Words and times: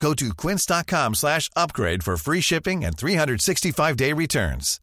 Go 0.00 0.14
to 0.14 0.34
quince.com 0.34 1.14
slash 1.14 1.50
upgrade 1.54 2.02
for 2.02 2.16
free 2.16 2.40
shipping 2.40 2.84
and 2.84 2.96
365-day 2.96 4.12
returns. 4.14 4.80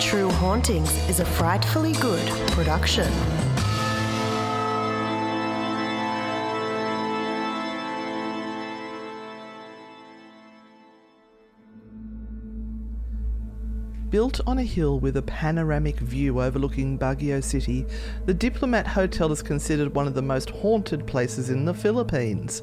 True 0.00 0.30
Hauntings 0.30 1.08
is 1.08 1.20
a 1.20 1.24
frightfully 1.24 1.92
good 1.94 2.26
production. 2.50 3.10
Built 14.12 14.42
on 14.46 14.58
a 14.58 14.62
hill 14.62 15.00
with 15.00 15.16
a 15.16 15.22
panoramic 15.22 15.98
view 15.98 16.42
overlooking 16.42 16.98
Baguio 16.98 17.42
City, 17.42 17.86
the 18.26 18.34
Diplomat 18.34 18.86
Hotel 18.86 19.32
is 19.32 19.40
considered 19.40 19.94
one 19.94 20.06
of 20.06 20.12
the 20.12 20.20
most 20.20 20.50
haunted 20.50 21.06
places 21.06 21.48
in 21.48 21.64
the 21.64 21.72
Philippines. 21.72 22.60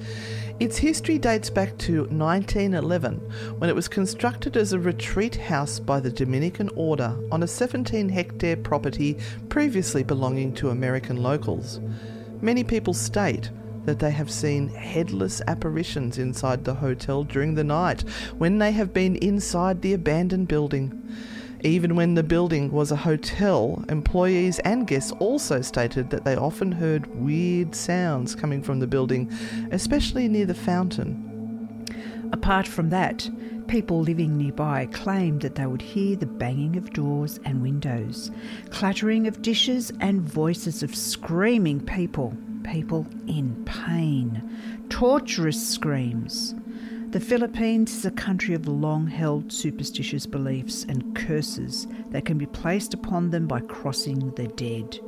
Its 0.59 0.77
history 0.77 1.17
dates 1.17 1.49
back 1.49 1.75
to 1.79 2.01
1911 2.01 3.15
when 3.57 3.67
it 3.67 3.75
was 3.75 3.87
constructed 3.87 4.57
as 4.57 4.73
a 4.73 4.79
retreat 4.79 5.37
house 5.37 5.79
by 5.79 5.99
the 5.99 6.11
Dominican 6.11 6.69
Order 6.75 7.17
on 7.31 7.41
a 7.41 7.47
17 7.47 8.09
hectare 8.09 8.55
property 8.55 9.17
previously 9.49 10.03
belonging 10.03 10.53
to 10.53 10.69
American 10.69 11.23
locals. 11.23 11.79
Many 12.41 12.63
people 12.63 12.93
state 12.93 13.49
that 13.85 13.97
they 13.97 14.11
have 14.11 14.29
seen 14.29 14.69
headless 14.69 15.41
apparitions 15.47 16.19
inside 16.19 16.63
the 16.63 16.75
hotel 16.75 17.23
during 17.23 17.55
the 17.55 17.63
night 17.63 18.01
when 18.37 18.59
they 18.59 18.71
have 18.71 18.93
been 18.93 19.15
inside 19.15 19.81
the 19.81 19.93
abandoned 19.93 20.47
building. 20.47 20.95
Even 21.61 21.95
when 21.95 22.13
the 22.13 22.23
building 22.23 22.71
was 22.71 22.91
a 22.91 22.95
hotel, 22.95 23.83
employees 23.89 24.59
and 24.59 24.87
guests 24.87 25.11
also 25.19 25.61
stated 25.61 26.09
that 26.09 26.23
they 26.23 26.35
often 26.35 26.71
heard 26.71 27.05
weird 27.07 27.75
sounds 27.75 28.33
coming 28.33 28.63
from 28.63 28.79
the 28.79 28.87
building, 28.87 29.29
especially 29.71 30.29
near 30.29 30.45
the 30.45 30.53
fountain. 30.53 31.25
Apart 32.31 32.65
from 32.65 32.89
that, 32.91 33.29
people 33.67 33.99
living 33.99 34.37
nearby 34.37 34.85
claimed 34.87 35.41
that 35.41 35.55
they 35.55 35.65
would 35.65 35.81
hear 35.81 36.15
the 36.15 36.25
banging 36.25 36.77
of 36.77 36.93
doors 36.93 37.39
and 37.43 37.61
windows, 37.61 38.31
clattering 38.69 39.27
of 39.27 39.41
dishes, 39.41 39.91
and 39.99 40.21
voices 40.21 40.81
of 40.81 40.95
screaming 40.95 41.81
people, 41.81 42.37
people 42.63 43.05
in 43.27 43.65
pain, 43.65 44.41
torturous 44.89 45.69
screams. 45.69 46.55
The 47.11 47.19
Philippines 47.19 47.95
is 47.95 48.05
a 48.05 48.11
country 48.11 48.53
of 48.53 48.67
long 48.67 49.07
held 49.07 49.51
superstitious 49.51 50.27
beliefs 50.27 50.85
and 50.87 51.15
curses 51.15 51.87
that 52.11 52.23
can 52.23 52.37
be 52.37 52.45
placed 52.45 52.93
upon 52.93 53.31
them 53.31 53.47
by 53.47 53.61
crossing 53.61 54.29
the 54.35 54.45
dead. 54.45 54.99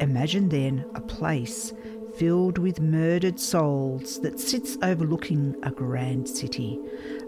Imagine 0.00 0.50
then 0.50 0.84
a 0.94 1.00
place 1.00 1.72
filled 2.16 2.58
with 2.58 2.78
murdered 2.78 3.40
souls 3.40 4.20
that 4.20 4.38
sits 4.38 4.76
overlooking 4.82 5.56
a 5.62 5.70
grand 5.70 6.28
city, 6.28 6.78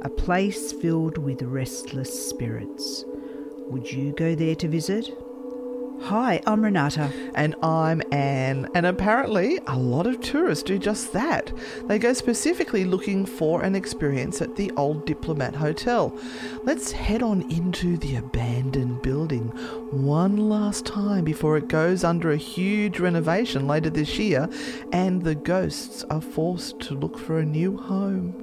a 0.02 0.10
place 0.10 0.72
filled 0.72 1.16
with 1.16 1.40
restless 1.40 2.28
spirits. 2.28 3.06
Would 3.70 3.90
you 3.90 4.12
go 4.12 4.34
there 4.34 4.56
to 4.56 4.68
visit? 4.68 5.10
Hi, 6.06 6.42
I'm 6.48 6.64
Renata. 6.64 7.12
And 7.36 7.54
I'm 7.62 8.02
Anne. 8.10 8.68
And 8.74 8.86
apparently, 8.86 9.60
a 9.68 9.78
lot 9.78 10.08
of 10.08 10.20
tourists 10.20 10.64
do 10.64 10.76
just 10.76 11.12
that. 11.12 11.52
They 11.86 12.00
go 12.00 12.12
specifically 12.12 12.84
looking 12.84 13.24
for 13.24 13.62
an 13.62 13.76
experience 13.76 14.42
at 14.42 14.56
the 14.56 14.72
old 14.72 15.06
Diplomat 15.06 15.54
Hotel. 15.54 16.12
Let's 16.64 16.90
head 16.90 17.22
on 17.22 17.42
into 17.42 17.96
the 17.96 18.16
abandoned 18.16 19.00
building 19.02 19.48
one 19.92 20.48
last 20.48 20.86
time 20.86 21.24
before 21.24 21.56
it 21.56 21.68
goes 21.68 22.02
under 22.02 22.32
a 22.32 22.36
huge 22.36 22.98
renovation 22.98 23.68
later 23.68 23.90
this 23.90 24.18
year 24.18 24.48
and 24.92 25.22
the 25.22 25.36
ghosts 25.36 26.02
are 26.10 26.20
forced 26.20 26.80
to 26.80 26.94
look 26.94 27.16
for 27.16 27.38
a 27.38 27.44
new 27.44 27.76
home. 27.76 28.42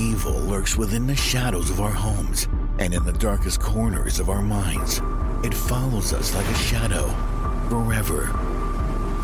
Evil 0.00 0.32
lurks 0.32 0.78
within 0.78 1.06
the 1.06 1.14
shadows 1.14 1.68
of 1.68 1.78
our 1.78 1.90
homes 1.90 2.48
and 2.78 2.94
in 2.94 3.04
the 3.04 3.12
darkest 3.12 3.60
corners 3.60 4.18
of 4.18 4.30
our 4.30 4.40
minds. 4.40 5.02
It 5.44 5.52
follows 5.52 6.14
us 6.14 6.34
like 6.34 6.46
a 6.46 6.54
shadow 6.54 7.06
forever. 7.68 8.30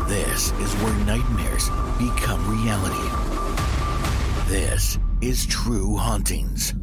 This 0.07 0.51
is 0.59 0.71
where 0.75 0.93
nightmares 1.03 1.69
become 1.97 2.47
reality. 2.47 3.09
This 4.47 4.99
is 5.19 5.47
True 5.47 5.97
Hauntings. 5.97 6.75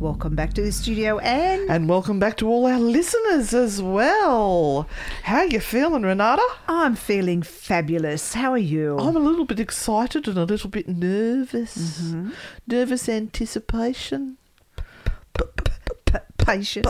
Welcome 0.00 0.36
back 0.36 0.54
to 0.54 0.62
the 0.62 0.70
studio, 0.70 1.18
Anne. 1.18 1.66
And 1.68 1.88
welcome 1.88 2.20
back 2.20 2.36
to 2.36 2.46
all 2.46 2.66
our 2.66 2.78
listeners 2.78 3.52
as 3.52 3.82
well. 3.82 4.88
How 5.24 5.42
you 5.42 5.58
feeling, 5.58 6.02
Renata? 6.02 6.46
I'm 6.68 6.94
feeling 6.94 7.42
fabulous. 7.42 8.34
How 8.34 8.52
are 8.52 8.58
you? 8.58 8.96
I'm 8.96 9.16
a 9.16 9.18
little 9.18 9.44
bit 9.44 9.58
excited 9.58 10.28
and 10.28 10.38
a 10.38 10.44
little 10.44 10.70
bit 10.70 10.86
nervous. 10.86 12.00
Mm-hmm. 12.00 12.30
Nervous 12.68 13.08
anticipation. 13.08 14.36
Patient. 16.36 16.86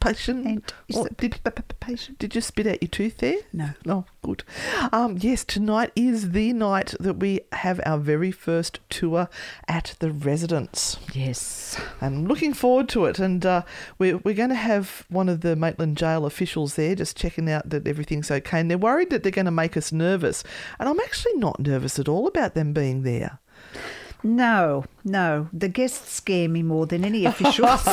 Patient. 0.00 0.46
And 0.46 0.72
is 0.88 0.96
it 0.96 1.16
did, 1.16 1.40
patient? 1.80 2.18
did 2.18 2.34
you 2.34 2.40
spit 2.40 2.66
out 2.66 2.82
your 2.82 2.88
tooth 2.88 3.18
there? 3.18 3.38
No. 3.52 3.70
Oh, 3.86 4.04
good. 4.22 4.44
Um, 4.92 5.18
yes, 5.20 5.44
tonight 5.44 5.92
is 5.94 6.30
the 6.32 6.52
night 6.52 6.94
that 7.00 7.14
we 7.14 7.40
have 7.52 7.80
our 7.84 7.98
very 7.98 8.30
first 8.30 8.80
tour 8.88 9.28
at 9.68 9.94
the 9.98 10.10
residence. 10.10 10.98
Yes. 11.12 11.80
I'm 12.00 12.26
looking 12.26 12.54
forward 12.54 12.88
to 12.90 13.06
it, 13.06 13.18
and 13.18 13.44
uh, 13.44 13.62
we're, 13.98 14.18
we're 14.18 14.34
going 14.34 14.48
to 14.50 14.54
have 14.54 15.04
one 15.08 15.28
of 15.28 15.40
the 15.40 15.56
Maitland 15.56 15.96
Jail 15.96 16.26
officials 16.26 16.74
there 16.74 16.94
just 16.94 17.16
checking 17.16 17.50
out 17.50 17.70
that 17.70 17.86
everything's 17.86 18.30
okay. 18.30 18.60
And 18.60 18.70
they're 18.70 18.78
worried 18.78 19.10
that 19.10 19.22
they're 19.22 19.32
going 19.32 19.44
to 19.46 19.50
make 19.50 19.76
us 19.76 19.92
nervous. 19.92 20.42
And 20.78 20.88
I'm 20.88 21.00
actually 21.00 21.34
not 21.34 21.60
nervous 21.60 21.98
at 21.98 22.08
all 22.08 22.26
about 22.26 22.54
them 22.54 22.72
being 22.72 23.02
there. 23.02 23.38
No, 24.24 24.84
no. 25.04 25.48
The 25.52 25.68
guests 25.68 26.12
scare 26.12 26.48
me 26.48 26.62
more 26.62 26.86
than 26.86 27.04
any 27.04 27.24
officials. 27.24 27.82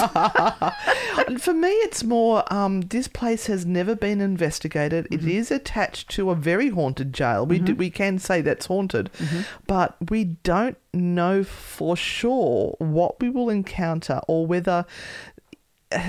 And 1.28 1.42
For 1.42 1.54
me, 1.54 1.70
it's 1.70 2.04
more 2.04 2.44
um, 2.52 2.82
this 2.82 3.08
place 3.08 3.48
has 3.48 3.66
never 3.66 3.96
been 3.96 4.22
investigated. 4.22 5.08
It 5.12 5.20
Mm-hmm. 5.20 5.30
is 5.30 5.52
attached 5.52 6.10
to 6.12 6.30
a 6.32 6.36
very 6.36 6.70
haunted 6.70 7.14
jail. 7.14 7.46
We 7.46 7.60
do, 7.60 7.76
we 7.76 7.90
can 7.90 8.20
say 8.20 8.42
that's 8.42 8.68
haunted, 8.68 9.10
Mm-hmm. 9.18 9.42
but 9.68 9.96
we 10.10 10.24
don't 10.24 10.78
know 10.94 11.44
for 11.44 11.96
sure 11.96 12.76
what 12.80 13.20
we 13.22 13.30
will 13.30 13.50
encounter 13.50 14.22
or 14.28 14.46
whether 14.48 14.86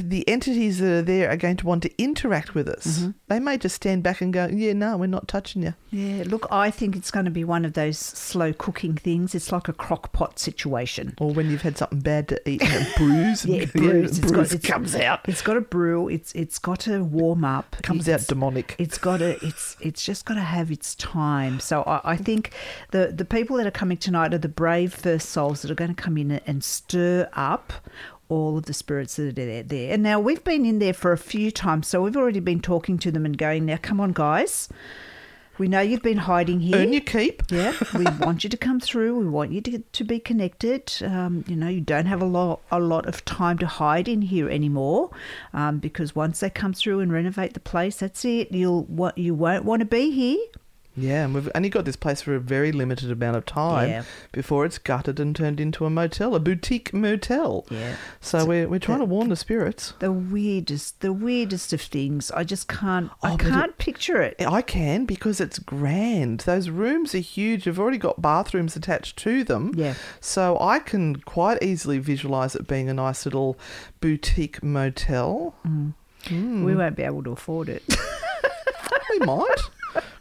the 0.02 0.28
entities 0.28 0.78
that 0.78 0.90
are 0.90 1.00
there 1.02 1.30
are 1.30 1.38
going 1.38 1.56
to 1.56 1.66
want 1.66 1.82
to 1.82 2.02
interact 2.02 2.54
with 2.54 2.68
us. 2.68 2.98
Mm-hmm. 2.98 3.10
They 3.28 3.40
may 3.40 3.56
just 3.56 3.76
stand 3.76 4.02
back 4.02 4.20
and 4.20 4.30
go, 4.30 4.46
"Yeah, 4.46 4.74
no, 4.74 4.98
we're 4.98 5.06
not 5.06 5.26
touching 5.26 5.62
you." 5.62 5.72
Yeah, 5.90 6.24
look, 6.26 6.46
I 6.50 6.70
think 6.70 6.94
it's 6.96 7.10
going 7.10 7.24
to 7.24 7.30
be 7.30 7.44
one 7.44 7.64
of 7.64 7.72
those 7.72 7.98
slow 7.98 8.52
cooking 8.52 8.94
things. 8.94 9.34
It's 9.34 9.50
like 9.52 9.68
a 9.68 9.72
crock 9.72 10.12
pot 10.12 10.38
situation. 10.38 11.14
Or 11.18 11.32
when 11.32 11.50
you've 11.50 11.62
had 11.62 11.78
something 11.78 12.00
bad 12.00 12.28
to 12.28 12.48
eat 12.48 12.62
and 12.62 12.86
it 12.86 12.96
brews, 12.96 13.44
and 13.44 13.54
Yeah, 13.54 13.62
it 13.62 13.72
brews. 13.72 14.18
it 14.18 14.24
It's 14.24 14.52
got- 14.54 14.62
comes 14.62 14.94
out, 14.94 15.20
It's 15.26 15.40
got 15.40 15.54
to 15.54 15.62
brew. 15.62 16.08
It's 16.08 16.30
it's 16.32 16.58
got 16.58 16.80
to 16.80 17.02
warm 17.02 17.42
up. 17.44 17.76
It 17.78 17.82
comes 17.82 18.06
It's- 18.06 18.24
out 18.24 18.28
demonic. 18.28 18.76
It's 18.78 18.98
got 18.98 19.18
to. 19.18 19.42
It's 19.44 19.78
it's 19.80 20.04
just 20.04 20.26
got 20.26 20.34
to 20.34 20.40
have 20.42 20.70
its 20.70 20.94
time. 20.94 21.58
So 21.58 21.84
I, 21.84 22.00
I 22.12 22.16
think 22.18 22.52
the 22.90 23.12
the 23.16 23.24
people 23.24 23.56
that 23.56 23.66
are 23.66 23.70
coming 23.70 23.96
tonight 23.96 24.34
are 24.34 24.38
the 24.38 24.48
brave 24.48 24.92
first 24.92 25.30
souls 25.30 25.62
that 25.62 25.70
are 25.70 25.74
going 25.74 25.94
to 25.94 26.02
come 26.02 26.18
in 26.18 26.32
and 26.32 26.62
stir 26.62 27.30
up 27.32 27.72
all 28.30 28.56
of 28.56 28.64
the 28.64 28.72
spirits 28.72 29.16
that 29.16 29.28
are 29.28 29.32
there. 29.32 29.62
there. 29.62 29.92
And 29.92 30.02
now 30.02 30.18
we've 30.18 30.42
been 30.42 30.64
in 30.64 30.78
there 30.78 30.94
for 30.94 31.12
a 31.12 31.18
few 31.18 31.50
times, 31.50 31.88
so 31.88 32.02
we've 32.02 32.16
already 32.16 32.40
been 32.40 32.60
talking 32.60 32.98
to 32.98 33.10
them 33.10 33.26
and 33.26 33.36
going, 33.36 33.66
now 33.66 33.78
come 33.80 34.00
on, 34.00 34.12
guys. 34.12 34.68
We 35.58 35.68
know 35.68 35.80
you've 35.80 36.00
been 36.00 36.16
hiding 36.16 36.60
here. 36.60 36.76
Earn 36.76 36.92
your 36.94 37.02
keep. 37.02 37.42
Yeah, 37.50 37.74
we 37.94 38.04
want 38.20 38.44
you 38.44 38.48
to 38.48 38.56
come 38.56 38.80
through. 38.80 39.18
We 39.18 39.28
want 39.28 39.52
you 39.52 39.60
to, 39.60 39.78
to 39.80 40.04
be 40.04 40.18
connected. 40.18 40.90
Um, 41.04 41.44
you 41.46 41.54
know, 41.54 41.68
you 41.68 41.82
don't 41.82 42.06
have 42.06 42.22
a 42.22 42.24
lot 42.24 42.62
a 42.70 42.80
lot 42.80 43.04
of 43.04 43.22
time 43.26 43.58
to 43.58 43.66
hide 43.66 44.08
in 44.08 44.22
here 44.22 44.48
anymore, 44.48 45.10
um, 45.52 45.76
because 45.76 46.16
once 46.16 46.40
they 46.40 46.48
come 46.48 46.72
through 46.72 47.00
and 47.00 47.12
renovate 47.12 47.52
the 47.52 47.60
place, 47.60 47.96
that's 47.96 48.24
it. 48.24 48.52
You'll 48.52 48.84
what 48.84 49.18
you 49.18 49.34
won't 49.34 49.66
want 49.66 49.80
to 49.80 49.86
be 49.86 50.10
here. 50.10 50.38
Yeah, 51.00 51.24
and 51.24 51.34
we've 51.34 51.48
only 51.54 51.68
got 51.68 51.84
this 51.84 51.96
place 51.96 52.20
for 52.22 52.34
a 52.34 52.40
very 52.40 52.72
limited 52.72 53.10
amount 53.10 53.36
of 53.36 53.46
time 53.46 53.88
Yeah. 53.88 54.02
before 54.32 54.64
it's 54.64 54.78
gutted 54.78 55.18
and 55.18 55.34
turned 55.34 55.60
into 55.60 55.84
a 55.86 55.90
motel, 55.90 56.34
a 56.34 56.40
boutique 56.40 56.92
motel. 56.92 57.66
Yeah. 57.70 57.96
So 58.20 58.44
we're 58.44 58.68
we're 58.68 58.78
trying 58.78 58.98
to 59.00 59.04
warn 59.04 59.28
the 59.28 59.36
spirits. 59.36 59.94
The 60.00 60.12
weirdest, 60.12 61.00
the 61.00 61.12
weirdest 61.12 61.72
of 61.72 61.80
things. 61.80 62.30
I 62.32 62.44
just 62.44 62.68
can't. 62.68 63.10
I 63.22 63.32
Oh, 63.32 63.36
but 63.36 63.46
it- 63.46 63.50
can't 63.50 63.78
picture 63.78 64.20
it. 64.20 64.36
I 64.46 64.62
can 64.62 65.04
because 65.06 65.40
it's 65.40 65.58
grand. 65.58 66.40
Those 66.40 66.68
rooms 66.70 67.14
are 67.14 67.18
huge. 67.18 67.66
You've 67.66 67.80
already 67.80 67.98
got 67.98 68.20
bathrooms 68.22 68.76
attached 68.76 69.16
to 69.18 69.42
them. 69.44 69.72
Yeah. 69.76 69.94
So 70.20 70.58
I 70.60 70.78
can 70.78 71.16
quite 71.16 71.62
easily 71.62 71.98
visualize 71.98 72.54
it 72.54 72.66
being 72.68 72.88
a 72.88 72.94
nice 72.94 73.24
little 73.24 73.58
boutique 74.00 74.62
motel. 74.62 75.54
Mm. 75.66 75.94
Hmm. 76.28 76.64
We 76.64 76.74
won't 76.74 76.96
be 76.96 77.02
able 77.02 77.22
to 77.24 77.32
afford 77.32 77.68
it. 77.70 77.82
We 79.10 79.26
might. 79.26 79.56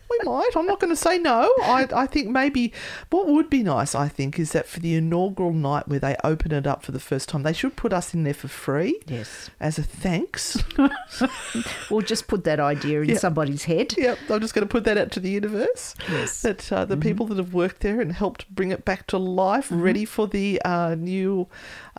We 0.09 0.19
might. 0.23 0.49
I'm 0.55 0.65
not 0.65 0.79
going 0.79 0.89
to 0.89 0.95
say 0.95 1.17
no. 1.19 1.53
I, 1.61 1.87
I 1.93 2.05
think 2.07 2.29
maybe 2.29 2.73
what 3.11 3.27
would 3.27 3.49
be 3.49 3.61
nice, 3.63 3.93
I 3.93 4.07
think, 4.07 4.39
is 4.39 4.51
that 4.53 4.65
for 4.67 4.79
the 4.79 4.95
inaugural 4.95 5.53
night 5.53 5.87
where 5.87 5.99
they 5.99 6.15
open 6.23 6.51
it 6.51 6.65
up 6.65 6.83
for 6.83 6.91
the 6.91 6.99
first 6.99 7.29
time, 7.29 7.43
they 7.43 7.53
should 7.53 7.75
put 7.75 7.93
us 7.93 8.13
in 8.13 8.23
there 8.23 8.33
for 8.33 8.47
free 8.47 8.99
yes, 9.07 9.49
as 9.59 9.77
a 9.77 9.83
thanks. 9.83 10.63
we'll 11.89 12.01
just 12.01 12.27
put 12.27 12.43
that 12.45 12.59
idea 12.59 13.01
in 13.01 13.09
Yeah. 13.09 13.17
somebody's 13.17 13.63
head. 13.65 13.93
yep, 13.97 14.17
I'm 14.29 14.39
just 14.41 14.53
going 14.53 14.67
to 14.67 14.71
put 14.71 14.83
that 14.85 14.97
out 14.97 15.11
to 15.11 15.19
the 15.19 15.29
universe. 15.29 15.95
Yes. 16.09 16.41
That 16.41 16.71
uh, 16.71 16.85
the 16.85 16.97
people 16.97 17.25
that 17.27 17.37
have 17.37 17.53
worked 17.53 17.81
there 17.81 18.01
and 18.01 18.11
helped 18.11 18.49
bring 18.53 18.71
it 18.71 18.85
back 18.85 19.07
to 19.07 19.17
life, 19.17 19.67
ready 19.71 20.05
for 20.05 20.27
the 20.27 20.61
uh, 20.63 20.95
new 20.95 21.47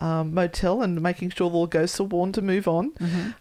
um, 0.01 0.35
motel 0.35 0.83
and 0.83 1.01
making 1.01 1.31
sure 1.31 1.51
all 1.51 1.67
ghosts 1.67 2.01
are 2.01 2.05
warned 2.05 2.35
to 2.35 2.43
move 2.43 2.67
on. 2.67 2.93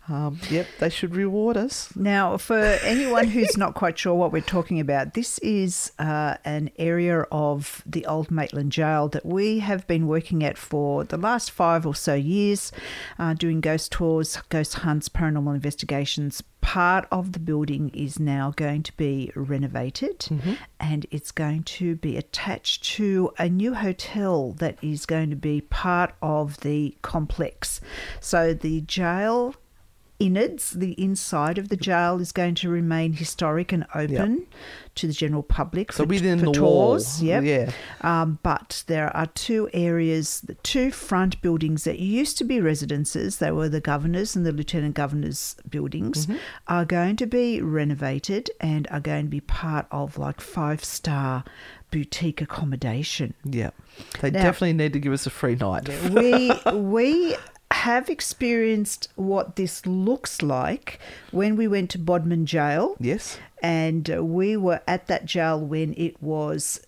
Um, 0.08 0.40
yep, 0.50 0.68
they 0.80 0.90
should 0.90 1.16
reward 1.16 1.58
us. 1.58 1.96
Now, 1.96 2.38
for 2.38 2.60
anyone 2.60 3.28
who's 3.28 3.58
not 3.58 3.76
quite 3.76 3.98
sure 3.98 4.14
what 4.16 4.32
we're 4.32 4.42
talking 4.42 4.80
about, 4.80 5.14
this 5.14 5.40
is 5.40 5.92
uh, 6.00 6.36
an 6.46 6.72
area 6.78 7.22
of 7.32 7.84
the 7.86 8.06
Old 8.06 8.32
Maitland 8.32 8.72
Jail 8.72 9.08
that 9.10 9.26
we 9.26 9.60
have 9.60 9.88
been 9.88 10.08
working 10.08 10.44
at 10.44 10.58
for 10.58 11.04
the 11.04 11.18
last 11.18 11.52
five 11.52 11.86
or 11.86 11.96
so 11.96 12.14
years, 12.14 12.72
uh, 13.18 13.34
doing 13.34 13.62
ghost 13.62 13.92
tours, 13.92 14.38
ghost 14.50 14.76
hunts, 14.76 15.10
paranormal 15.10 15.56
investigations. 15.56 16.44
Part 16.70 17.08
of 17.12 17.32
the 17.32 17.40
building 17.40 17.90
is 17.96 18.20
now 18.20 18.54
going 18.56 18.84
to 18.84 18.96
be 18.96 19.32
renovated 19.34 20.20
mm-hmm. 20.20 20.54
and 20.80 21.08
it's 21.10 21.32
going 21.32 21.64
to 21.64 21.96
be 21.96 22.16
attached 22.16 22.84
to 22.98 23.34
a 23.40 23.50
new 23.50 23.74
hotel 23.74 24.52
that 24.60 24.78
is 24.80 25.08
going 25.08 25.32
to 25.32 25.36
be 25.36 25.62
part 25.62 26.14
of 26.22 26.60
the 26.60 26.96
complex. 27.02 27.82
So 28.20 28.54
the 28.54 28.82
jail 28.82 29.56
innards, 30.20 30.72
the 30.72 30.92
inside 31.02 31.58
of 31.58 31.70
the 31.70 31.78
jail 31.78 32.20
is 32.20 32.32
going 32.32 32.56
to 32.56 32.70
remain 32.70 33.14
historic 33.14 33.72
and 33.72 33.86
open 33.96 34.46
to 34.96 35.08
the 35.08 35.14
general 35.14 35.44
public. 35.44 35.94
So 35.94 36.04
for, 36.04 36.10
within 36.10 36.40
for 36.40 36.46
the 36.48 36.52
tours. 36.52 37.20
wall, 37.20 37.26
Yep. 37.28 37.44
yeah. 37.44 37.72
Um, 38.02 38.40
but 38.44 38.84
there 38.88 39.16
are 39.16 39.28
two 39.28 39.70
areas, 39.74 40.42
the 40.42 40.56
two 40.56 40.92
front 40.92 41.42
buildings 41.42 41.86
that 41.86 42.00
used 42.00 42.38
to 42.40 42.44
be 42.44 42.60
residences, 42.60 43.38
they 43.38 43.52
were 43.52 43.70
the 43.70 43.80
governor's 43.80 44.36
and 44.36 44.46
the 44.46 44.52
lieutenant 44.52 44.96
governor's 44.96 45.56
buildings, 45.70 46.26
Mm-hmm. 46.28 46.38
are 46.68 46.86
going 46.86 47.16
to 47.16 47.26
be 47.26 47.62
renovated 47.62 48.50
and 48.60 48.88
are 48.92 49.00
going 49.00 49.26
to 49.26 49.30
be 49.30 49.42
part 49.42 49.88
of 49.92 50.18
like 50.18 50.42
five 50.42 50.84
star 50.84 51.44
boutique 51.92 52.42
accommodation. 52.42 53.34
Yeah, 53.46 53.72
they 54.22 54.32
Now- 54.32 54.44
definitely 54.44 54.74
need 54.74 54.94
to 54.94 55.00
give 55.00 55.14
us 55.14 55.26
a 55.26 55.30
free 55.30 55.56
night. 55.56 55.88
we 56.12 56.52
we 56.74 57.36
have 57.72 58.10
experienced 58.10 59.10
what 59.16 59.56
this 59.56 59.86
looks 59.86 60.42
like 60.42 61.00
when 61.32 61.56
we 61.56 61.68
went 61.68 61.90
to 61.92 62.00
Bodmin 62.00 62.46
Jail. 62.46 62.96
Yes. 63.00 63.40
And 63.62 64.08
we 64.08 64.58
were 64.58 64.82
at 64.88 65.08
that 65.08 65.26
jail 65.26 65.60
when 65.60 65.94
it 65.98 66.22
was 66.22 66.80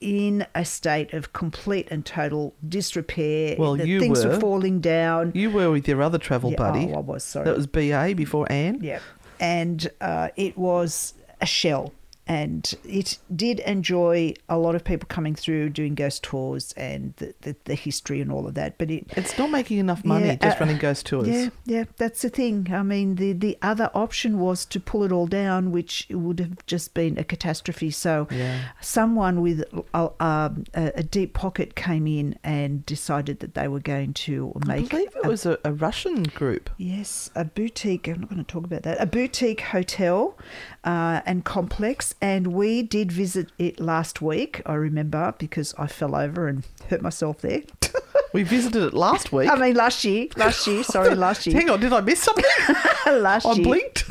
in 0.00 0.46
a 0.54 0.64
state 0.64 1.12
of 1.14 1.32
complete 1.32 1.88
and 1.90 2.04
total 2.04 2.54
disrepair. 2.68 3.56
Well, 3.58 3.76
the 3.76 3.88
you 3.88 3.98
things 4.00 4.24
were. 4.24 4.32
were. 4.32 4.40
falling 4.40 4.80
down. 4.80 5.32
You 5.34 5.50
were 5.50 5.70
with 5.70 5.88
your 5.88 6.02
other 6.02 6.18
travel 6.18 6.50
Yeah, 6.50 6.56
buddy. 6.58 6.90
oh, 6.92 6.96
I 6.96 7.00
was, 7.00 7.24
sorry. 7.24 7.44
That 7.46 7.56
was 7.56 7.66
BA 7.66 8.14
before 8.14 8.46
Anne. 8.50 8.80
Yeah. 8.82 9.00
And 9.40 9.88
uh, 10.00 10.28
it 10.36 10.56
was 10.58 11.14
a 11.40 11.46
shell. 11.46 11.92
And 12.28 12.74
it 12.84 13.18
did 13.34 13.60
enjoy 13.60 14.34
a 14.48 14.58
lot 14.58 14.74
of 14.74 14.82
people 14.82 15.06
coming 15.08 15.36
through 15.36 15.70
doing 15.70 15.94
ghost 15.94 16.24
tours 16.24 16.72
and 16.76 17.14
the, 17.18 17.34
the, 17.42 17.56
the 17.66 17.74
history 17.76 18.20
and 18.20 18.32
all 18.32 18.48
of 18.48 18.54
that. 18.54 18.78
But 18.78 18.90
it, 18.90 19.06
It's 19.16 19.38
not 19.38 19.50
making 19.50 19.78
enough 19.78 20.04
money 20.04 20.26
Yeah, 20.26 20.34
just 20.34 20.56
uh, 20.56 20.60
running 20.64 20.78
ghost 20.78 21.06
tours. 21.06 21.28
Yeah, 21.28 21.48
yeah, 21.66 21.84
that's 21.98 22.22
the 22.22 22.28
thing. 22.28 22.66
I 22.72 22.82
mean, 22.82 23.14
the 23.14 23.32
the 23.32 23.56
other 23.62 23.90
option 23.94 24.40
was 24.40 24.64
to 24.66 24.80
pull 24.80 25.04
it 25.04 25.12
all 25.12 25.28
down, 25.28 25.70
which 25.70 26.06
would 26.10 26.40
have 26.40 26.66
just 26.66 26.94
been 26.94 27.16
a 27.16 27.22
catastrophe. 27.24 27.90
So, 27.92 28.26
Yeah. 28.32 28.60
someone 28.80 29.40
with 29.40 29.62
a, 29.94 30.10
a, 30.20 30.52
a 30.74 31.02
deep 31.04 31.32
pocket 31.32 31.76
came 31.76 32.08
in 32.08 32.36
and 32.42 32.84
decided 32.86 33.38
that 33.40 33.54
they 33.54 33.68
were 33.68 33.78
going 33.80 34.14
to 34.14 34.52
make. 34.66 34.86
I 34.86 34.88
believe 34.88 35.14
it 35.16 35.24
a- 35.24 35.28
was 35.28 35.46
a, 35.46 35.58
a 35.64 35.72
Russian 35.72 36.24
group. 36.24 36.70
Yes, 36.76 37.30
a 37.36 37.44
boutique. 37.44 38.08
I'm 38.08 38.20
not 38.22 38.30
going 38.30 38.44
to 38.44 38.52
talk 38.52 38.64
about 38.64 38.82
that. 38.82 39.00
A 39.00 39.06
boutique 39.06 39.60
hotel 39.60 40.36
uh, 40.82 41.20
and 41.24 41.44
complex, 41.44 42.14
and 42.20 42.48
we 42.48 42.82
did 42.82 43.12
visit 43.12 43.50
it 43.58 43.78
last 43.80 44.20
week. 44.22 44.62
I 44.66 44.74
remember 44.74 45.34
because 45.38 45.74
I 45.78 45.86
fell 45.86 46.14
over 46.14 46.48
and 46.48 46.64
hurt 46.88 47.02
myself 47.02 47.40
there. 47.40 47.62
We 48.32 48.42
visited 48.42 48.82
it 48.82 48.92
last 48.92 49.32
week. 49.32 49.48
I 49.48 49.54
mean, 49.54 49.76
last 49.76 50.04
year. 50.04 50.26
Last 50.36 50.66
year. 50.66 50.82
Sorry, 50.84 51.14
last 51.26 51.46
year. 51.46 51.56
Hang 51.56 51.70
on, 51.70 51.80
did 51.80 51.92
I 51.94 52.02
miss 52.02 52.20
something? 52.22 52.44
last 53.06 53.46
I 53.46 53.52
year. 53.52 53.64
blinked. 53.64 54.10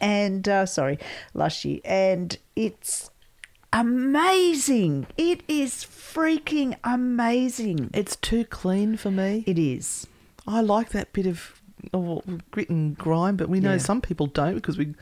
and 0.00 0.46
uh, 0.46 0.66
sorry, 0.66 0.98
last 1.32 1.64
year, 1.64 1.80
and 1.82 2.36
it's 2.54 3.08
amazing. 3.72 5.06
It 5.16 5.42
is 5.48 5.84
freaking 5.84 6.76
amazing. 6.84 7.90
It's 7.94 8.16
too 8.16 8.44
clean 8.44 8.98
for 8.98 9.10
me. 9.10 9.42
It 9.46 9.58
is. 9.58 10.06
I 10.46 10.60
like 10.60 10.90
that 10.90 11.14
bit 11.14 11.26
of 11.26 11.62
oh, 11.94 12.22
grit 12.50 12.68
and 12.68 12.96
grime, 12.98 13.36
but 13.36 13.48
we 13.48 13.60
know 13.60 13.72
Yeah. 13.72 13.78
some 13.78 14.00
people 14.00 14.26
don't 14.26 14.54
because 14.54 14.76
we, 14.76 14.94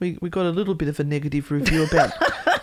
we 0.00 0.18
we 0.20 0.28
got 0.30 0.46
a 0.46 0.50
little 0.50 0.74
bit 0.74 0.88
of 0.88 0.98
a 1.00 1.04
negative 1.04 1.50
review 1.50 1.84
about 1.84 2.10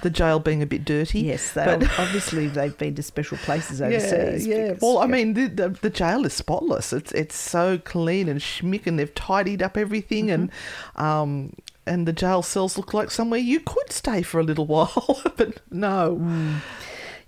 the 0.01 0.09
jail 0.09 0.39
being 0.39 0.61
a 0.61 0.65
bit 0.65 0.83
dirty. 0.85 1.21
Yes, 1.21 1.53
they 1.53 1.65
but 1.65 1.83
obviously 1.99 2.47
they've 2.47 2.77
been 2.77 2.95
to 2.95 3.03
special 3.03 3.37
places 3.37 3.81
overseas. 3.85 4.45
yeah. 4.47 4.69
because- 4.69 4.81
Well, 4.81 4.97
I 4.99 5.07
mean, 5.07 5.33
the, 5.33 5.47
the 5.47 5.69
the 5.69 5.89
jail 5.89 6.25
is 6.25 6.33
spotless. 6.33 6.91
It's 6.93 7.11
it's 7.11 7.35
so 7.35 7.77
clean 7.77 8.27
and 8.29 8.39
schmick, 8.39 8.87
and 8.87 8.97
they've 8.99 9.13
tidied 9.15 9.61
up 9.61 9.77
everything, 9.77 10.29
and 10.31 10.49
Mm-hmm. 10.51 11.01
um. 11.03 11.53
And 11.87 12.07
the 12.07 12.13
jail 12.13 12.43
cells 12.43 12.77
look 12.77 12.93
like 12.93 13.09
somewhere 13.09 13.39
you 13.39 13.59
could 13.59 13.91
stay 13.91 14.21
for 14.21 14.39
a 14.39 14.43
little 14.43 14.67
while, 14.73 15.19
but 15.35 15.61
no. 15.71 16.19
Mm. 16.21 16.57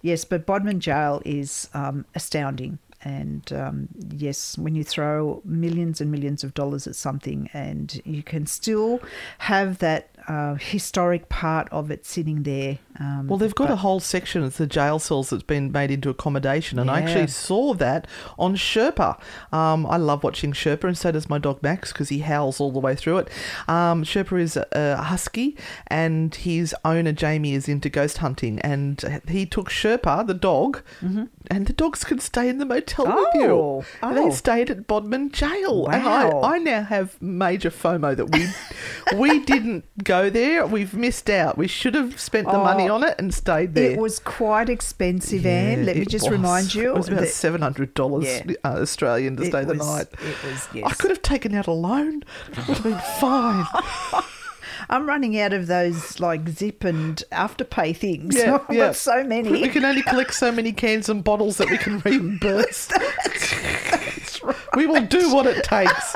Yes, 0.04 0.26
but 0.26 0.46
Bodmin 0.46 0.80
Jail 0.80 1.24
is 1.26 1.70
um, 1.74 2.06
astounding. 2.14 2.78
And 3.04 3.52
um, 3.52 3.90
yes, 4.16 4.58
when 4.58 4.76
you 4.76 4.84
throw 4.84 5.42
millions 5.44 6.00
and 6.00 6.12
millions 6.12 6.44
of 6.44 6.54
dollars 6.54 6.88
at 6.88 6.96
something 6.96 7.50
and 7.54 8.02
you 8.06 8.24
can 8.24 8.46
still 8.46 9.02
have 9.40 9.80
that 9.80 10.10
uh, 10.28 10.56
historic 10.56 11.30
part 11.30 11.68
of 11.72 11.92
it 11.92 12.06
sitting 12.06 12.44
there. 12.44 12.80
Um, 13.00 13.28
Well, 13.28 13.38
they've 13.40 13.56
got 13.56 13.72
a 13.72 13.78
whole 13.78 14.00
section. 14.00 14.44
It's 14.44 14.58
the 14.58 14.68
jail 14.68 15.00
cells 15.00 15.32
that's 15.32 15.42
been 15.44 15.72
made 15.72 15.90
into 15.90 16.10
accommodation, 16.10 16.78
and 16.78 16.92
I 16.92 17.00
actually 17.02 17.28
saw 17.28 17.74
that 17.76 18.06
on 18.38 18.56
Sherpa. 18.56 19.20
Um, 19.52 19.86
I 19.88 19.98
love 19.98 20.24
watching 20.24 20.52
Sherpa, 20.54 20.84
and 20.86 20.98
so 20.98 21.12
does 21.12 21.28
my 21.28 21.40
dog 21.40 21.64
Max 21.64 21.92
because 21.92 22.10
he 22.10 22.20
howls 22.20 22.60
all 22.62 22.72
the 22.72 22.80
way 22.80 22.96
through 22.96 23.18
it. 23.20 23.30
Um, 23.68 24.04
Sherpa 24.04 24.40
is 24.40 24.56
a, 24.56 24.68
a 24.74 25.02
husky, 25.02 25.58
and 25.88 26.36
his 26.36 26.76
owner 26.86 27.12
Jamie 27.14 27.54
is 27.56 27.68
into 27.68 27.90
ghost 27.90 28.20
hunting, 28.20 28.60
and 28.60 29.22
he 29.28 29.48
took 29.48 29.70
Sherpa, 29.72 30.26
the 30.28 30.36
dog, 30.36 30.82
and 31.02 31.66
the 31.68 31.74
dogs 31.74 32.04
can 32.04 32.20
stay 32.20 32.48
in 32.48 32.60
the 32.60 32.66
motel 32.66 33.08
with 33.08 33.28
you. 33.34 33.46
Oh, 33.52 33.86
oh. 34.04 34.14
They 34.14 34.30
stayed 34.36 34.70
at 34.70 34.86
Bodmin 34.88 35.32
Jail, 35.32 35.88
and 35.88 36.04
I, 36.08 36.30
I 36.54 36.58
now 36.60 36.84
have 36.84 37.20
major 37.22 37.72
FOMO 37.72 38.16
that 38.16 38.30
we 38.32 38.48
we 39.18 39.40
didn't 39.54 39.86
go 40.04 40.13
there. 40.30 40.66
We've 40.66 40.94
missed 40.94 41.30
out. 41.30 41.58
We 41.58 41.68
should 41.68 41.96
have 41.96 42.20
spent 42.20 42.48
the 42.48 42.58
money 42.58 42.90
Oh, 42.90 42.96
on 42.96 43.04
it 43.04 43.16
and 43.20 43.34
stayed 43.34 43.74
there. 43.74 43.92
It 43.92 43.98
was 44.00 44.20
quite 44.20 44.70
expensive, 44.70 45.46
Anne. 45.46 45.86
Let 45.86 45.98
me 45.98 46.06
just 46.06 46.26
was. 46.30 46.32
remind 46.38 46.76
you. 46.76 46.90
It 46.92 46.96
was 46.98 47.10
about 47.10 47.28
seven 47.28 47.62
hundred 47.62 47.94
dollars 47.94 48.26
Yeah. 48.26 48.54
uh, 48.64 48.80
Australian 48.82 49.36
to 49.38 49.44
it 49.44 49.48
stay 49.48 49.64
the 49.64 49.74
night. 49.76 50.08
It 50.14 50.44
was, 50.44 50.68
yes. 50.74 50.86
I 50.86 50.94
could 50.94 51.10
have 51.10 51.22
taken 51.22 51.54
out 51.56 51.68
a 51.68 51.72
loan. 51.72 52.24
It 52.52 52.58
would 52.68 52.78
have 52.78 52.84
been 52.84 53.02
fine. 53.20 53.66
I'm 54.90 55.08
running 55.08 55.40
out 55.40 55.54
of 55.54 55.68
those 55.68 56.20
like 56.20 56.48
zip 56.50 56.84
and 56.84 57.24
afterpay 57.32 57.96
things. 57.96 58.36
Yeah, 58.36 58.56
I've 58.70 58.76
yeah. 58.76 58.88
got 58.88 58.96
so 58.96 59.24
many. 59.24 59.50
We 59.50 59.70
can 59.70 59.86
only 59.86 60.02
collect 60.02 60.34
so 60.34 60.52
many 60.52 60.72
cans 60.74 61.08
and 61.10 61.24
bottles 61.24 61.58
that 61.58 61.70
we 61.70 61.78
can 61.78 62.00
reimburse. 62.06 62.90
We 64.76 64.86
will 64.88 65.06
do 65.06 65.34
what 65.34 65.46
it 65.46 65.64
takes. 65.64 66.16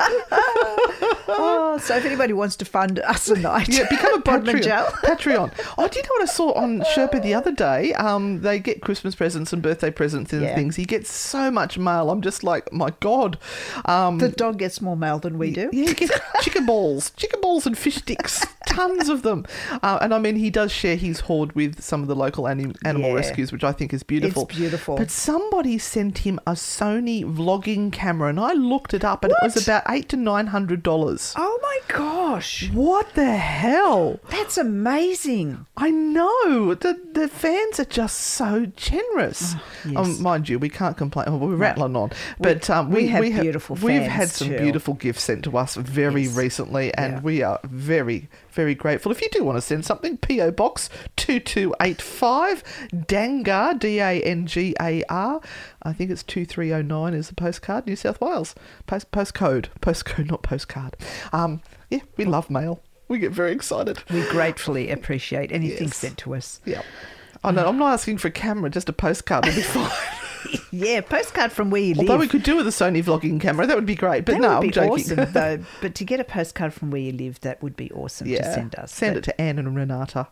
oh, 1.28 1.78
so 1.82 1.96
if 1.96 2.04
anybody 2.04 2.32
wants 2.32 2.56
to 2.56 2.64
fund 2.64 2.98
us 3.00 3.28
a 3.28 3.38
night, 3.38 3.68
Yeah, 3.68 3.86
become 3.88 4.14
a 4.14 4.22
Patreon. 4.22 4.86
Patreon. 5.02 5.52
Oh, 5.78 5.88
do 5.88 5.98
you 5.98 6.02
know 6.02 6.08
what 6.10 6.22
I 6.22 6.26
saw 6.26 6.52
on 6.52 6.80
Sherpa 6.80 7.22
the 7.22 7.34
other 7.34 7.52
day? 7.52 7.92
Um, 7.94 8.40
they 8.40 8.58
get 8.58 8.82
Christmas 8.82 9.14
presents 9.14 9.52
and 9.52 9.62
birthday 9.62 9.90
presents 9.90 10.32
and 10.32 10.42
Yeah. 10.42 10.54
things. 10.54 10.76
He 10.76 10.84
gets 10.84 11.10
so 11.12 11.50
much 11.50 11.78
mail. 11.78 12.10
I'm 12.10 12.22
just 12.22 12.42
like, 12.44 12.72
my 12.72 12.92
God. 13.00 13.38
Um, 13.84 14.18
The 14.18 14.28
dog 14.28 14.58
gets 14.58 14.80
more 14.80 14.96
mail 14.96 15.18
than 15.18 15.38
we 15.38 15.50
do. 15.50 15.70
Yeah, 15.72 15.88
he 15.88 15.94
gets 15.94 16.18
chicken 16.42 16.66
balls, 16.66 17.10
chicken 17.16 17.40
balls 17.40 17.66
and 17.66 17.76
fish 17.76 17.96
sticks, 17.96 18.44
tons 18.66 19.08
of 19.08 19.22
them. 19.22 19.44
Uh, 19.82 19.98
and 20.00 20.12
I 20.14 20.18
mean, 20.18 20.36
he 20.36 20.50
does 20.50 20.72
share 20.72 20.96
his 20.96 21.20
hoard 21.20 21.52
with 21.54 21.80
some 21.82 22.02
of 22.02 22.08
the 22.08 22.16
local 22.16 22.48
anim- 22.48 22.74
animal 22.84 23.10
Yeah. 23.10 23.16
rescues, 23.16 23.52
which 23.52 23.64
I 23.64 23.72
think 23.72 23.92
is 23.94 24.02
beautiful. 24.02 24.44
It's 24.44 24.56
beautiful. 24.56 24.96
But 24.96 25.10
somebody 25.10 25.78
sent 25.78 26.18
him 26.18 26.40
a 26.46 26.52
Sony 26.52 27.24
vlogging 27.24 27.92
camera, 27.92 28.28
and 28.28 28.40
I 28.40 28.47
looked 28.54 28.94
it 28.94 29.04
up, 29.04 29.24
and 29.24 29.32
it 29.32 29.38
was 29.42 29.54
What? 29.56 29.64
about 29.64 29.82
eight 29.88 30.08
to 30.10 30.16
nine 30.16 30.48
hundred 30.48 30.82
dollars. 30.82 31.34
Oh 31.36 31.58
my 31.62 31.78
gosh, 31.96 32.68
What 32.72 33.14
the 33.14 33.36
hell? 33.36 34.20
that's 34.30 34.56
amazing. 34.58 35.66
I 35.76 35.90
know 35.90 36.74
the 36.74 36.98
the 37.12 37.28
fans 37.28 37.78
are 37.80 37.84
just 37.84 38.18
so 38.18 38.66
generous. 38.76 39.54
yes. 39.84 39.96
Um, 39.96 40.22
mind 40.22 40.48
you, 40.48 40.58
we 40.58 40.68
can't 40.68 40.96
complain. 40.96 41.26
Oh, 41.28 41.36
we're 41.36 41.56
rattling 41.56 41.96
on, 41.96 42.10
but 42.38 42.68
um, 42.70 42.90
we 42.90 43.02
we, 43.02 43.06
have 43.08 43.24
ha- 43.32 43.42
beautiful 43.42 43.76
We've 43.76 44.02
had 44.02 44.28
some 44.30 44.48
too. 44.48 44.58
beautiful 44.58 44.94
gifts 44.94 45.22
sent 45.24 45.44
to 45.44 45.56
us 45.56 45.74
very 45.76 46.22
Yes. 46.24 46.36
recently, 46.36 46.92
and 46.94 47.14
Yeah. 47.14 47.20
we 47.20 47.42
are 47.42 47.60
very 47.64 48.28
very 48.52 48.74
grateful. 48.74 49.12
If 49.12 49.20
you 49.22 49.28
do 49.30 49.44
want 49.44 49.56
to 49.56 49.62
send 49.62 49.84
something, 49.84 50.16
PO 50.16 50.50
Box 50.52 50.90
two 51.16 51.38
two 51.40 51.74
eight 51.80 52.02
five, 52.02 52.64
Dangar 52.92 53.78
D 53.78 54.00
A 54.00 54.20
N 54.22 54.46
G 54.46 54.74
A 54.80 55.02
R. 55.08 55.40
I 55.88 55.92
think 55.94 56.10
it's 56.10 56.22
two 56.22 56.44
three 56.44 56.68
zero 56.68 56.82
nine 56.82 57.14
is 57.14 57.28
the 57.28 57.34
postcard, 57.34 57.86
New 57.86 57.96
South 57.96 58.20
Wales 58.20 58.54
post 58.86 59.10
postcode 59.10 59.66
postcode 59.80 60.30
not 60.30 60.42
postcard. 60.42 60.96
Um, 61.32 61.62
yeah, 61.90 62.00
we 62.16 62.24
love 62.26 62.50
mail. 62.50 62.80
We 63.08 63.18
get 63.18 63.32
very 63.32 63.52
excited. 63.52 64.02
We 64.10 64.22
gratefully 64.28 64.90
appreciate 64.90 65.50
anything 65.50 65.86
Yes. 65.88 65.96
sent 65.96 66.18
to 66.18 66.34
us. 66.34 66.60
Yeah. 66.66 66.82
Oh 67.42 67.50
no, 67.50 67.66
I'm 67.66 67.78
not 67.78 67.92
asking 67.94 68.18
for 68.18 68.28
a 68.28 68.32
camera, 68.32 68.68
just 68.68 68.88
a 68.88 68.92
postcard 68.92 69.46
will 69.46 69.54
be 69.54 69.62
fine. 69.76 69.90
Yeah, 70.70 71.00
postcard 71.00 71.50
from 71.50 71.70
where 71.70 71.80
you 71.80 71.94
live. 71.94 72.10
Although 72.10 72.20
we 72.20 72.28
could 72.28 72.42
do 72.42 72.54
with 72.56 72.66
a 72.66 72.70
Sony 72.70 73.02
vlogging 73.02 73.40
camera, 73.40 73.66
that 73.66 73.74
would 73.74 73.86
be 73.86 73.94
great. 73.94 74.26
But 74.26 74.32
that 74.32 74.40
no, 74.42 74.58
would 74.58 74.66
I'm 74.66 74.70
joking. 74.70 74.90
awesome, 74.92 75.32
though. 75.32 75.58
But 75.80 75.94
to 75.94 76.04
get 76.04 76.20
a 76.20 76.24
postcard 76.24 76.74
from 76.74 76.90
where 76.90 77.00
you 77.00 77.12
live, 77.12 77.40
that 77.40 77.62
would 77.62 77.74
be 77.74 77.90
awesome 77.92 78.26
yeah, 78.28 78.42
to 78.42 78.52
send 78.52 78.74
us. 78.74 78.92
Send 78.92 79.14
But- 79.14 79.18
it 79.18 79.24
to 79.24 79.40
Anne 79.40 79.58
and 79.58 79.74
Renata. 79.74 80.28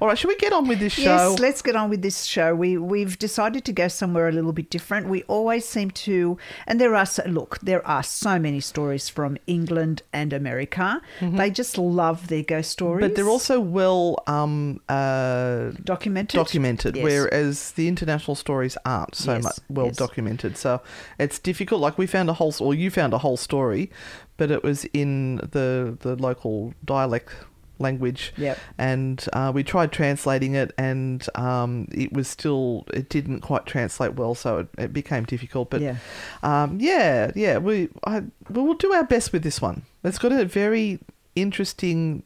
All 0.00 0.08
right, 0.08 0.16
should 0.18 0.28
we 0.28 0.36
get 0.36 0.54
on 0.54 0.66
with 0.66 0.78
this 0.78 0.94
show? 0.94 1.02
Yes, 1.30 1.38
let's 1.40 1.60
get 1.60 1.76
on 1.76 1.90
with 1.90 2.00
this 2.00 2.24
show. 2.24 2.54
We 2.54 2.78
we've 2.78 3.18
decided 3.18 3.66
to 3.66 3.72
go 3.72 3.88
somewhere 3.88 4.28
a 4.28 4.32
little 4.32 4.52
bit 4.54 4.70
different. 4.70 5.08
We 5.08 5.24
always 5.24 5.68
seem 5.68 5.90
to, 5.90 6.38
and 6.66 6.80
there 6.80 6.94
are 6.96 7.06
so, 7.06 7.24
look, 7.26 7.58
there 7.60 7.86
are 7.86 8.02
so 8.02 8.38
many 8.38 8.60
stories 8.60 9.10
from 9.10 9.36
England 9.46 10.02
and 10.12 10.32
America. 10.32 11.02
They 11.20 11.50
just 11.50 11.76
love 11.76 12.28
their 12.28 12.42
ghost 12.42 12.70
stories, 12.70 13.02
Mm-hmm. 13.02 13.08
but 13.08 13.14
they're 13.14 13.28
also 13.28 13.60
well 13.60 14.22
um, 14.26 14.80
uh, 14.88 15.72
documented. 15.84 16.38
documented, 16.38 16.96
Yes. 16.96 17.04
whereas 17.04 17.72
the 17.72 17.88
international 17.88 18.34
stories 18.36 18.78
aren't 18.86 19.14
so 19.14 19.34
Yes, 19.34 19.44
much 19.44 19.45
well 19.68 19.86
yes. 19.86 19.96
documented. 19.96 20.56
So 20.56 20.80
it's 21.18 21.38
difficult. 21.38 21.80
Like 21.80 21.98
we 21.98 22.06
found 22.06 22.28
a 22.28 22.34
whole, 22.34 22.54
or 22.60 22.74
you 22.74 22.90
found 22.90 23.12
a 23.12 23.18
whole 23.18 23.36
story, 23.36 23.90
but 24.36 24.50
it 24.50 24.62
was 24.62 24.84
in 24.92 25.36
the 25.36 25.96
the 26.00 26.16
local 26.16 26.74
dialect 26.84 27.30
language. 27.78 28.32
Yep. 28.36 28.58
And 28.78 29.24
uh, 29.32 29.52
we 29.54 29.62
tried 29.62 29.92
translating 29.92 30.54
it, 30.54 30.72
and 30.78 31.26
um, 31.34 31.88
it 31.92 32.12
was 32.12 32.28
still 32.28 32.84
it 32.92 33.08
didn't 33.08 33.40
quite 33.40 33.66
translate 33.66 34.14
well, 34.14 34.34
so 34.34 34.58
it, 34.58 34.68
it 34.78 34.92
became 34.92 35.24
difficult. 35.24 35.70
But 35.70 35.82
Yeah. 35.82 35.96
um, 36.42 36.78
yeah, 36.80 37.32
yeah, 37.34 37.58
we 37.58 37.88
I, 38.04 38.22
we 38.48 38.62
will 38.62 38.74
do 38.74 38.92
our 38.92 39.04
best 39.04 39.32
with 39.32 39.42
this 39.42 39.60
one. 39.60 39.82
It's 40.04 40.18
got 40.18 40.32
a 40.32 40.44
very 40.44 41.00
interesting, 41.34 42.22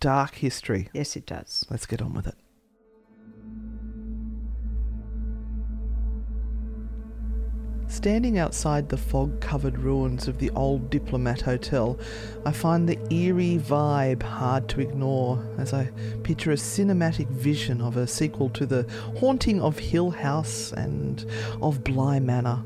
dark 0.00 0.36
history. 0.36 0.88
Yes, 0.92 1.16
it 1.16 1.26
does. 1.26 1.64
Let's 1.70 1.86
get 1.86 2.02
on 2.02 2.12
with 2.14 2.26
it. 2.26 2.34
Standing 7.94 8.38
outside 8.38 8.88
the 8.88 8.96
fog 8.96 9.40
covered 9.40 9.78
ruins 9.78 10.26
of 10.26 10.38
the 10.38 10.50
old 10.50 10.90
Diplomat 10.90 11.42
Hotel, 11.42 11.96
I 12.44 12.50
find 12.50 12.88
the 12.88 12.98
eerie 13.14 13.56
vibe 13.56 14.24
hard 14.24 14.68
to 14.70 14.80
ignore 14.80 15.40
as 15.58 15.72
I 15.72 15.92
picture 16.24 16.50
a 16.50 16.56
cinematic 16.56 17.28
vision 17.28 17.80
of 17.80 17.96
a 17.96 18.08
sequel 18.08 18.50
to 18.50 18.66
The 18.66 18.84
Haunting 19.20 19.62
of 19.62 19.78
Hill 19.78 20.10
House 20.10 20.72
and 20.72 21.24
of 21.62 21.84
Bly 21.84 22.18
Manor. 22.18 22.64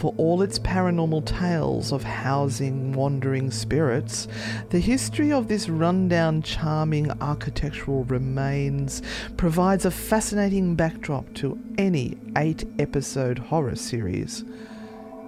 For 0.00 0.14
all 0.16 0.40
its 0.40 0.58
paranormal 0.58 1.26
tales 1.26 1.92
of 1.92 2.04
housing 2.04 2.94
wandering 2.94 3.50
spirits, 3.50 4.28
the 4.70 4.78
history 4.78 5.30
of 5.30 5.48
this 5.48 5.68
rundown, 5.68 6.40
charming 6.40 7.10
architectural 7.20 8.04
remains 8.04 9.02
provides 9.36 9.84
a 9.84 9.90
fascinating 9.90 10.74
backdrop 10.74 11.34
to 11.34 11.58
any 11.76 12.16
eight 12.38 12.64
episode 12.78 13.38
horror 13.38 13.76
series. 13.76 14.42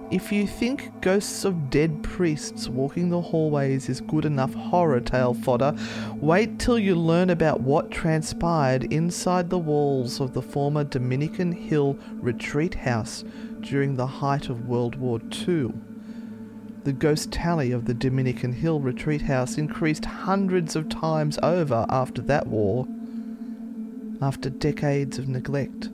If 0.09 0.31
you 0.31 0.47
think 0.47 1.01
ghosts 1.01 1.45
of 1.45 1.69
dead 1.69 2.01
priests 2.01 2.67
walking 2.67 3.09
the 3.09 3.21
hallways 3.21 3.89
is 3.89 4.01
good 4.01 4.25
enough 4.25 4.55
horror 4.55 5.01
tale 5.01 5.35
fodder, 5.35 5.75
wait 6.15 6.57
till 6.57 6.79
you 6.79 6.95
learn 6.95 7.29
about 7.29 7.61
what 7.61 7.91
transpired 7.91 8.91
inside 8.91 9.51
the 9.51 9.59
walls 9.59 10.19
of 10.19 10.33
the 10.33 10.41
former 10.41 10.83
Dominican 10.83 11.51
Hill 11.51 11.95
retreat 12.13 12.73
house 12.73 13.23
during 13.63 13.95
the 13.95 14.07
height 14.07 14.49
of 14.49 14.67
World 14.67 14.95
War 14.95 15.19
II. 15.47 15.73
The 16.83 16.93
ghost 16.93 17.31
tally 17.31 17.71
of 17.71 17.85
the 17.85 17.93
Dominican 17.93 18.51
Hill 18.51 18.81
retreat 18.81 19.21
house 19.21 19.57
increased 19.57 20.05
hundreds 20.05 20.75
of 20.75 20.89
times 20.89 21.39
over 21.41 21.85
after 21.89 22.21
that 22.23 22.47
war. 22.47 22.87
After 24.21 24.49
decades 24.49 25.17
of 25.17 25.29
neglect, 25.29 25.89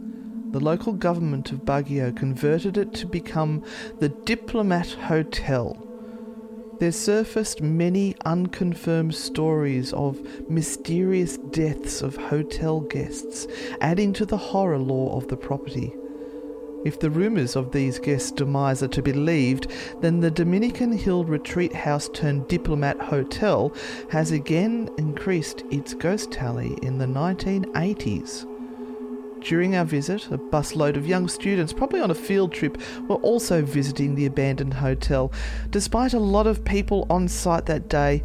the 0.51 0.59
local 0.59 0.93
government 0.93 1.51
of 1.51 1.63
Baguio 1.63 2.15
converted 2.15 2.75
it 2.75 2.91
to 2.95 3.05
become 3.05 3.63
the 3.99 4.09
Diplomat 4.09 4.89
Hotel. 4.93 5.85
There 6.79 6.91
surfaced 6.91 7.61
many 7.61 8.15
unconfirmed 8.25 9.13
stories 9.13 9.93
of 9.93 10.19
mysterious 10.49 11.37
deaths 11.37 12.01
of 12.01 12.15
hotel 12.15 12.79
guests, 12.79 13.47
adding 13.79 14.13
to 14.13 14.25
the 14.25 14.37
horror 14.37 14.79
lore 14.79 15.17
of 15.17 15.27
the 15.27 15.37
property. 15.37 15.93
If 16.85 16.99
the 16.99 17.09
rumours 17.09 17.57
of 17.57 17.71
these 17.71 17.99
guests' 17.99 18.31
demise 18.31 18.81
are 18.81 18.87
to 18.87 19.01
be 19.01 19.11
believed, 19.11 19.67
then 19.99 20.21
the 20.21 20.31
Dominican 20.31 20.93
Hill 20.93 21.25
Retreat 21.25 21.73
House 21.73 22.09
turned 22.13 22.47
Diplomat 22.47 23.01
Hotel 23.01 23.73
has 24.11 24.31
again 24.31 24.89
increased 24.97 25.65
its 25.71 25.93
ghost 25.93 26.31
tally 26.31 26.77
in 26.81 26.97
the 26.97 27.05
1980s. 27.05 28.45
During 29.41 29.75
our 29.75 29.85
visit, 29.85 30.27
a 30.31 30.37
busload 30.37 30.95
of 30.95 31.07
young 31.07 31.27
students, 31.27 31.73
probably 31.73 31.99
on 31.99 32.11
a 32.11 32.15
field 32.15 32.53
trip, 32.53 32.77
were 33.07 33.15
also 33.17 33.61
visiting 33.61 34.15
the 34.15 34.25
abandoned 34.25 34.73
hotel. 34.73 35.31
Despite 35.69 36.13
a 36.13 36.19
lot 36.19 36.47
of 36.47 36.63
people 36.63 37.05
on 37.09 37.27
site 37.27 37.65
that 37.65 37.89
day, 37.89 38.23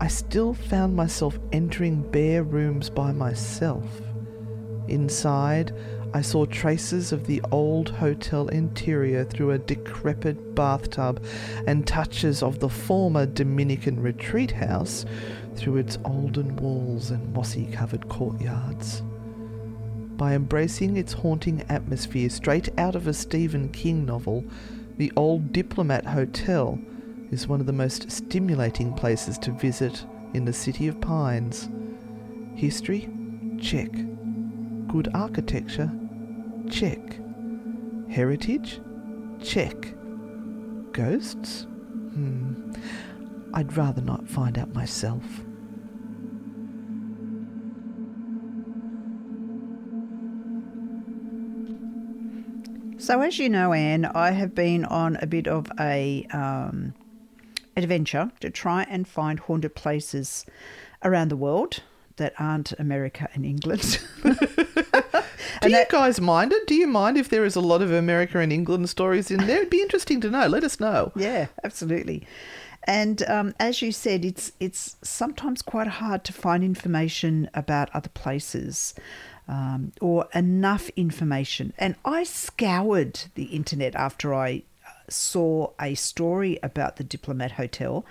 I 0.00 0.08
still 0.08 0.54
found 0.54 0.96
myself 0.96 1.38
entering 1.52 2.02
bare 2.10 2.42
rooms 2.42 2.90
by 2.90 3.12
myself. 3.12 3.86
Inside, 4.88 5.72
I 6.14 6.20
saw 6.20 6.44
traces 6.44 7.10
of 7.10 7.26
the 7.26 7.40
old 7.50 7.88
hotel 7.88 8.48
interior 8.48 9.24
through 9.24 9.52
a 9.52 9.58
decrepit 9.58 10.54
bathtub 10.54 11.24
and 11.66 11.86
touches 11.86 12.42
of 12.42 12.58
the 12.58 12.68
former 12.68 13.24
Dominican 13.24 14.00
retreat 14.02 14.50
house 14.50 15.06
through 15.56 15.78
its 15.78 15.98
olden 16.04 16.56
walls 16.56 17.10
and 17.10 17.32
mossy 17.32 17.66
covered 17.72 18.10
courtyards. 18.10 19.02
By 20.16 20.34
embracing 20.34 20.98
its 20.98 21.14
haunting 21.14 21.62
atmosphere 21.70 22.28
straight 22.28 22.68
out 22.78 22.94
of 22.94 23.06
a 23.06 23.14
Stephen 23.14 23.70
King 23.70 24.04
novel, 24.04 24.44
the 24.98 25.10
Old 25.16 25.52
Diplomat 25.52 26.04
Hotel 26.04 26.78
is 27.30 27.48
one 27.48 27.60
of 27.60 27.66
the 27.66 27.72
most 27.72 28.10
stimulating 28.10 28.92
places 28.92 29.38
to 29.38 29.50
visit 29.52 30.04
in 30.34 30.44
the 30.44 30.52
City 30.52 30.88
of 30.88 31.00
Pines. 31.00 31.70
History? 32.54 33.08
Check. 33.58 33.90
Good 34.88 35.08
architecture? 35.14 35.90
Check. 36.70 37.18
Heritage? 38.10 38.80
Check. 39.42 39.94
Ghosts? 40.92 41.62
Hmm. 41.62 42.72
I'd 43.54 43.76
rather 43.76 44.02
not 44.02 44.28
find 44.28 44.58
out 44.58 44.72
myself. 44.74 45.22
So, 52.98 53.20
as 53.20 53.38
you 53.38 53.48
know, 53.48 53.72
Anne, 53.72 54.04
I 54.06 54.30
have 54.30 54.54
been 54.54 54.84
on 54.84 55.16
a 55.16 55.26
bit 55.26 55.48
of 55.48 55.66
a 55.80 56.24
um, 56.32 56.94
adventure 57.76 58.30
to 58.40 58.48
try 58.48 58.84
and 58.84 59.08
find 59.08 59.40
haunted 59.40 59.74
places 59.74 60.46
around 61.02 61.28
the 61.28 61.36
world 61.36 61.82
that 62.16 62.32
aren't 62.38 62.72
America 62.78 63.28
and 63.34 63.44
England. 63.44 63.98
Do 65.60 65.70
you 65.70 65.84
guys 65.90 66.20
mind 66.20 66.52
it? 66.52 66.66
Do 66.66 66.74
you 66.74 66.86
mind 66.86 67.16
if 67.16 67.28
there 67.28 67.44
is 67.44 67.56
a 67.56 67.60
lot 67.60 67.82
of 67.82 67.92
America 67.92 68.38
and 68.38 68.52
England 68.52 68.88
stories 68.88 69.30
in 69.30 69.46
there? 69.46 69.58
It'd 69.58 69.70
be 69.70 69.82
interesting 69.82 70.20
to 70.22 70.30
know. 70.30 70.46
Let 70.46 70.64
us 70.64 70.80
know. 70.80 71.12
Yeah, 71.16 71.46
absolutely. 71.64 72.26
And 72.84 73.22
um, 73.28 73.54
as 73.60 73.80
you 73.80 73.92
said, 73.92 74.24
it's 74.24 74.52
it's 74.58 74.96
sometimes 75.02 75.62
quite 75.62 75.86
hard 75.86 76.24
to 76.24 76.32
find 76.32 76.64
information 76.64 77.48
about 77.54 77.90
other 77.94 78.08
places 78.08 78.94
um, 79.48 79.92
or 80.00 80.28
enough 80.34 80.88
information. 80.96 81.72
And 81.78 81.94
I 82.04 82.24
scoured 82.24 83.24
the 83.34 83.44
internet 83.44 83.94
after 83.94 84.34
I 84.34 84.62
uh, 84.86 84.90
saw 85.08 85.70
a 85.80 85.94
story 85.94 86.58
about 86.62 86.96
the 86.96 87.04
Diplomat 87.04 87.52
Hotel, 87.52 88.04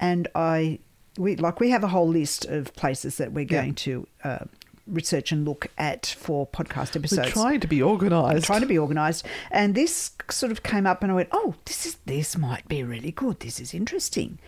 and 0.00 0.26
I 0.34 0.80
we 1.16 1.36
like 1.36 1.60
we 1.60 1.70
have 1.70 1.84
a 1.84 1.88
whole 1.88 2.08
list 2.08 2.44
of 2.44 2.74
places 2.74 3.18
that 3.18 3.32
we're 3.32 3.44
going 3.44 3.74
to. 3.74 4.06
Uh, 4.24 4.44
research 4.88 5.32
and 5.32 5.44
look 5.44 5.68
at 5.78 6.06
for 6.06 6.46
podcast 6.46 6.96
episodes 6.96 7.28
We're 7.28 7.30
trying 7.32 7.60
to 7.60 7.66
be 7.68 7.82
organised. 7.82 8.46
trying 8.46 8.60
to 8.62 8.66
be 8.66 8.78
organised. 8.78 9.26
And 9.50 9.74
this 9.74 10.10
sort 10.30 10.52
of 10.52 10.62
came 10.62 10.86
up, 10.86 11.02
and 11.02 11.12
I 11.12 11.14
went, 11.14 11.28
"Oh, 11.32 11.54
this 11.64 11.86
is 11.86 11.96
this 12.06 12.36
might 12.36 12.66
be 12.68 12.82
really 12.82 13.12
good. 13.12 13.40
This 13.40 13.60
is 13.60 13.74
interesting." 13.74 14.38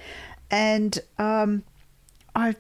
And 0.51 0.99
um, 1.19 1.63
I 2.35 2.57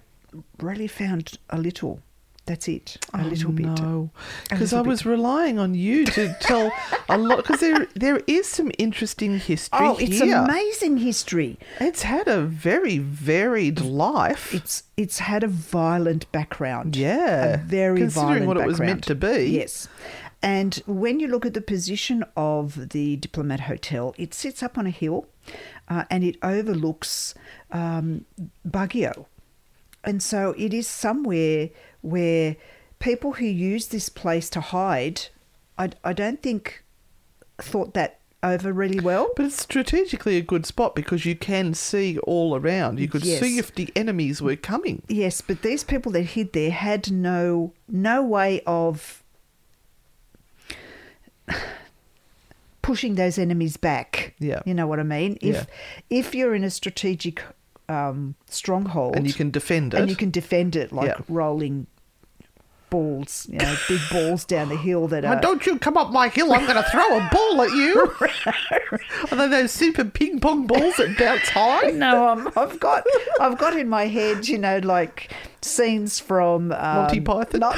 really 0.61 0.87
found 0.89 1.39
a 1.51 1.59
little. 1.59 2.01
That's 2.51 2.67
it. 2.67 2.97
A 3.15 3.23
little 3.25 3.53
bit. 3.53 3.67
Oh, 3.67 3.75
No, 3.75 4.11
because 4.51 4.73
I 4.73 4.81
was 4.81 5.05
bit. 5.05 5.11
relying 5.11 5.61
on 5.61 5.73
you 5.75 6.05
to 6.07 6.37
tell 6.41 6.73
a 7.09 7.17
lot. 7.17 7.37
Because 7.37 7.61
there, 7.61 7.87
there 7.95 8.21
is 8.27 8.49
some 8.49 8.73
interesting 8.77 9.39
history 9.39 9.79
Oh, 9.81 9.97
it's 10.01 10.19
here. 10.19 10.37
amazing 10.37 10.97
history. 10.97 11.61
It's 11.79 12.03
had 12.03 12.27
a 12.27 12.41
very 12.43 12.99
varied 12.99 13.81
life. 13.81 14.53
It's 14.53 14.83
it's 14.97 15.21
had 15.21 15.45
a 15.45 15.47
violent 15.47 16.31
background. 16.33 16.97
Yeah, 16.97 17.55
a 17.55 17.59
very 17.59 18.01
considering 18.01 18.29
violent 18.31 18.47
what 18.49 18.57
it 18.57 18.67
was 18.67 18.81
meant 18.81 19.05
to 19.05 19.15
be. 19.15 19.45
Yes. 19.61 19.87
And 20.43 20.83
when 20.89 21.21
you 21.21 21.29
look 21.29 21.47
at 21.47 21.55
the 21.55 21.61
position 21.61 22.25
of 22.37 22.89
the 22.91 23.15
Diplomat 23.17 23.61
Hotel, 23.61 24.13
it 24.19 24.35
sits 24.35 24.61
up 24.61 24.77
on 24.77 24.87
a 24.89 24.91
hill 25.03 25.29
uh, 25.89 26.03
and 26.11 26.25
it 26.25 26.37
overlooks 26.43 27.33
um, 27.71 28.25
Baguio. 28.67 29.27
And 30.03 30.23
so 30.23 30.55
it 30.57 30.73
is 30.73 30.89
somewhere 30.89 31.69
where 32.03 32.57
people 32.99 33.33
who 33.35 33.47
use 33.47 33.89
this 33.89 34.09
place 34.09 34.49
to 34.51 34.61
hide, 34.61 35.23
I, 35.79 35.91
I 36.05 36.13
don't 36.13 36.43
think 36.43 36.85
thought 37.59 37.95
that 37.95 38.19
over 38.43 38.73
really 38.73 39.01
well. 39.01 39.31
But 39.37 39.45
it's 39.47 39.61
strategically 39.63 40.37
a 40.39 40.43
good 40.43 40.65
spot 40.65 40.95
because 40.95 41.27
you 41.27 41.37
can 41.37 41.75
see 41.75 42.19
all 42.21 42.57
around. 42.57 42.99
You 42.99 43.09
could 43.09 43.25
Yes. 43.25 43.41
see 43.41 43.59
if 43.59 43.75
the 43.75 43.91
enemies 43.95 44.41
were 44.41 44.57
coming. 44.57 45.03
Yes, 45.09 45.41
but 45.43 45.61
these 45.63 45.85
people 45.85 46.11
that 46.13 46.23
hid 46.23 46.53
there 46.55 46.71
had 46.71 47.11
no 47.13 47.73
no 47.89 48.23
way 48.23 48.63
of 48.67 49.23
pushing 52.83 53.15
those 53.15 53.39
enemies 53.39 53.77
back. 53.77 54.35
Yeah. 54.39 54.61
you 54.65 54.75
know 54.75 54.87
what 54.87 54.99
I 55.01 55.05
mean. 55.05 55.39
If 55.41 55.55
Yeah. 55.57 55.65
if 56.09 56.35
you're 56.35 56.55
in 56.55 56.65
a 56.65 56.71
strategic 56.71 57.43
um, 57.91 58.35
stronghold 58.47 59.17
And 59.17 59.27
you 59.27 59.33
can 59.33 59.51
defend 59.51 59.95
it. 59.95 60.01
and 60.01 60.09
you 60.11 60.17
can 60.17 60.31
defend 60.31 60.77
it 60.77 60.93
like 60.93 61.09
Yeah. 61.09 61.21
rolling 61.29 61.87
balls, 62.91 63.47
you 63.51 63.59
know, 63.59 63.77
big 63.89 64.01
balls 64.11 64.45
down 64.45 64.69
the 64.69 64.77
hill 64.77 65.07
that 65.09 65.25
are. 65.25 65.41
don't 65.41 65.65
you 65.65 65.79
come 65.79 65.97
up 65.97 66.11
my 66.11 66.29
hill! 66.29 66.53
I'm 66.53 66.67
going 66.67 66.83
to 66.83 66.91
throw 66.91 67.07
a 67.19 67.29
ball 67.33 67.63
at 67.63 67.71
you. 67.71 68.13
Are 69.31 69.37
they 69.37 69.49
those 69.49 69.71
super 69.73 70.05
ping 70.05 70.41
pong 70.41 70.67
balls 70.67 70.97
that 70.97 71.17
bounce 71.17 71.49
high? 71.51 71.91
No, 71.93 72.29
um, 72.29 72.53
I've 72.57 72.81
got 72.81 73.05
I've 73.41 73.59
got 73.59 73.77
in 73.77 73.89
my 73.89 74.07
head, 74.07 74.49
you 74.49 74.59
know, 74.59 74.79
like 74.79 75.33
scenes 75.63 76.19
from 76.19 76.73
um, 76.73 76.97
Monty 76.97 77.21
Python? 77.21 77.61
not- 77.61 77.77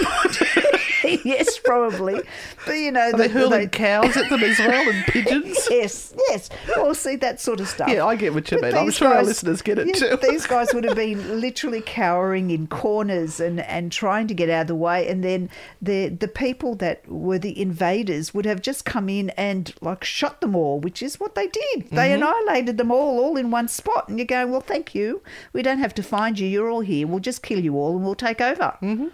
yes, 1.25 1.59
probably. 1.59 2.21
But 2.67 2.73
you 2.75 2.93
know, 2.93 3.01
Are 3.01 3.13
they 3.13 3.27
the- 3.29 3.33
hurling 3.33 3.61
they- 3.61 3.67
cows 3.69 4.17
at 4.17 4.29
them 4.31 4.43
as 4.43 4.59
well 4.59 4.89
and 4.89 5.05
pigeons? 5.09 5.59
Yes, 5.71 6.15
yes. 6.29 6.49
Well, 6.77 6.95
see 6.95 7.17
that 7.17 7.41
sort 7.41 7.61
of 7.61 7.69
stuff. 7.69 7.89
Yeah, 7.89 8.05
I 8.07 8.17
get 8.17 8.35
what 8.35 8.51
you 8.51 8.61
But 8.61 8.73
mean. 8.75 8.83
I'm 8.85 8.91
sure 8.91 9.09
our 9.13 9.23
listeners 9.23 9.63
get 9.63 9.79
it 9.79 9.87
yeah, 9.89 10.17
too. 10.17 10.19
These 10.29 10.47
guys 10.47 10.73
would 10.75 10.85
have 10.85 10.97
been 11.07 11.41
literally 11.41 11.81
cowering 11.85 12.51
in 12.51 12.67
corners 12.67 13.41
and, 13.41 13.61
and 13.61 13.91
trying 13.91 14.27
to 14.29 14.35
get 14.35 14.49
out 14.51 14.63
of 14.63 14.67
the 14.69 14.75
way, 14.75 15.09
and 15.09 15.23
then 15.25 15.51
the 15.81 16.09
the 16.09 16.29
people 16.29 16.75
that 16.77 17.07
were 17.09 17.39
the 17.39 17.61
invaders 17.61 18.33
would 18.35 18.45
have 18.47 18.61
just 18.63 18.85
come 18.85 19.09
in 19.09 19.31
and 19.31 19.75
like 19.81 20.05
shot 20.05 20.41
them 20.41 20.55
all, 20.55 20.79
which 20.81 21.03
is 21.03 21.19
what 21.21 21.35
they 21.35 21.49
did. 21.49 21.91
They 21.91 22.09
Mm-hmm. 22.13 22.23
annihilated 22.23 22.79
them 22.79 22.91
all, 22.91 23.19
all 23.21 23.37
in 23.37 23.51
one 23.51 23.69
spot. 23.69 24.09
And 24.09 24.19
you're 24.19 24.27
going, 24.27 24.51
well, 24.51 24.61
thank 24.61 24.95
you. 24.95 25.23
We 25.53 25.63
don't 25.63 25.79
have 25.79 25.95
to 25.95 26.03
find 26.03 26.39
you. 26.39 26.47
You're 26.47 26.69
all 26.71 26.81
here. 26.81 27.07
We'll 27.07 27.21
just 27.21 27.43
kill 27.43 27.59
you 27.61 27.77
all, 27.77 27.97
and 27.97 28.05
we'll 28.05 28.15
take 28.15 28.41
over. 28.41 28.77
Mm-hmm. 28.83 29.09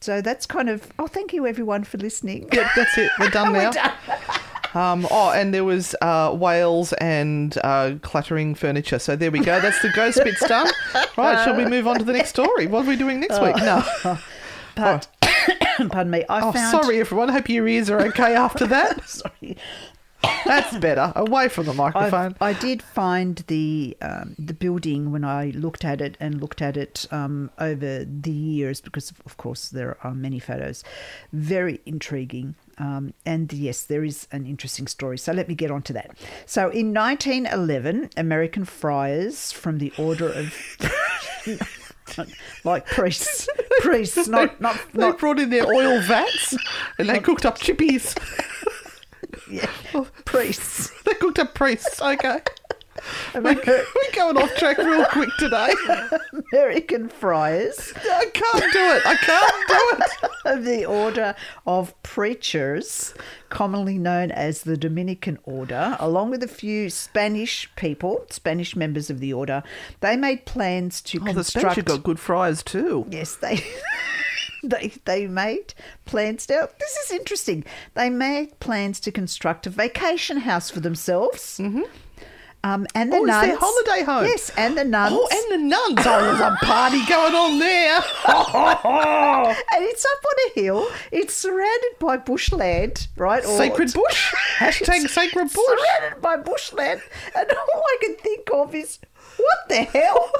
So 0.00 0.20
that's 0.20 0.46
kind 0.46 0.68
of. 0.68 0.88
Oh, 0.98 1.06
thank 1.06 1.32
you 1.32 1.46
everyone 1.46 1.84
for 1.84 1.98
listening. 1.98 2.48
Yep, 2.52 2.70
that's 2.76 2.98
it. 2.98 3.10
We're 3.18 3.30
done 3.30 3.52
We're 3.52 3.62
now. 3.62 3.70
done. 3.72 3.92
Um, 4.74 5.06
oh, 5.10 5.30
and 5.30 5.54
there 5.54 5.64
was 5.64 5.94
uh, 6.02 6.32
whales 6.34 6.92
and 6.94 7.56
uh, 7.64 7.94
clattering 8.02 8.54
furniture. 8.54 8.98
So 8.98 9.16
there 9.16 9.30
we 9.30 9.38
go. 9.40 9.58
That's 9.60 9.80
the 9.80 9.88
ghost 9.90 10.20
bit's 10.22 10.40
done. 10.48 10.68
Right, 11.16 11.42
shall 11.44 11.56
we 11.56 11.64
move 11.64 11.86
on 11.86 11.98
to 11.98 12.04
the 12.04 12.12
next 12.12 12.28
story? 12.30 12.66
What 12.66 12.84
are 12.84 12.88
we 12.88 12.96
doing 12.96 13.20
next 13.20 13.40
week? 13.40 13.56
No. 13.56 13.82
But 14.76 15.08
pardon 15.90 16.10
me, 16.10 16.24
I 16.28 16.42
Oh, 16.42 16.52
found. 16.52 16.70
sorry, 16.82 17.00
everyone. 17.00 17.30
Hope 17.30 17.48
your 17.48 17.66
ears 17.66 17.88
are 17.88 17.98
okay 18.08 18.34
after 18.34 18.66
that. 18.66 19.08
Sorry. 19.08 19.56
That's 20.44 20.76
better. 20.78 21.12
Away 21.16 21.48
from 21.48 21.66
the 21.66 21.74
microphone. 21.74 22.36
I 22.40 22.52
did 22.52 22.82
find 22.82 23.36
the 23.46 23.96
um, 24.00 24.34
the 24.38 24.54
building 24.54 25.12
when 25.12 25.24
I 25.24 25.50
looked 25.50 25.84
at 25.84 26.00
it 26.00 26.16
and 26.20 26.40
looked 26.40 26.62
at 26.62 26.76
it 26.76 27.06
um, 27.10 27.50
over 27.58 28.04
the 28.04 28.30
years 28.30 28.80
because 28.80 29.12
of 29.24 29.36
course 29.36 29.68
there 29.68 29.96
are 30.02 30.14
many 30.14 30.38
photos, 30.38 30.84
very 31.32 31.80
intriguing. 31.86 32.54
Um, 32.78 33.14
and 33.24 33.52
yes, 33.52 33.84
there 33.84 34.04
is 34.04 34.28
an 34.32 34.46
interesting 34.46 34.86
story. 34.86 35.16
So 35.16 35.32
let 35.32 35.48
me 35.48 35.54
get 35.54 35.70
on 35.70 35.82
to 35.82 35.92
that. 35.94 36.16
So 36.44 36.68
in 36.68 36.92
1911, 36.92 38.10
American 38.16 38.64
friars 38.66 39.50
from 39.50 39.78
the 39.78 39.92
Order 39.96 40.28
of 40.28 40.54
like 42.64 42.86
priests, 42.86 43.48
priests, 43.80 44.28
not 44.28 44.60
not 44.60 44.78
they 44.92 45.00
not 45.00 45.18
brought 45.18 45.38
in 45.38 45.50
their 45.50 45.66
oil 45.66 46.00
vats 46.02 46.56
and 46.98 47.08
they 47.08 47.18
cooked 47.18 47.46
up 47.46 47.58
chippies. 47.58 48.16
yeah, 49.50 49.70
priests. 50.24 50.90
they 51.04 51.14
cooked 51.14 51.38
up 51.38 51.54
priests. 51.54 52.00
Okay. 52.00 52.40
We're, 53.34 53.42
we're 53.66 54.12
going 54.14 54.38
off 54.38 54.54
track 54.56 54.78
real 54.78 55.04
quick 55.06 55.28
today. 55.38 55.68
American 56.50 57.10
friars 57.10 57.92
I 57.94 58.24
can't 58.32 58.72
do 58.72 58.80
it. 58.80 59.02
I 59.06 59.14
can't 59.16 59.68
do 59.68 60.04
it. 60.04 60.56
of 60.58 60.64
the 60.64 60.86
Order 60.86 61.34
of 61.66 62.00
Preachers, 62.02 63.12
commonly 63.50 63.98
known 63.98 64.30
as 64.30 64.62
the 64.62 64.78
Dominican 64.78 65.38
Order, 65.44 65.98
along 66.00 66.30
with 66.30 66.42
a 66.42 66.48
few 66.48 66.88
Spanish 66.88 67.70
people, 67.76 68.24
Spanish 68.30 68.74
members 68.74 69.10
of 69.10 69.20
the 69.20 69.32
order, 69.34 69.62
they 70.00 70.16
made 70.16 70.46
plans 70.46 71.02
to 71.02 71.18
Oh, 71.20 71.32
the 71.34 71.44
Spanish 71.44 71.74
construct. 71.74 71.88
got 71.88 72.02
good 72.02 72.18
friars 72.18 72.62
too. 72.62 73.06
Yes, 73.10 73.36
they. 73.36 73.62
They, 74.76 74.92
they 75.04 75.26
made 75.26 75.74
plans. 76.04 76.48
Now, 76.48 76.68
this 76.80 76.96
is 76.96 77.10
interesting. 77.12 77.64
They 77.94 78.10
made 78.10 78.58
plans 78.60 79.00
to 79.00 79.12
construct 79.12 79.66
a 79.66 79.70
vacation 79.70 80.38
house 80.38 80.70
for 80.70 80.80
themselves. 80.80 81.58
Mm-hmm. 81.58 81.82
Um, 82.64 82.84
and 82.96 83.12
the 83.12 83.18
Oh, 83.18 83.22
it's 83.22 83.26
nuns. 83.28 83.46
their 83.46 83.56
holiday 83.60 84.02
home. 84.02 84.24
Yes, 84.24 84.50
and 84.56 84.76
the 84.76 84.82
nuns. 84.84 85.14
Oh, 85.16 85.28
and 85.30 85.52
the 85.62 85.64
nuns. 85.68 86.04
Oh, 86.04 86.20
there's 86.24 86.40
a 86.40 86.56
party 86.64 86.98
going 87.06 87.34
on 87.34 87.58
there. 87.60 88.00
And 89.72 89.84
it's 89.84 90.04
up 90.04 90.24
on 90.24 90.34
a 90.50 90.60
hill. 90.60 90.88
It's 91.12 91.34
surrounded 91.34 91.98
by 92.00 92.16
bushland, 92.16 93.06
right? 93.16 93.44
Or- 93.44 93.56
Sacred 93.56 93.92
bush. 93.92 94.34
Hashtag 94.58 95.08
sacred 95.08 95.52
bush. 95.52 95.78
Surrounded 95.80 96.20
by 96.22 96.36
bushland. 96.36 97.02
And 97.36 97.48
all 97.50 97.82
I 97.86 97.96
can 98.00 98.16
think 98.16 98.48
of 98.52 98.74
is, 98.74 98.98
what 99.36 99.68
the 99.68 99.82
hell? 99.84 100.30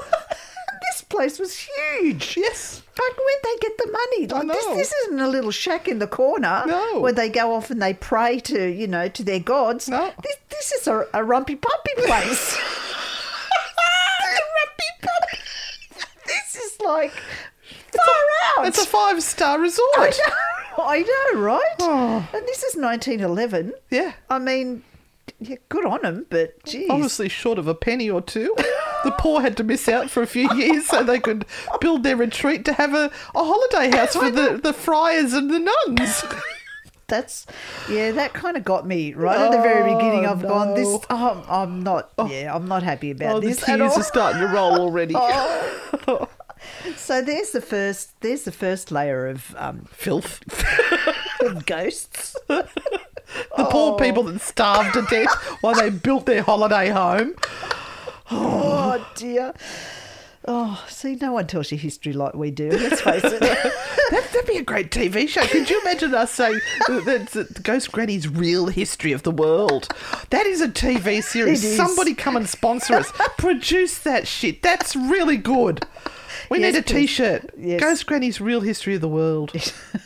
This 0.91 1.01
place 1.01 1.39
was 1.39 1.57
huge. 1.57 2.35
Yes. 2.37 2.81
Like, 2.97 3.17
where'd 3.17 3.43
they 3.43 3.55
get 3.61 3.77
the 3.77 3.91
money? 3.91 4.27
Like, 4.27 4.47
this, 4.55 4.65
know. 4.67 4.75
this 4.75 4.93
isn't 5.03 5.19
a 5.19 5.27
little 5.27 5.51
shack 5.51 5.87
in 5.87 5.99
the 5.99 6.07
corner 6.07 6.63
No. 6.65 6.99
where 6.99 7.13
they 7.13 7.29
go 7.29 7.53
off 7.53 7.69
and 7.69 7.81
they 7.81 7.93
pray 7.93 8.39
to, 8.41 8.67
you 8.71 8.87
know, 8.87 9.07
to 9.09 9.23
their 9.23 9.39
gods. 9.39 9.87
No. 9.87 10.11
This, 10.23 10.35
this 10.49 10.71
is 10.71 10.87
a, 10.87 10.99
a 11.13 11.19
rumpy 11.19 11.59
pumpy 11.59 12.05
place. 12.05 12.57
a 12.57 14.41
rumpy 14.57 14.89
pumpy. 15.01 15.39
This 16.25 16.55
is 16.55 16.79
like 16.81 17.11
far 17.11 18.25
out. 18.57 18.67
It's 18.67 18.81
a 18.83 18.87
five 18.87 19.21
star 19.23 19.59
resort. 19.59 19.87
I 19.97 20.09
know, 20.09 20.83
I 20.83 21.33
know, 21.33 21.39
right? 21.41 21.75
Oh. 21.79 22.29
And 22.33 22.45
this 22.47 22.63
is 22.63 22.75
1911. 22.75 23.73
Yeah. 23.89 24.13
I 24.29 24.39
mean, 24.39 24.83
yeah, 25.39 25.57
good 25.69 25.85
on 25.85 26.01
them, 26.01 26.25
but 26.29 26.63
geez. 26.65 26.89
Obviously 26.89 27.29
short 27.29 27.59
of 27.59 27.67
a 27.67 27.75
penny 27.75 28.09
or 28.09 28.21
two. 28.21 28.55
The 29.03 29.11
poor 29.11 29.41
had 29.41 29.55
to 29.57 29.63
miss 29.63 29.87
out 29.87 30.09
for 30.09 30.21
a 30.23 30.27
few 30.27 30.53
years 30.55 30.87
so 30.87 31.03
they 31.03 31.19
could 31.19 31.45
build 31.79 32.03
their 32.03 32.15
retreat 32.17 32.65
to 32.65 32.73
have 32.73 32.93
a, 32.93 33.11
a 33.35 33.43
holiday 33.43 33.95
house 33.95 34.15
for 34.15 34.29
the, 34.31 34.59
the 34.61 34.73
friars 34.73 35.33
and 35.33 35.49
the 35.51 35.59
nuns. 35.59 36.23
That's 37.07 37.45
yeah, 37.89 38.11
that 38.11 38.33
kind 38.33 38.57
of 38.57 38.65
got 38.65 38.85
me 38.85 39.13
right 39.13 39.37
at 39.39 39.51
the 39.51 39.61
very 39.61 39.93
beginning. 39.93 40.25
Oh, 40.25 40.31
I've 40.31 40.41
gone 40.41 40.73
this. 40.73 40.87
Oh, 41.09 41.45
I'm 41.47 41.81
not. 41.81 42.11
Yeah, 42.27 42.53
I'm 42.53 42.67
not 42.67 42.83
happy 42.83 43.11
about 43.11 43.35
Oh, 43.35 43.39
the 43.39 43.47
this 43.47 43.63
at 43.69 43.77
tears 43.77 43.93
are 43.93 44.03
starting 44.03 44.41
to 44.41 44.47
roll 44.47 44.73
already. 44.79 45.15
So 46.97 47.21
there's 47.21 47.51
the 47.51 47.61
first. 47.61 48.19
There's 48.21 48.43
the 48.43 48.51
first 48.51 48.91
layer 48.91 49.27
of 49.27 49.55
um, 49.57 49.85
Filth. 49.91 50.41
of 51.41 51.65
ghosts. 51.65 52.35
The 52.47 52.67
Oh. 53.57 53.67
poor 53.69 53.97
people 53.99 54.23
that 54.23 54.41
starved 54.41 54.93
to 54.93 55.03
death 55.03 55.31
while 55.61 55.75
they 55.75 55.89
built 55.91 56.25
their 56.25 56.41
holiday 56.41 56.89
home. 56.89 57.35
Oh 58.31 59.05
dear. 59.15 59.53
Oh, 60.49 60.81
see, 60.87 61.15
no 61.15 61.33
one 61.33 61.45
tells 61.47 61.71
you 61.73 61.77
history 61.77 62.13
like 62.13 62.33
we 62.33 62.51
do. 62.51 62.69
Let's 62.69 63.01
face 63.01 63.23
it. 63.23 63.73
That, 64.09 64.23
that'd 64.31 64.47
be 64.47 64.55
a 64.55 64.63
great 64.63 64.89
TV 64.89 65.27
show. 65.27 65.45
Could 65.47 65.69
you 65.69 65.81
imagine 65.81 66.13
us 66.15 66.31
saying 66.31 66.61
that- 66.87 67.59
Ghost 67.61 67.91
Granny's 67.91 68.25
real 68.25 68.67
history 68.67 69.11
of 69.11 69.23
the 69.23 69.31
world? 69.31 69.89
That 70.29 70.45
is 70.45 70.61
a 70.61 70.69
TV 70.69 71.21
series. 71.21 71.75
Somebody 71.75 72.13
come 72.13 72.37
and 72.37 72.47
sponsor 72.47 72.93
us. 72.93 73.11
Produce 73.37 73.97
that 73.99 74.25
shit. 74.25 74.61
That's 74.61 74.95
really 74.95 75.35
good. 75.35 75.85
We 76.49 76.61
Yes, 76.61 76.73
need 76.73 76.79
a 76.79 76.83
please. 76.83 76.93
T-shirt. 77.09 77.49
Yes. 77.57 77.81
Ghost 77.81 78.05
Granny's 78.05 78.39
real 78.39 78.61
history 78.61 78.95
of 78.95 79.01
the 79.01 79.09
world. 79.09 79.51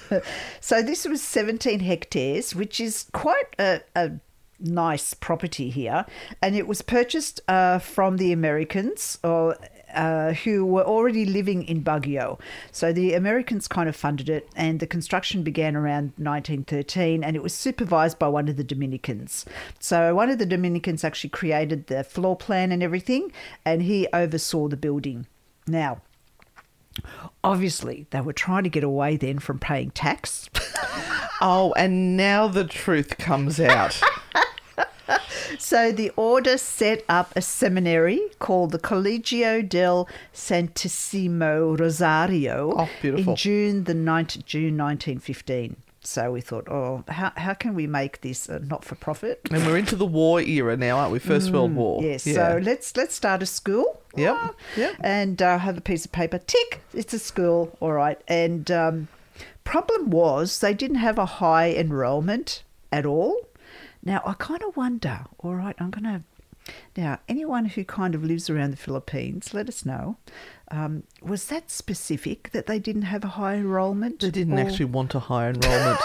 So 0.59 0.81
this 0.81 1.05
was 1.05 1.21
17 1.21 1.79
hectares, 1.81 2.53
which 2.55 2.79
is 2.79 3.05
quite 3.13 3.55
a, 3.59 3.81
a 3.95 4.11
nice 4.61 5.13
property 5.13 5.69
here, 5.69 6.05
and 6.41 6.55
it 6.55 6.67
was 6.67 6.81
purchased 6.81 7.41
uh, 7.47 7.79
from 7.79 8.17
the 8.17 8.31
Americans 8.31 9.17
or. 9.23 9.57
Uh, 9.93 10.31
who 10.31 10.65
were 10.65 10.85
already 10.85 11.25
living 11.25 11.63
in 11.63 11.83
Baguio. 11.83 12.39
So 12.71 12.93
the 12.93 13.13
Americans 13.13 13.67
kind 13.67 13.89
of 13.89 13.95
funded 13.97 14.29
it, 14.29 14.47
and 14.55 14.79
the 14.79 14.87
construction 14.87 15.43
began 15.43 15.75
around 15.75 16.13
1913, 16.15 17.25
and 17.25 17.35
it 17.35 17.43
was 17.43 17.53
supervised 17.53 18.17
by 18.17 18.29
one 18.29 18.47
of 18.47 18.55
the 18.55 18.63
Dominicans. 18.63 19.43
So 19.81 20.15
one 20.15 20.29
of 20.29 20.37
the 20.37 20.45
Dominicans 20.45 21.03
actually 21.03 21.31
created 21.31 21.87
the 21.87 22.05
floor 22.05 22.37
plan 22.37 22.71
and 22.71 22.81
everything, 22.81 23.33
and 23.65 23.81
he 23.81 24.07
oversaw 24.13 24.69
the 24.69 24.77
building. 24.77 25.27
Now, 25.67 26.01
obviously, 27.43 28.07
they 28.11 28.21
were 28.21 28.31
trying 28.31 28.63
to 28.63 28.69
get 28.69 28.85
away 28.85 29.17
then 29.17 29.39
from 29.39 29.59
paying 29.59 29.91
tax. 29.91 30.49
Oh, 31.43 31.73
and 31.75 32.15
now 32.15 32.47
the 32.47 32.65
truth 32.65 33.17
comes 33.17 33.59
out. 33.59 33.99
So 35.59 35.91
the 35.91 36.11
order 36.15 36.57
set 36.57 37.03
up 37.09 37.33
a 37.35 37.41
seminary 37.41 38.21
called 38.39 38.71
the 38.71 38.79
Colegio 38.79 39.67
del 39.67 40.07
Santissimo 40.33 41.77
Rosario 41.79 42.73
Oh, 42.77 42.89
beautiful. 43.01 43.33
in 43.33 43.37
June 43.37 43.83
the 43.85 43.93
9th, 43.93 44.45
June 44.45 44.77
1915. 44.77 45.75
So 46.03 46.31
we 46.31 46.41
thought, 46.41 46.67
oh, 46.67 47.03
how, 47.09 47.31
how 47.35 47.53
can 47.53 47.75
we 47.75 47.85
make 47.85 48.21
this 48.21 48.49
a 48.49 48.59
not 48.59 48.83
for 48.83 48.95
profit? 48.95 49.41
and 49.51 49.65
we're 49.67 49.77
into 49.77 49.95
the 49.95 50.05
war 50.05 50.41
era 50.41 50.75
now, 50.75 50.97
aren't 50.97 51.11
we? 51.11 51.19
First 51.19 51.51
World 51.51 51.75
War. 51.75 52.01
Mm, 52.01 52.05
Yes. 52.05 52.25
Yeah. 52.25 52.33
So 52.33 52.59
let's 52.63 52.97
let's 52.97 53.13
start 53.13 53.43
a 53.43 53.45
school. 53.45 54.01
Yep, 54.17 54.35
Ah, 54.35 54.51
yep. 54.75 54.95
And 55.01 55.41
uh, 55.41 55.59
have 55.59 55.77
a 55.77 55.81
piece 55.81 56.05
of 56.05 56.11
paper. 56.11 56.39
Tick. 56.39 56.81
It's 56.93 57.13
a 57.13 57.19
school. 57.19 57.77
All 57.81 57.91
right. 57.91 58.19
And 58.27 58.71
um, 58.71 59.07
problem 59.63 60.09
was 60.09 60.59
they 60.59 60.73
didn't 60.73 60.97
have 60.97 61.19
a 61.19 61.25
high 61.25 61.71
enrollment 61.71 62.63
at 62.91 63.05
all. 63.05 63.35
Now 64.03 64.21
I 64.25 64.33
kind 64.33 64.63
of 64.63 64.75
wonder. 64.77 65.21
All 65.39 65.55
right. 65.55 65.75
I'm 65.79 65.91
gonna. 65.91 66.23
Now, 66.95 67.19
anyone 67.27 67.65
who 67.65 67.83
kind 67.83 68.13
of 68.13 68.23
lives 68.23 68.47
around 68.49 68.69
the 68.71 68.77
Philippines, 68.77 69.51
let 69.53 69.67
us 69.67 69.83
know. 69.83 70.17
Um, 70.69 71.03
was 71.21 71.47
that 71.47 71.71
specific 71.71 72.51
that 72.51 72.67
they 72.67 72.77
didn't 72.79 73.01
have 73.03 73.23
a 73.23 73.29
high 73.29 73.55
enrollment? 73.55 74.19
They 74.19 74.29
didn't 74.29 74.57
Or- 74.59 74.61
actually 74.61 74.85
want 74.85 75.15
a 75.15 75.19
high 75.19 75.49
enrolment. 75.49 75.99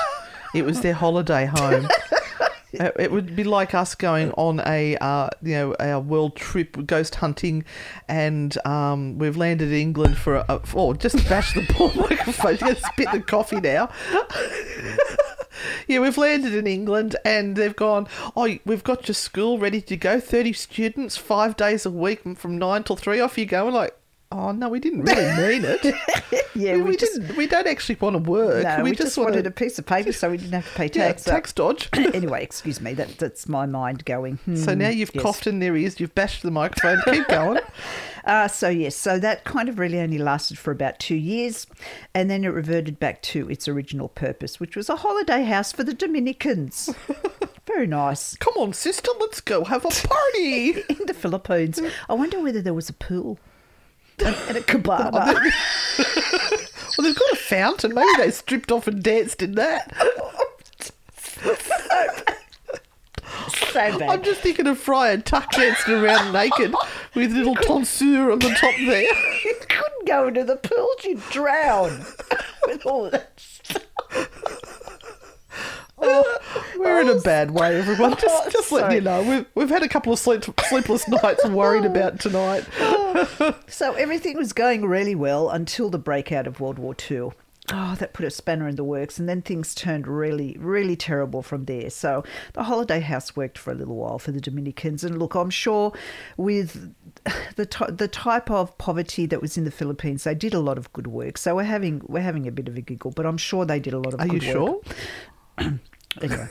it 0.54 0.64
was 0.64 0.80
their 0.80 0.94
holiday 0.94 1.46
home. 1.46 1.88
Uh, 2.80 2.90
It 2.98 3.10
would 3.10 3.34
be 3.34 3.44
like 3.44 3.74
us 3.74 3.94
going 3.94 4.32
on 4.32 4.60
a 4.66 4.96
uh, 4.98 5.30
you 5.40 5.52
know 5.54 5.74
our 5.80 5.98
world 6.00 6.36
trip 6.36 6.76
ghost 6.84 7.14
hunting, 7.14 7.64
and 8.06 8.58
um, 8.66 9.16
we've 9.18 9.36
landed 9.36 9.68
in 9.68 9.78
England 9.78 10.18
for 10.18 10.34
a, 10.34 10.44
a 10.48 10.60
oh 10.74 10.92
just 10.92 11.16
bash 11.26 11.54
the 11.54 11.62
poor 11.70 11.90
microphone, 11.96 12.58
just 12.58 12.84
spit 12.84 13.08
the 13.12 13.20
coffee 13.20 13.60
now. 13.62 13.88
yeah, 15.88 16.00
we've 16.00 16.18
landed 16.18 16.54
in 16.54 16.66
England, 16.66 17.16
and 17.24 17.56
they've 17.56 17.76
gone. 17.76 18.08
Oh, 18.36 18.56
we've 18.64 18.84
got 18.84 19.08
your 19.08 19.14
school 19.14 19.58
ready 19.58 19.80
to 19.82 19.96
go. 19.96 20.20
Thirty 20.20 20.52
students, 20.52 21.16
five 21.16 21.56
days 21.56 21.86
a 21.86 21.90
week, 21.90 22.36
from 22.36 22.58
nine 22.58 22.84
till 22.84 22.96
three. 22.96 23.20
Off 23.20 23.38
you 23.38 23.46
go. 23.46 23.66
Like. 23.68 23.96
Oh 24.32 24.50
no, 24.50 24.68
we 24.68 24.80
didn't 24.80 25.02
really 25.02 25.60
mean 25.60 25.64
it. 25.64 25.94
Yeah, 26.56 26.76
we, 26.76 26.82
we 26.82 26.88
we 26.90 26.96
just- 26.96 27.20
didn't. 27.20 27.36
We 27.36 27.46
don't 27.46 27.66
actually 27.66 27.96
want 27.96 28.14
to 28.14 28.30
work. 28.30 28.64
No, 28.64 28.76
we, 28.78 28.90
we, 28.90 28.96
just, 28.96 29.16
wanted 29.18 29.32
wanted 29.32 29.46
a 29.46 29.50
piece 29.50 29.78
of 29.78 29.84
paper 29.84 30.10
so 30.12 30.30
we 30.30 30.38
didn't 30.38 30.54
have 30.54 30.66
to 30.66 30.74
pay 30.74 30.88
tax. 30.88 31.24
So- 31.24 31.30
tax 31.30 31.52
dodge. 31.52 31.90
anyway, 31.92 32.42
excuse 32.42 32.80
me. 32.80 32.94
That 32.94 33.18
that's 33.18 33.46
my 33.46 33.66
mind 33.66 34.06
going. 34.06 34.38
so 34.56 34.72
hmm, 34.72 34.78
now 34.78 34.88
you've 34.88 35.14
yes. 35.14 35.22
coughed 35.22 35.46
in 35.46 35.58
their 35.58 35.76
ears, 35.76 36.00
you've 36.00 36.14
bashed 36.14 36.42
the 36.42 36.50
microphone. 36.50 37.02
Keep 37.04 37.28
going. 37.28 37.60
Uh, 38.24 38.48
so 38.48 38.68
yes, 38.68 38.96
so 38.96 39.18
that 39.18 39.44
kind 39.44 39.68
of 39.68 39.78
really 39.78 40.00
only 40.00 40.18
lasted 40.18 40.58
for 40.58 40.70
about 40.70 40.98
two 40.98 41.14
years, 41.14 41.66
and 42.14 42.30
then 42.30 42.42
it 42.42 42.48
reverted 42.48 42.98
back 42.98 43.22
to 43.22 43.48
its 43.50 43.68
original 43.68 44.08
purpose, 44.08 44.58
which 44.58 44.76
was 44.76 44.88
a 44.88 44.96
holiday 44.96 45.44
house 45.44 45.72
for 45.72 45.84
the 45.84 45.94
Dominicans. 45.94 46.92
Very 47.66 47.86
nice. 47.86 48.36
Come 48.38 48.54
on, 48.56 48.72
sister, 48.72 49.10
let's 49.20 49.40
go 49.40 49.64
have 49.64 49.84
a 49.84 49.90
party. 49.90 50.70
In 50.88 51.06
the 51.06 51.14
Philippines, 51.14 51.80
I 52.08 52.14
wonder 52.14 52.40
whether 52.40 52.62
there 52.62 52.74
was 52.74 52.88
a 52.88 52.94
pool 52.94 53.38
and, 54.24 54.36
and 54.48 54.56
a 54.56 54.62
cabana. 54.62 55.10
well, 55.34 57.02
they've 57.02 57.14
got 57.14 57.32
a 57.32 57.36
fountain. 57.36 57.94
Maybe 57.94 58.08
they 58.16 58.30
stripped 58.30 58.72
off 58.72 58.86
and 58.86 59.02
danced 59.02 59.42
in 59.42 59.52
that. 59.52 59.92
so 63.72 63.98
bad. 63.98 64.02
I'm 64.02 64.22
just 64.22 64.40
thinking 64.40 64.66
of 64.66 64.78
Friar 64.78 65.18
Tuck 65.18 65.50
dancing 65.52 65.94
around 65.94 66.32
naked 66.32 66.74
with 67.14 67.32
little 67.32 67.54
tonsure 67.56 68.30
on 68.32 68.38
the 68.38 68.50
top 68.50 68.74
there. 68.78 69.02
you 69.44 69.54
couldn't 69.68 70.06
go 70.06 70.28
into 70.28 70.44
the 70.44 70.56
pool; 70.56 70.90
you'd 71.04 71.22
drown 71.30 72.04
with 72.66 72.86
all 72.86 73.10
that. 73.10 73.32
stuff. 73.36 73.82
Oh, 75.98 76.38
We're 76.78 77.00
in 77.00 77.08
a 77.08 77.12
oh, 77.12 77.20
bad 77.20 77.50
way, 77.50 77.78
everyone. 77.78 78.16
Just, 78.20 78.26
Oh, 78.28 78.50
just 78.50 78.72
letting 78.72 78.96
you 78.96 79.00
know. 79.00 79.22
We've, 79.22 79.46
we've 79.54 79.68
had 79.68 79.82
a 79.82 79.88
couple 79.88 80.12
of 80.12 80.18
sleep, 80.18 80.44
sleepless 80.68 81.08
nights 81.22 81.40
oh. 81.44 81.50
worried 81.50 81.84
about 81.84 82.20
tonight. 82.20 82.64
Oh. 82.78 83.54
So 83.68 83.94
everything 83.94 84.36
was 84.36 84.52
going 84.52 84.84
really 84.86 85.14
well 85.14 85.48
until 85.48 85.88
the 85.88 85.98
breakout 85.98 86.46
of 86.46 86.60
World 86.60 86.78
War 86.78 86.94
II. 87.10 87.30
Oh, 87.72 87.96
that 87.96 88.12
put 88.12 88.24
a 88.24 88.30
spanner 88.30 88.68
in 88.68 88.76
the 88.76 88.84
works, 88.84 89.18
and 89.18 89.28
then 89.28 89.42
things 89.42 89.74
turned 89.74 90.06
really, 90.06 90.56
really 90.58 90.94
terrible 90.94 91.42
from 91.42 91.64
there. 91.64 91.90
So 91.90 92.22
the 92.52 92.62
holiday 92.62 93.00
house 93.00 93.34
worked 93.34 93.58
for 93.58 93.72
a 93.72 93.74
little 93.74 93.96
while 93.96 94.20
for 94.20 94.30
the 94.30 94.40
Dominicans, 94.40 95.02
and 95.02 95.18
look, 95.18 95.34
I'm 95.34 95.50
sure 95.50 95.92
with 96.36 96.94
the 97.56 97.66
ty- 97.66 97.90
the 97.90 98.06
type 98.06 98.50
of 98.50 98.76
poverty 98.78 99.26
that 99.26 99.42
was 99.42 99.56
in 99.56 99.64
the 99.64 99.72
Philippines, 99.72 100.22
they 100.24 100.34
did 100.34 100.54
a 100.54 100.60
lot 100.60 100.78
of 100.78 100.92
good 100.92 101.08
work. 101.08 101.38
So 101.38 101.56
we're 101.56 101.64
having 101.64 102.02
we're 102.06 102.20
having 102.20 102.46
a 102.46 102.52
bit 102.52 102.68
of 102.68 102.76
a 102.76 102.80
giggle, 102.82 103.10
but 103.10 103.26
I'm 103.26 103.38
sure 103.38 103.64
they 103.64 103.80
did 103.80 103.94
a 103.94 103.98
lot 103.98 104.14
of 104.14 104.20
Are 104.20 104.26
you 104.26 104.38
good 104.38 104.56
work. 104.56 104.84
sure? 105.58 105.80
Anyway, 106.22 106.48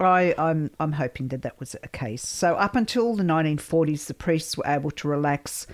I, 0.00 0.34
I'm 0.38 0.70
I'm 0.80 0.92
hoping 0.92 1.28
that 1.28 1.42
that 1.42 1.58
was 1.60 1.76
a 1.82 1.88
case. 1.88 2.26
So 2.26 2.54
up 2.54 2.76
until 2.76 3.14
the 3.14 3.22
1940s, 3.24 4.06
the 4.06 4.14
priests 4.14 4.56
were 4.56 4.66
able 4.66 4.90
to 4.92 5.08
relax 5.08 5.66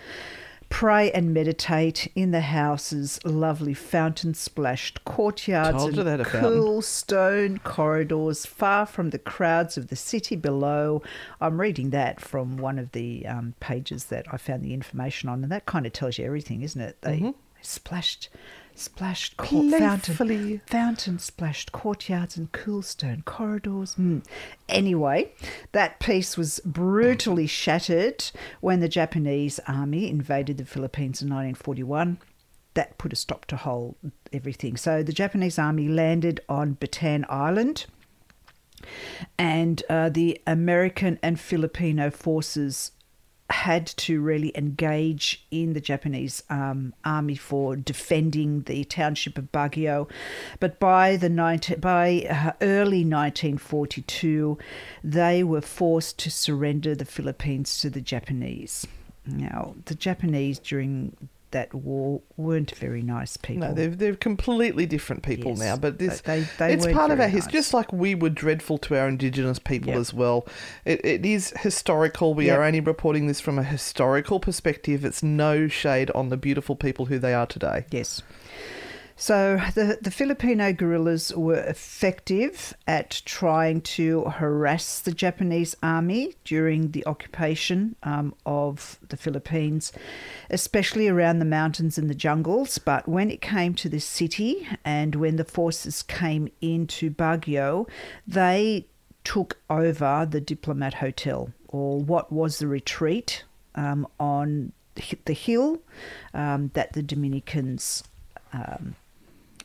pray 0.71 1.11
and 1.11 1.35
meditate 1.35 2.11
in 2.14 2.31
the 2.31 2.40
house's 2.40 3.19
lovely 3.25 3.75
fountain 3.75 4.33
splashed 4.33 5.05
courtyards 5.05 5.77
Told 5.77 5.95
you 5.97 6.01
and 6.03 6.09
they 6.09 6.23
a 6.23 6.25
fountain. 6.25 6.40
cool 6.40 6.81
stone 6.81 7.59
corridors 7.59 8.47
far 8.47 8.87
from 8.87 9.11
the 9.11 9.19
crowds 9.19 9.77
of 9.77 9.88
the 9.88 9.97
city 9.97 10.37
below. 10.37 11.03
I'm 11.40 11.61
reading 11.61 11.90
that 11.90 12.21
from 12.21 12.57
one 12.57 12.79
of 12.79 12.93
the 12.93 13.27
um, 13.27 13.55
pages 13.61 14.05
that 14.07 14.27
I 14.33 14.37
found 14.37 14.62
the 14.62 14.73
information 14.73 15.29
on, 15.29 15.43
and 15.43 15.51
that 15.53 15.66
kind 15.66 15.87
of 15.87 15.93
tells 15.93 16.19
you 16.19 16.25
everything, 16.25 16.62
isn't 16.62 16.81
it? 16.81 17.03
They 17.03 17.19
splashed. 17.61 18.31
Splashed 18.81 19.37
court, 19.37 19.71
fountain, 19.73 20.62
fountain 20.64 21.19
splashed 21.19 21.71
courtyards 21.71 22.38
and 22.38 22.51
cool 22.53 22.81
stone 22.81 23.21
corridors. 23.27 23.95
Mm. 23.97 24.25
Anyway, 24.71 25.33
that 25.73 26.01
piece 26.01 26.38
was 26.38 26.61
brutally 26.64 27.47
shattered 27.47 28.31
when 28.62 28.81
the 28.81 28.88
Japanese 28.88 29.61
army 29.69 30.09
invaded 30.09 30.57
the 30.57 30.64
Philippines 30.64 31.21
in 31.21 31.29
1941. 31.29 32.21
That 32.73 32.97
put 32.97 33.12
a 33.12 33.16
stop 33.16 33.45
to 33.47 33.57
whole 33.57 33.99
everything. 34.33 34.79
So 34.79 35.03
the 35.03 35.12
Japanese 35.12 35.59
army 35.59 35.87
landed 35.87 36.40
on 36.49 36.77
Bataan 36.77 37.27
Island, 37.29 37.85
and 39.37 39.83
uh, 39.90 40.09
the 40.09 40.40
American 40.47 41.19
and 41.23 41.38
Filipino 41.38 42.09
forces 42.09 42.93
had 43.50 43.86
to 43.86 44.20
really 44.20 44.56
engage 44.56 45.44
in 45.50 45.72
the 45.72 45.80
Japanese 45.80 46.42
um, 46.50 46.94
army 47.04 47.36
for 47.36 47.76
defending 47.76 48.62
the 48.62 48.84
township 48.84 49.36
of 49.38 49.50
Baguio. 49.52 50.08
But 50.60 50.78
by 50.78 51.16
the 51.16 51.28
19, 51.28 51.80
by 51.80 52.26
uh, 52.30 52.52
early 52.60 53.04
1942, 53.04 54.58
they 55.02 55.42
were 55.42 55.60
forced 55.60 56.18
to 56.20 56.30
surrender 56.30 56.94
the 56.94 57.04
Philippines 57.04 57.80
to 57.80 57.90
the 57.90 58.00
Japanese. 58.00 58.86
Now, 59.26 59.74
the 59.84 59.94
Japanese 59.94 60.58
during 60.58 61.16
that 61.52 61.74
war 61.74 62.20
weren't 62.36 62.70
very 62.76 63.02
nice 63.02 63.36
people. 63.36 63.68
No, 63.68 63.74
they're, 63.74 63.88
they're 63.88 64.14
completely 64.14 64.86
different 64.86 65.22
people 65.22 65.50
Yes, 65.50 65.58
now. 65.58 65.76
But 65.76 65.98
this, 65.98 66.20
they- 66.20 66.46
they 66.58 66.72
it's 66.74 66.86
part 66.86 67.10
of 67.10 67.18
our 67.20 67.26
history. 67.28 67.48
nice. 67.58 67.60
Just 67.64 67.74
like 67.74 67.92
we 67.92 68.14
were 68.14 68.30
dreadful 68.30 68.78
to 68.78 68.96
our 68.98 69.08
Indigenous 69.08 69.58
people 69.58 69.90
Yep. 69.90 69.98
as 69.98 70.14
well. 70.14 70.46
It, 70.84 71.04
it 71.04 71.26
is 71.26 71.52
historical. 71.60 72.34
We 72.34 72.46
Yep. 72.46 72.58
are 72.58 72.62
only 72.62 72.80
reporting 72.80 73.26
this 73.26 73.40
from 73.40 73.58
a 73.58 73.64
historical 73.64 74.38
perspective. 74.40 75.04
It's 75.04 75.22
no 75.22 75.66
shade 75.68 76.10
on 76.12 76.28
the 76.28 76.36
beautiful 76.36 76.76
people 76.76 77.06
who 77.06 77.18
they 77.18 77.34
are 77.34 77.46
today. 77.46 77.84
Yes. 77.90 78.22
So 79.20 79.61
the, 79.74 79.98
the 80.00 80.11
Filipino 80.11 80.72
guerrillas 80.72 81.30
were 81.37 81.61
effective 81.61 82.72
at 82.87 83.20
trying 83.26 83.83
to 83.83 84.24
harass 84.24 84.98
the 84.98 85.12
Japanese 85.12 85.76
army 85.83 86.37
during 86.42 86.92
the 86.92 87.06
occupation 87.06 87.96
um, 88.02 88.35
of 88.46 88.98
the 89.11 89.18
Philippines, 89.18 89.92
especially 90.48 91.06
around 91.06 91.38
the 91.38 91.44
mountains 91.44 91.98
and 91.98 92.09
the 92.09 92.14
jungles. 92.14 92.78
But 92.78 93.06
when 93.06 93.30
it 93.30 93.42
came 93.42 93.74
to 93.74 93.90
the 93.90 94.00
city 94.00 94.66
and 94.87 95.14
when 95.14 95.37
the 95.37 95.44
forces 95.44 96.02
came 96.02 96.48
into 96.62 97.11
Baguio, 97.11 97.87
they 98.26 98.87
took 99.22 99.59
over 99.68 100.26
the 100.30 100.40
Diplomat 100.40 100.94
Hotel, 100.94 101.52
or 101.68 102.00
what 102.00 102.33
was 102.33 102.59
the 102.59 102.68
retreat 102.68 103.44
um, 103.74 104.06
on 104.18 104.72
the 105.26 105.35
hill 105.35 105.78
um, 106.33 106.70
that 106.72 106.94
the 106.94 107.02
Dominicans 107.02 108.02
um, 108.54 108.96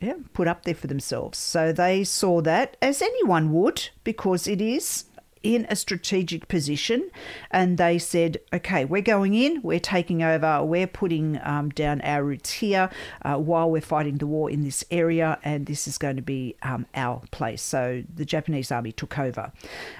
yeah, 0.02 0.16
put 0.34 0.48
up 0.48 0.66
there 0.66 0.76
for 0.76 0.88
themselves. 0.88 1.38
So 1.38 1.72
they 1.72 2.04
saw 2.04 2.42
that, 2.42 2.78
as 2.82 3.02
anyone 3.02 3.52
would, 3.54 3.90
because 4.04 4.48
it 4.48 4.62
is 4.62 5.06
in 5.46 5.68
a 5.70 5.76
strategic 5.76 6.48
position. 6.48 7.10
And 7.52 7.78
they 7.78 8.00
said, 8.00 8.40
okay, 8.52 8.84
we're 8.84 9.04
going 9.04 9.36
in, 9.36 9.62
we're 9.62 9.80
taking 9.80 10.24
over, 10.24 10.64
we're 10.64 10.88
putting 10.88 11.40
um, 11.44 11.70
down 11.70 12.02
our 12.02 12.24
roots 12.24 12.52
here 12.52 12.90
uh, 13.22 13.36
while 13.36 13.70
we're 13.70 13.82
fighting 13.82 14.18
the 14.18 14.26
war 14.28 14.50
in 14.50 14.64
this 14.64 14.84
area, 14.90 15.38
and 15.44 15.68
this 15.68 15.88
is 15.88 16.00
going 16.00 16.16
to 16.16 16.24
be 16.24 16.56
um, 16.64 16.88
our 16.96 17.22
place. 17.30 17.62
So 17.62 18.04
the 18.14 18.26
Japanese 18.26 18.72
army 18.72 18.92
took 18.92 19.20
over. 19.20 19.54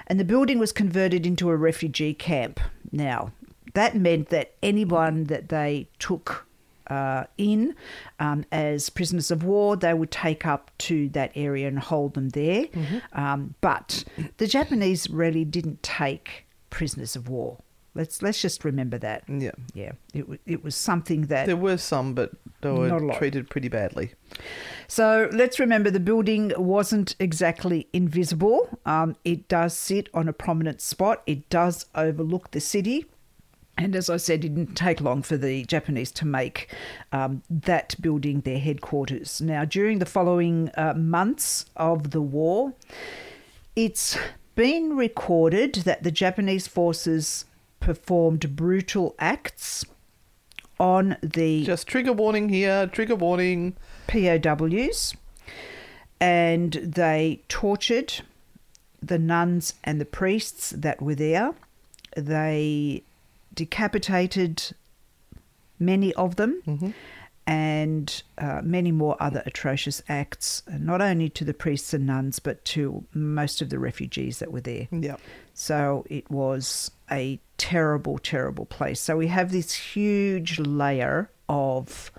And 0.08 0.18
the 0.18 0.24
building 0.24 0.58
was 0.58 0.72
converted 0.72 1.24
into 1.24 1.48
a 1.50 1.56
refugee 1.56 2.12
camp. 2.12 2.58
Now, 2.90 3.30
that 3.74 3.94
meant 3.94 4.30
that 4.30 4.54
anyone 4.62 5.24
that 5.24 5.48
they 5.48 5.88
took 5.98 6.45
uh, 6.88 7.24
in 7.38 7.74
um, 8.20 8.44
as 8.52 8.90
prisoners 8.90 9.30
of 9.30 9.44
war. 9.44 9.76
They 9.76 9.94
would 9.94 10.10
take 10.10 10.46
up 10.46 10.70
to 10.78 11.08
that 11.10 11.32
area 11.34 11.68
and 11.68 11.78
hold 11.78 12.14
them 12.14 12.30
there. 12.30 12.66
Um, 13.12 13.54
but 13.60 14.04
the 14.38 14.46
Japanese 14.46 15.08
really 15.10 15.44
didn't 15.44 15.82
take 15.82 16.46
prisoners 16.70 17.16
of 17.16 17.28
war. 17.28 17.58
Let's 17.94 18.20
let's 18.20 18.42
just 18.42 18.62
remember 18.62 18.98
that. 18.98 19.24
Yeah. 19.26 19.52
Yeah, 19.72 19.92
it 20.12 20.26
it 20.44 20.62
was 20.62 20.76
something 20.76 21.22
that 21.28 21.46
There 21.46 21.56
were 21.56 21.78
some, 21.78 22.12
but 22.12 22.32
they 22.60 22.70
were 22.70 23.14
treated 23.14 23.48
pretty 23.48 23.68
badly. 23.68 24.12
So 24.86 25.30
let's 25.32 25.58
remember 25.58 25.90
the 25.90 25.98
building 26.00 26.52
wasn't 26.58 27.16
exactly 27.18 27.88
invisible. 27.94 28.78
Um, 28.84 29.16
it 29.24 29.48
does 29.48 29.74
sit 29.74 30.10
on 30.12 30.28
a 30.28 30.34
prominent 30.34 30.82
spot, 30.82 31.22
it 31.26 31.48
does 31.48 31.86
overlook 31.94 32.50
the 32.50 32.60
city. 32.60 33.06
And 33.78 33.94
as 33.94 34.08
I 34.08 34.16
said, 34.16 34.44
it 34.44 34.54
didn't 34.54 34.74
take 34.74 35.00
long 35.00 35.22
for 35.22 35.36
the 35.36 35.64
Japanese 35.64 36.10
to 36.12 36.26
make 36.26 36.74
um, 37.12 37.42
that 37.50 37.94
building 38.00 38.40
their 38.40 38.58
headquarters. 38.58 39.40
Now, 39.40 39.64
during 39.64 39.98
the 39.98 40.06
following 40.06 40.70
uh, 40.76 40.94
months 40.94 41.66
of 41.76 42.10
the 42.10 42.22
war, 42.22 42.72
it's 43.74 44.16
been 44.54 44.96
recorded 44.96 45.74
that 45.84 46.02
the 46.02 46.10
Japanese 46.10 46.66
forces 46.66 47.44
performed 47.78 48.56
brutal 48.56 49.14
acts 49.18 49.84
on 50.80 51.16
the 51.22 51.64
Just 51.64 51.86
trigger 51.86 52.12
warning 52.12 52.48
here. 52.48 52.86
Trigger 52.86 53.14
warning. 53.14 53.76
POWs 54.06 55.14
and 56.20 56.72
they 56.72 57.42
tortured 57.48 58.14
the 59.02 59.18
nuns 59.18 59.74
and 59.84 60.00
the 60.00 60.04
priests 60.04 60.70
that 60.70 61.02
were 61.02 61.14
there. 61.14 61.54
They 62.16 63.02
decapitated 63.56 64.62
many 65.80 66.14
of 66.14 66.36
them 66.36 66.94
and 67.46 68.22
uh, 68.38 68.60
many 68.62 68.90
more 68.90 69.16
other 69.20 69.42
atrocious 69.46 70.02
acts, 70.08 70.62
not 70.68 71.00
only 71.00 71.28
to 71.30 71.44
the 71.44 71.54
priests 71.54 71.94
and 71.94 72.06
nuns, 72.06 72.38
but 72.38 72.64
to 72.64 73.04
most 73.14 73.62
of 73.62 73.70
the 73.70 73.78
refugees 73.78 74.38
that 74.40 74.52
were 74.52 74.60
there. 74.60 74.88
Yeah. 74.90 75.16
So 75.54 76.04
it 76.10 76.28
was 76.30 76.90
a 77.10 77.38
terrible, 77.56 78.18
terrible 78.18 78.66
place. 78.66 79.00
So 79.00 79.16
we 79.16 79.28
have 79.28 79.52
this 79.52 79.72
huge 79.72 80.58
layer 80.58 81.30
of 81.48 82.10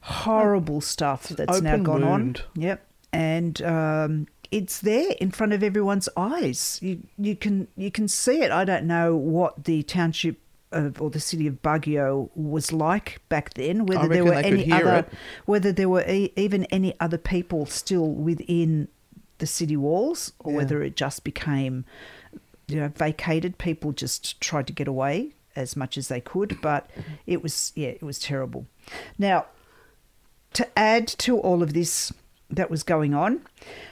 horrible 0.00 0.80
stuff 0.80 1.28
that's 1.28 1.60
now 1.60 1.76
gone 1.76 2.04
wound. 2.04 2.44
on. 2.56 2.62
Yep. 2.62 2.86
And 3.12 3.62
um, 3.62 4.26
it's 4.50 4.80
there 4.80 5.14
in 5.20 5.30
front 5.30 5.52
of 5.52 5.62
everyone's 5.62 6.08
eyes. 6.16 6.78
You 6.82 7.06
you 7.18 7.36
can 7.36 7.68
you 7.76 7.90
can 7.90 8.08
see 8.08 8.40
it. 8.40 8.50
I 8.50 8.64
don't 8.64 8.86
know 8.86 9.14
what 9.14 9.64
the 9.64 9.82
township 9.84 10.38
of, 10.72 11.00
or 11.02 11.10
the 11.10 11.20
city 11.20 11.46
of 11.46 11.62
Baguio 11.62 12.30
was 12.34 12.72
like 12.72 13.20
back 13.28 13.54
then. 13.54 13.86
Whether 13.86 14.08
there 14.08 14.24
were 14.24 14.34
any 14.34 14.70
other, 14.72 14.96
it. 14.98 15.12
whether 15.46 15.72
there 15.72 15.88
were 15.88 16.04
e- 16.08 16.32
even 16.36 16.64
any 16.66 16.94
other 17.00 17.18
people 17.18 17.66
still 17.66 18.08
within 18.08 18.88
the 19.38 19.46
city 19.46 19.76
walls, 19.76 20.32
or 20.38 20.52
Yeah. 20.52 20.56
whether 20.58 20.82
it 20.82 20.96
just 20.96 21.24
became 21.24 21.84
you 22.68 22.76
know 22.76 22.88
vacated. 22.88 23.58
People 23.58 23.92
just 23.92 24.40
tried 24.40 24.66
to 24.68 24.72
get 24.72 24.86
away 24.86 25.32
as 25.56 25.76
much 25.76 25.98
as 25.98 26.08
they 26.08 26.20
could, 26.20 26.60
but 26.60 26.88
it 27.26 27.42
was 27.42 27.72
yeah, 27.74 27.88
it 27.88 28.02
was 28.02 28.18
terrible. 28.20 28.66
Now, 29.18 29.46
to 30.52 30.78
add 30.78 31.08
to 31.08 31.38
all 31.38 31.62
of 31.62 31.72
this 31.74 32.12
that 32.50 32.70
was 32.70 32.82
going 32.82 33.14
on, 33.14 33.40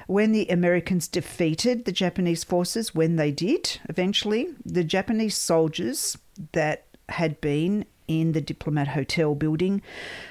when 0.07 0.33
the 0.33 0.47
Americans 0.49 1.09
defeated 1.09 1.85
the 1.85 1.93
Japanese 1.93 2.45
forces, 2.45 2.95
when 2.95 3.17
they 3.17 3.31
did 3.31 3.79
eventually, 3.89 4.49
the 4.65 4.85
Japanese 4.85 5.37
soldiers 5.37 6.19
that 6.53 6.85
had 7.09 7.41
been 7.41 7.85
in 8.07 8.33
the 8.33 8.41
Diplomat 8.41 8.89
Hotel 8.89 9.35
building 9.35 9.83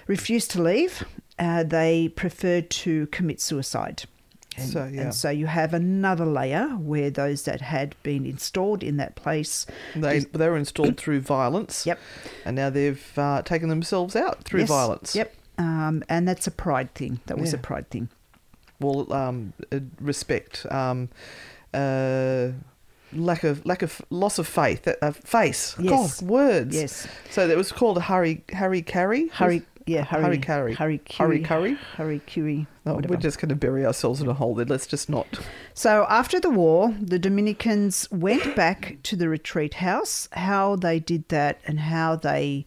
refused 0.07 0.51
to 0.51 0.61
leave. 0.61 1.05
Uh, 1.39 1.63
they 1.63 2.09
preferred 2.09 2.69
to 2.71 3.07
commit 3.07 3.39
suicide. 3.39 4.03
And, 4.57 4.69
So, 4.69 4.89
yeah. 4.91 5.01
and 5.01 5.13
so 5.15 5.29
you 5.29 5.45
have 5.45 5.73
another 5.75 6.25
layer 6.25 6.69
where 6.69 7.11
those 7.11 7.43
that 7.43 7.61
had 7.61 7.95
been 8.01 8.25
installed 8.25 8.81
in 8.83 8.97
that 8.97 9.15
place 9.15 9.67
They 9.95 10.19
they 10.19 10.49
were 10.49 10.57
installed 10.57 10.97
through 11.01 11.21
violence. 11.21 11.85
Yep. 11.85 11.99
And 12.43 12.55
now 12.55 12.71
they've 12.71 13.11
uh, 13.17 13.43
taken 13.43 13.69
themselves 13.69 14.15
out 14.15 14.43
through 14.43 14.61
Yes, 14.61 14.69
violence. 14.69 15.15
Yep. 15.15 15.33
Um, 15.59 16.03
and 16.09 16.27
that's 16.27 16.47
a 16.47 16.51
pride 16.51 16.93
thing. 16.95 17.19
That 17.27 17.37
was 17.37 17.53
a 17.53 17.57
pride 17.57 17.89
thing. 17.89 18.09
Well, 18.79 19.11
um, 19.13 19.53
uh, 19.71 19.79
respect. 19.99 20.65
Um, 20.71 21.09
uh, 21.73 22.49
lack 23.13 23.43
of 23.43 23.65
lack 23.65 23.81
of 23.81 24.01
loss 24.09 24.39
of 24.39 24.47
faith. 24.47 24.83
That 24.83 24.97
uh, 25.01 25.11
face. 25.11 25.75
Yes. 25.79 26.21
God, 26.21 26.29
words. 26.29 26.75
Yes. 26.75 27.07
So 27.29 27.47
that 27.47 27.57
was 27.57 27.71
called 27.71 28.01
Harry 28.03 28.43
Harry 28.49 28.81
Carry. 28.81 29.27
Hurry, 29.29 29.63
yeah, 29.85 30.03
hurry, 30.03 30.21
Harry 30.21 30.37
Carry. 30.37 30.73
hurry, 30.73 31.01
Harry 31.11 31.39
Curry. 31.39 31.73
hurry, 31.95 32.19
Curie. 32.25 32.67
No, 32.85 32.95
whatever. 32.95 33.13
we're 33.13 33.19
just 33.21 33.39
going 33.39 33.49
to 33.49 33.55
bury 33.55 33.85
ourselves 33.85 34.21
in 34.21 34.27
a 34.27 34.33
hole 34.33 34.53
there. 34.53 34.65
Let's 34.65 34.85
just 34.87 35.09
not. 35.09 35.27
So 35.73 36.05
after 36.09 36.39
the 36.39 36.49
war, 36.49 36.93
the 36.99 37.17
Dominicans 37.17 38.09
went 38.11 38.55
back 38.55 38.97
to 39.03 39.15
the 39.15 39.29
retreat 39.29 39.75
house. 39.75 40.27
How 40.33 40.75
they 40.75 40.99
did 40.99 41.29
that 41.29 41.61
and 41.65 41.79
how 41.79 42.17
they 42.17 42.65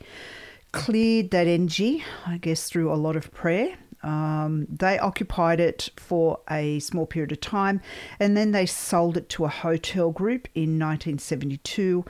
cleared 0.72 1.30
that 1.30 1.46
energy, 1.46 2.04
I 2.26 2.38
guess, 2.38 2.68
through 2.68 2.92
a 2.92 2.96
lot 2.96 3.16
of 3.16 3.32
prayer. 3.32 3.76
Um, 4.02 4.66
they 4.70 4.98
occupied 4.98 5.60
it 5.60 5.90
for 5.96 6.40
a 6.50 6.78
small 6.78 7.06
period 7.06 7.32
of 7.32 7.40
time 7.40 7.82
and 8.18 8.36
then 8.36 8.52
they 8.52 8.64
sold 8.64 9.16
it 9.18 9.28
to 9.30 9.44
a 9.44 9.48
hotel 9.48 10.10
group 10.10 10.48
in 10.54 10.78
1972 10.78 12.04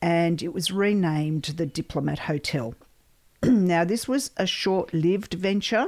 and 0.00 0.42
it 0.42 0.52
was 0.52 0.70
renamed 0.70 1.44
the 1.44 1.66
Diplomat 1.66 2.20
Hotel. 2.20 2.74
now, 3.42 3.84
this 3.84 4.06
was 4.06 4.30
a 4.36 4.46
short 4.46 4.92
lived 4.92 5.34
venture. 5.34 5.86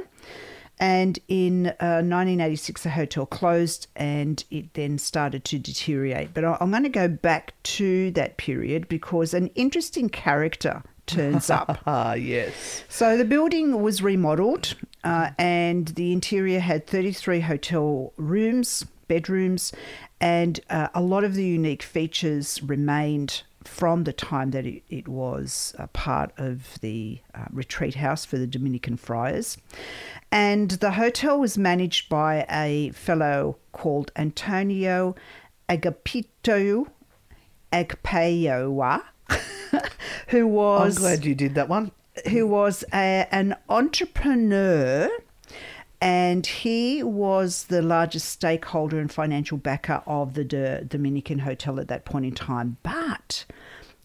And 0.79 1.17
in 1.27 1.67
uh, 1.67 2.05
1986, 2.05 2.83
the 2.83 2.89
hotel 2.91 3.25
closed 3.25 3.87
and 3.95 4.43
it 4.51 4.73
then 4.75 4.97
started 4.99 5.43
to 5.45 5.57
deteriorate. 5.57 6.33
But 6.33 6.45
I'm 6.45 6.71
going 6.71 6.83
to 6.83 6.89
go 6.89 7.07
back 7.07 7.53
to 7.63 8.11
that 8.11 8.37
period 8.37 8.87
because 8.87 9.33
an 9.33 9.47
interesting 9.55 10.09
character 10.09 10.83
turns 11.07 11.49
up. 11.49 11.79
Ah, 11.87 12.13
yes. 12.13 12.83
So 12.89 13.17
the 13.17 13.25
building 13.25 13.81
was 13.81 14.01
remodeled, 14.01 14.75
uh, 15.03 15.31
and 15.39 15.87
the 15.89 16.11
interior 16.11 16.59
had 16.59 16.85
33 16.85 17.39
hotel 17.41 18.13
rooms, 18.17 18.85
bedrooms, 19.07 19.73
and 20.19 20.59
uh, 20.69 20.89
a 20.93 21.01
lot 21.01 21.23
of 21.23 21.35
the 21.35 21.45
unique 21.45 21.83
features 21.83 22.61
remained 22.61 23.43
from 23.63 24.05
the 24.05 24.13
time 24.13 24.51
that 24.51 24.65
it, 24.65 24.83
it 24.89 25.07
was 25.07 25.75
a 25.77 25.87
part 25.87 26.31
of 26.37 26.79
the 26.81 27.19
uh, 27.35 27.45
retreat 27.51 27.95
house 27.95 28.23
for 28.23 28.37
the 28.37 28.47
Dominican 28.47 28.95
friars. 28.97 29.57
And 30.31 30.71
the 30.71 30.91
hotel 30.91 31.39
was 31.39 31.57
managed 31.57 32.09
by 32.09 32.45
a 32.49 32.91
fellow 32.91 33.57
called 33.71 34.11
Antonio 34.15 35.15
Agapito 35.69 36.87
Agpaoa, 37.71 39.03
who 40.27 40.47
was. 40.47 40.97
I'm 40.97 41.01
glad 41.01 41.25
you 41.25 41.35
did 41.35 41.55
that 41.55 41.69
one. 41.69 41.91
who 42.29 42.47
was 42.47 42.83
a, 42.93 43.27
an 43.31 43.55
entrepreneur 43.69 45.09
and 45.99 46.45
he 46.45 47.01
was 47.01 47.65
the 47.65 47.81
largest 47.81 48.29
stakeholder 48.29 48.99
and 48.99 49.11
financial 49.11 49.57
backer 49.57 50.03
of 50.05 50.35
the 50.35 50.43
D- 50.43 50.79
Dominican 50.87 51.39
Hotel 51.39 51.79
at 51.79 51.87
that 51.87 52.05
point 52.05 52.25
in 52.25 52.35
time. 52.35 52.77
But 52.83 53.45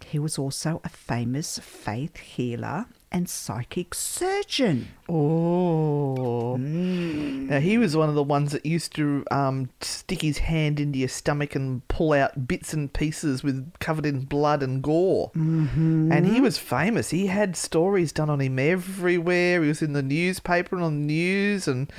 he 0.07 0.19
was 0.19 0.39
also 0.39 0.81
a 0.85 0.89
famous 0.89 1.59
faith 1.59 2.17
healer 2.17 2.87
and 3.13 3.29
psychic 3.29 3.95
surgeon. 3.95 4.89
Oh. 5.09 6.57
Mm. 6.59 7.49
Now, 7.51 7.61
he 7.61 7.77
was 7.77 7.95
one 7.95 8.09
of 8.09 8.15
the 8.15 8.23
ones 8.23 8.53
that 8.53 8.65
used 8.65 8.95
to 8.97 9.25
um, 9.31 9.69
stick 9.83 10.23
his 10.23 10.39
hand 10.39 10.81
into 10.81 10.99
your 10.99 11.09
stomach 11.09 11.55
and 11.55 11.87
pull 11.89 12.15
out 12.15 12.49
bits 12.49 12.73
and 12.73 12.91
pieces 12.93 13.45
with 13.45 13.71
covered 13.79 14.07
in 14.07 14.25
blood 14.25 14.63
and 14.63 14.83
gore. 14.83 15.31
Mm-hmm. 15.37 16.11
And 16.11 16.27
he 16.27 16.41
was 16.41 16.57
famous. 16.57 17.11
He 17.11 17.27
had 17.27 17.57
stories 17.57 18.11
done 18.13 18.31
on 18.31 18.41
him 18.41 18.59
everywhere. 18.59 19.63
He 19.63 19.69
was 19.69 19.83
in 19.83 19.93
the 19.93 20.03
newspaper 20.03 20.77
and 20.77 20.85
on 20.85 21.01
the 21.01 21.07
news. 21.07 21.69
And 21.69 21.93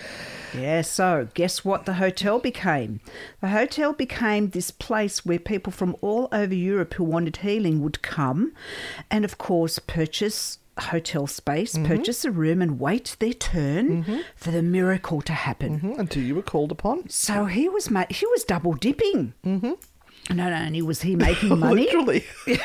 Yeah, 0.58 0.82
so 0.82 1.28
guess 1.36 1.64
what 1.64 1.86
the 1.86 1.94
hotel 1.94 2.40
became? 2.40 3.00
The 3.42 3.50
hotel 3.50 3.94
became 3.94 4.50
this 4.50 4.72
place 4.72 5.24
where 5.24 5.40
people 5.40 5.72
from 5.72 5.96
all 6.02 6.30
over 6.32 6.56
Europe 6.56 6.96
who 6.96 7.04
wanted 7.04 7.38
healing 7.38 7.82
would 7.82 8.02
come 8.02 8.54
and, 9.12 9.24
of 9.24 9.38
course, 9.38 9.78
purchase 9.78 10.58
hotel 10.80 11.28
space, 11.28 11.78
purchase 11.78 12.26
a 12.26 12.32
room, 12.32 12.62
and 12.62 12.80
wait 12.80 13.16
their 13.20 13.34
turn 13.34 14.24
for 14.36 14.52
the 14.52 14.64
miracle 14.64 15.22
to 15.22 15.34
happen. 15.34 15.80
Mhm, 15.80 16.00
until 16.00 16.24
you 16.24 16.36
were 16.36 16.42
called 16.42 16.72
upon. 16.72 17.08
So 17.10 17.46
he 17.46 17.70
was 17.70 17.90
ma- 17.92 18.06
he 18.10 18.26
was 18.28 18.44
double 18.44 18.74
dipping. 18.74 19.34
Mm-hmm. 19.46 19.74
Not 20.36 20.54
only 20.54 20.82
was 20.82 21.02
he 21.02 21.16
making 21.18 21.60
money, 21.68 21.84
Literally. 21.84 22.24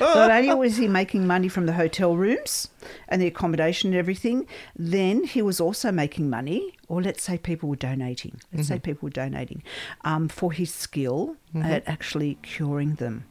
not 0.00 0.30
only 0.30 0.54
was 0.54 0.76
he 0.76 0.88
making 0.88 1.26
money 1.26 1.48
from 1.48 1.66
the 1.66 1.72
hotel 1.74 2.16
rooms 2.16 2.68
and 3.08 3.20
the 3.20 3.26
accommodation 3.26 3.90
and 3.90 3.98
everything, 3.98 4.46
then 4.76 5.24
he 5.24 5.42
was 5.42 5.60
also 5.60 5.92
making 5.92 6.30
money, 6.30 6.72
or 6.88 7.02
let's 7.02 7.22
say 7.22 7.36
people 7.38 7.68
were 7.68 7.76
donating. 7.76 8.40
Let's 8.52 8.68
say 8.68 8.78
people 8.78 9.06
were 9.06 9.10
donating 9.10 9.62
um, 10.04 10.28
for 10.28 10.52
his 10.52 10.72
skill 10.72 11.36
at 11.54 11.86
actually 11.86 12.38
curing 12.42 12.94
them. 12.94 13.24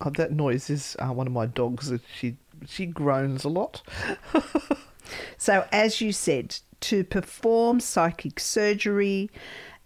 Oh, 0.00 0.10
that 0.10 0.32
noise 0.32 0.70
is 0.70 0.96
uh, 0.98 1.06
one 1.12 1.26
of 1.26 1.32
my 1.32 1.46
dogs. 1.46 1.88
That 1.88 2.02
she 2.14 2.36
she 2.68 2.86
groans 2.86 3.44
a 3.44 3.48
lot. 3.48 3.82
So, 5.36 5.66
as 5.70 6.00
you 6.00 6.12
said, 6.12 6.56
to 6.80 7.04
perform 7.04 7.78
psychic 7.78 8.40
surgery, 8.40 9.30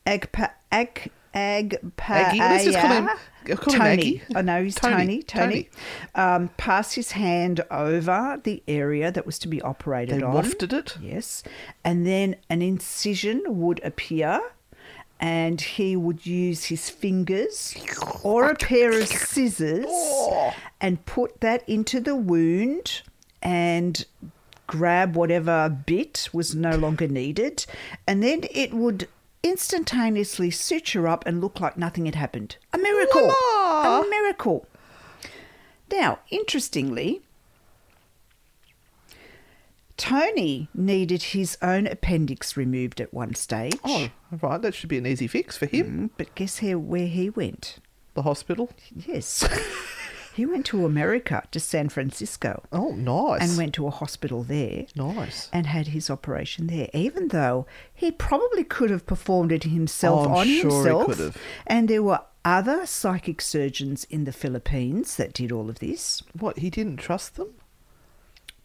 agpa, 0.07 0.53
ag, 0.71 1.11
agpa, 1.35 1.93
Aggie? 2.09 2.39
Let's 2.39 2.65
just 2.65 2.79
call 2.79 2.91
him- 2.93 3.09
call 3.57 3.75
him 3.75 3.81
Tony. 3.81 3.93
Aggie. 4.23 4.23
I 4.37 4.43
know 4.43 4.63
he's 4.63 4.77
Tony. 4.77 4.95
Tony. 4.95 5.23
Tony. 5.25 5.53
Tony. 5.65 5.71
Um, 6.15 6.51
pass 6.57 6.93
his 6.93 7.13
hand 7.13 7.63
over 7.71 8.41
the 8.45 8.63
area 8.69 9.11
that 9.11 9.27
was 9.27 9.39
to 9.41 9.49
be 9.49 9.61
operated 9.61 10.21
They 10.21 10.23
on. 10.23 10.35
wafted 10.35 10.73
it. 10.73 10.97
Yes. 11.03 11.43
And 11.85 12.07
then 12.07 12.37
an 12.49 12.63
incision 12.63 13.43
would 13.49 13.81
appear 13.85 14.41
and 15.21 15.61
he 15.61 15.97
would 15.97 16.25
use 16.27 16.65
his 16.65 16.89
fingers 16.91 17.75
or 18.23 18.51
a 18.51 18.55
pair 18.55 18.99
of 18.99 19.09
scissors 19.09 19.87
oh. 19.89 20.55
and 20.81 21.05
put 21.07 21.41
that 21.41 21.69
into 21.69 22.01
the 22.01 22.15
wound 22.15 23.03
and 23.43 24.05
grab 24.67 25.17
whatever 25.17 25.69
bit 25.69 26.29
was 26.33 26.55
no 26.55 26.77
longer 26.77 27.09
needed. 27.09 27.67
And 28.07 28.23
then 28.23 28.43
it 28.51 28.73
would 28.73 29.09
instantaneously 29.43 30.51
suture 30.51 31.09
up 31.09 31.27
and 31.27 31.41
look 31.41 31.61
like 31.61 31.77
nothing 31.77 32.07
had 32.07 32.15
happened. 32.15 32.57
A 32.73 32.79
miracle. 32.79 33.27
La-la. 33.27 34.03
A 34.03 34.09
miracle. 34.09 34.67
Now, 35.91 36.19
interestingly, 36.31 37.23
Tony 39.99 40.69
needed 40.75 41.23
his 41.23 41.59
own 41.61 41.87
appendix 41.87 42.57
removed 42.57 43.01
at 43.01 43.13
one 43.13 43.35
stage. 43.35 43.75
Oh, 43.85 44.09
right. 44.41 44.63
That 44.63 44.75
should 44.75 44.89
be 44.89 44.97
an 44.99 45.07
easy 45.07 45.27
fix 45.27 45.57
for 45.59 45.67
him. 45.67 46.09
Mm, 46.09 46.11
But 46.17 46.35
guess 46.35 46.59
here 46.59 46.79
where 46.79 47.07
he 47.07 47.29
went? 47.29 47.79
The 48.15 48.23
hospital. 48.23 48.71
Yes. 48.95 49.47
he 50.35 50.47
went 50.47 50.67
to 50.67 50.87
America, 50.87 51.43
to 51.51 51.61
San 51.61 51.89
Francisco, 51.89 52.63
Oh, 52.73 52.93
nice. 52.93 53.43
and 53.43 53.59
went 53.59 53.75
to 53.75 53.87
a 53.87 53.91
hospital 53.91 54.43
there 54.45 54.87
Nice. 54.97 55.49
and 55.53 55.67
had 55.67 55.89
his 55.89 56.09
operation 56.11 56.69
there, 56.69 56.89
even 56.95 57.29
though 57.29 57.67
he 57.93 58.11
probably 58.11 58.65
could 58.65 58.91
have 58.91 59.05
performed 59.07 59.53
it 59.53 59.65
himself 59.65 60.27
Oh, 60.29 60.31
on 60.33 60.47
sure 60.47 60.55
he 60.55 60.61
himself. 60.77 61.07
could 61.07 61.19
have. 61.19 61.37
And 61.67 61.89
there 61.89 62.03
were 62.03 62.21
other 62.45 62.87
psychic 62.87 63.41
surgeons 63.41 64.05
in 64.11 64.25
the 64.25 64.33
Philippines 64.33 65.17
that 65.17 65.33
did 65.35 65.51
all 65.53 65.69
of 65.69 65.81
this. 65.81 66.23
What? 66.39 66.59
He 66.59 66.71
didn't 66.71 66.97
trust 66.99 67.35
them. 67.37 67.49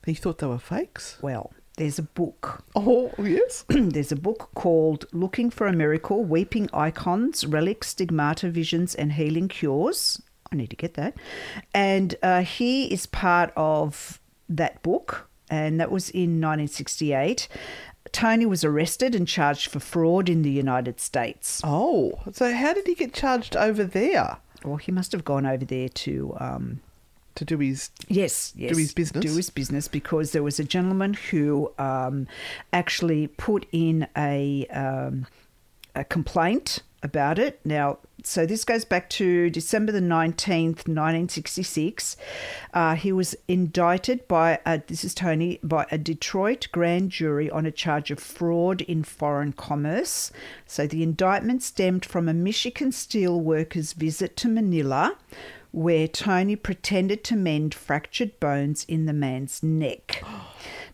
He 0.06 0.14
thought 0.14 0.40
they 0.40 0.48
were 0.48 0.60
fakes. 0.60 1.18
Well, 1.22 1.54
there's 1.78 1.98
a 1.98 2.04
book 2.04 2.64
Oh, 2.76 3.12
yes. 3.18 3.66
There's 3.70 4.12
a 4.12 4.16
book 4.18 4.50
called 4.56 5.06
Looking 5.12 5.50
for 5.50 5.68
a 5.68 5.74
Miracle 5.74 6.24
Weeping 6.24 6.70
Icons, 6.74 7.46
Relics, 7.46 7.90
Stigmata, 7.90 8.50
Visions, 8.50 8.94
and 8.96 9.14
Healing 9.14 9.48
Cures. 9.48 10.22
I 10.52 10.56
need 10.56 10.70
to 10.70 10.76
get 10.76 10.94
that. 10.96 11.16
And 11.74 12.16
uh, 12.22 12.42
he 12.42 12.86
is 12.94 13.06
part 13.08 13.52
of 13.56 14.20
that 14.50 14.84
book, 14.84 15.30
and 15.50 15.80
that 15.80 15.92
was 15.92 16.10
in 16.10 16.40
1968. 16.42 17.48
Tony 18.12 18.46
was 18.46 18.64
arrested 18.64 19.16
and 19.16 19.28
charged 19.28 19.72
for 19.72 19.80
fraud 19.80 20.30
in 20.30 20.44
the 20.44 20.52
United 20.52 21.00
States. 21.00 21.62
Oh, 21.64 22.20
so 22.32 22.54
how 22.54 22.74
did 22.74 22.86
he 22.86 22.94
get 22.94 23.14
charged 23.14 23.56
over 23.56 23.84
there 23.84 24.38
Well, 24.64 24.76
he 24.76 24.92
must 24.92 25.12
have 25.12 25.26
gone 25.26 25.46
over 25.48 25.66
there 25.66 25.90
to. 25.90 26.36
Um, 26.40 26.82
to 27.36 27.46
do 27.46 27.58
his? 27.58 27.90
Yes, 28.08 28.54
yes. 28.56 28.72
do 28.72 28.78
his 28.78 28.94
business? 28.94 29.26
Do 29.26 29.36
his 29.36 29.50
business 29.50 29.88
because 29.88 30.32
there 30.32 30.44
was 30.44 30.60
a 30.60 30.64
gentleman 30.64 31.14
who 31.14 31.72
um, 31.78 32.28
actually 32.72 33.28
put 33.28 33.66
in 33.72 34.08
a 34.16 34.66
um, 34.68 35.28
a 35.96 36.04
complaint 36.04 36.82
about 37.04 37.38
it. 37.38 37.60
Now, 37.66 37.98
so 38.24 38.46
this 38.46 38.64
goes 38.64 38.86
back 38.86 39.10
to 39.10 39.50
December 39.50 39.92
the 39.92 40.00
nineteenth, 40.00 40.88
nineteen 40.88 41.28
sixty 41.28 41.64
six. 41.64 42.16
Uh, 42.74 42.96
he 42.96 43.12
was 43.12 43.36
indicted 43.50 44.26
by 44.30 44.60
a, 44.66 44.82
this 44.88 45.04
is 45.04 45.14
Tony 45.14 45.60
by 45.62 45.86
a 45.92 45.98
Detroit 45.98 46.70
grand 46.72 47.12
jury 47.12 47.50
on 47.50 47.66
a 47.66 47.72
charge 47.72 48.10
of 48.10 48.20
fraud 48.20 48.82
in 48.82 49.04
foreign 49.04 49.52
commerce. 49.52 50.32
So 50.66 50.88
the 50.88 51.04
indictment 51.04 51.62
stemmed 51.62 52.06
from 52.06 52.30
a 52.30 52.34
Michigan 52.34 52.94
steel 52.94 53.42
worker's 53.42 53.92
visit 53.92 54.38
to 54.38 54.48
Manila 54.48 55.18
where 55.74 56.08
Tony 56.08 56.56
pretended 56.56 57.24
to 57.26 57.36
mend 57.36 57.74
fractured 57.74 58.40
bones 58.40 58.86
in 58.86 59.06
the 59.06 59.14
man's 59.14 59.62
neck. 59.62 60.24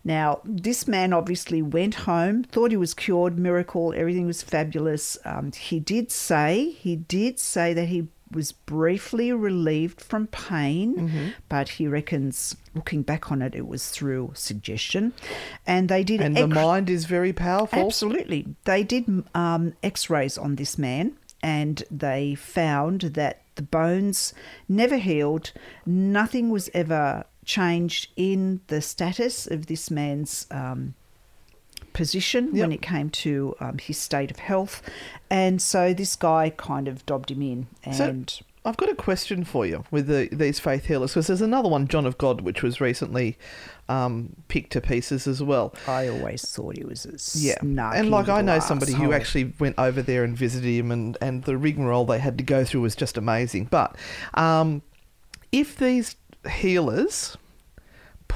Now, 0.02 0.40
this 0.46 0.88
man 0.88 1.12
obviously 1.12 1.62
went 1.62 1.94
home, 1.94 2.46
thought 2.46 2.72
he 2.72 2.78
was 2.78 2.94
cured, 2.94 3.38
miracle, 3.38 3.94
everything 3.94 4.26
was 4.26 4.42
fabulous. 4.42 5.18
Um, 5.26 5.52
he 5.52 5.82
did 5.82 6.10
say, 6.10 6.70
he 6.72 6.96
did 6.96 7.38
say 7.38 7.74
that 7.74 7.90
he 7.90 8.08
was 8.32 8.54
briefly 8.54 9.34
relieved 9.34 10.00
from 10.00 10.28
pain, 10.28 11.34
but 11.50 11.68
he 11.70 11.86
reckons, 11.86 12.56
looking 12.74 13.02
back 13.02 13.30
on 13.30 13.42
it, 13.42 13.54
it 13.54 13.68
was 13.68 13.90
through 13.90 14.32
suggestion. 14.36 15.12
And 15.68 15.90
they 15.90 16.06
did 16.06 16.22
And 16.22 16.36
the 16.36 16.48
mind 16.48 16.90
is 16.90 17.04
very 17.04 17.34
powerful. 17.34 17.86
Absolutely. 17.88 18.48
They 18.64 18.84
did 18.84 19.26
um, 19.36 19.74
x 19.84 20.10
rays 20.10 20.38
on 20.38 20.56
this 20.56 20.78
man 20.78 21.18
and 21.42 21.84
they 21.92 22.36
found 22.36 23.02
that 23.02 23.42
the 23.60 23.64
bones 23.64 24.34
never 24.70 24.96
healed, 24.96 25.52
nothing 25.86 26.50
was 26.50 26.70
ever 26.74 27.26
changed 27.44 28.08
in 28.16 28.62
the 28.68 28.82
status 28.82 29.48
of 29.48 29.66
this 29.66 29.92
man's 29.92 30.48
um, 30.50 30.94
position 31.92 32.54
when 32.54 32.72
it 32.72 32.82
came 32.82 33.10
to 33.10 33.54
um, 33.60 33.78
his 33.78 33.98
state 33.98 34.32
of 34.32 34.40
health, 34.40 34.82
and 35.30 35.62
so 35.62 35.94
this 35.94 36.16
guy 36.16 36.52
kind 36.56 36.88
of 36.88 37.06
dobbed 37.06 37.32
him 37.32 37.42
in, 37.42 37.68
and 37.84 38.30
So 38.30 38.46
I've 38.66 38.78
got 38.78 38.90
a 38.90 38.96
question 38.96 39.44
for 39.46 39.66
you 39.66 39.86
with 39.90 40.08
the, 40.08 40.28
these 40.32 40.60
faith 40.60 40.86
healers 40.86 41.12
because 41.12 41.28
there's 41.28 41.42
another 41.42 41.70
one, 41.70 41.88
John 41.88 42.06
of 42.06 42.18
God, 42.18 42.42
which 42.42 42.62
was 42.62 42.82
recently 42.82 43.38
um, 43.88 44.36
picked 44.50 44.74
to 44.74 44.82
pieces 44.82 45.28
as 45.28 45.42
well. 45.42 45.74
I 45.88 46.10
always 46.10 46.50
thought 46.50 46.78
he 46.78 46.84
was 46.84 47.06
a 47.06 47.18
Yeah, 47.40 47.58
and 47.96 48.12
like 48.12 48.28
I 48.28 48.42
know 48.42 48.54
little 48.54 48.68
somebody 48.68 48.94
who 48.94 49.14
actually 49.14 49.54
went 49.60 49.76
over 49.78 50.02
there 50.02 50.24
and 50.24 50.38
visited 50.38 50.70
him, 50.70 50.92
and 50.92 51.18
and 51.22 51.44
the 51.44 51.58
rigmarole 51.58 52.06
they 52.06 52.20
had 52.20 52.38
to 52.38 52.44
go 52.44 52.66
through 52.66 52.82
was 52.82 52.96
just 52.96 53.18
amazing. 53.18 53.66
But 53.66 53.96
um, 54.34 54.82
if 55.52 55.78
these 55.78 56.16
healers 56.50 57.38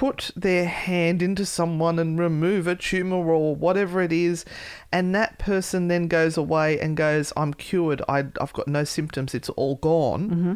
put 0.04 0.32
their 0.36 0.66
hand 0.66 1.22
into 1.22 1.45
someone 1.45 1.97
and 1.97 2.20
remove 2.20 2.68
a 2.68 2.76
tumor 2.76 3.24
or 3.34 3.56
whatever 3.56 4.01
it 4.01 4.12
is, 4.12 4.43
and 4.91 5.16
that 5.16 5.38
person 5.39 5.88
then 5.88 6.10
goes 6.10 6.36
away 6.36 6.78
and 6.82 6.97
goes, 6.97 7.32
"I'm 7.38 7.54
cured. 7.54 8.01
I, 8.10 8.20
I've 8.41 8.51
got 8.60 8.68
no 8.68 8.84
symptoms. 8.84 9.34
It's 9.34 9.49
all 9.62 9.76
gone," 9.76 10.24
Mm-hmm. 10.30 10.54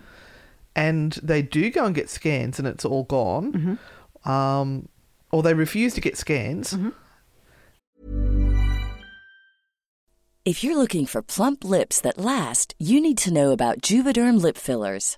and 0.75 1.11
they 1.23 1.41
do 1.41 1.69
go 1.69 1.85
and 1.85 1.95
get 1.95 2.09
scans 2.09 2.59
and 2.59 2.67
it's 2.67 2.83
all 2.83 3.03
gone, 3.03 3.53
Mm-hmm. 3.53 4.29
um, 4.29 4.89
or 5.31 5.41
they 5.43 5.53
refuse 5.53 5.93
to 5.93 6.01
get 6.01 6.17
scans. 6.17 6.75
If 10.45 10.63
you're 10.63 10.77
looking 10.77 11.05
for 11.05 11.21
plump 11.21 11.63
lips 11.63 11.99
that 12.01 12.17
last, 12.17 12.73
you 12.79 13.01
need 13.01 13.17
to 13.19 13.33
know 13.33 13.51
about 13.51 13.81
Juvederm 13.81 14.41
lip 14.41 14.57
fillers. 14.57 15.17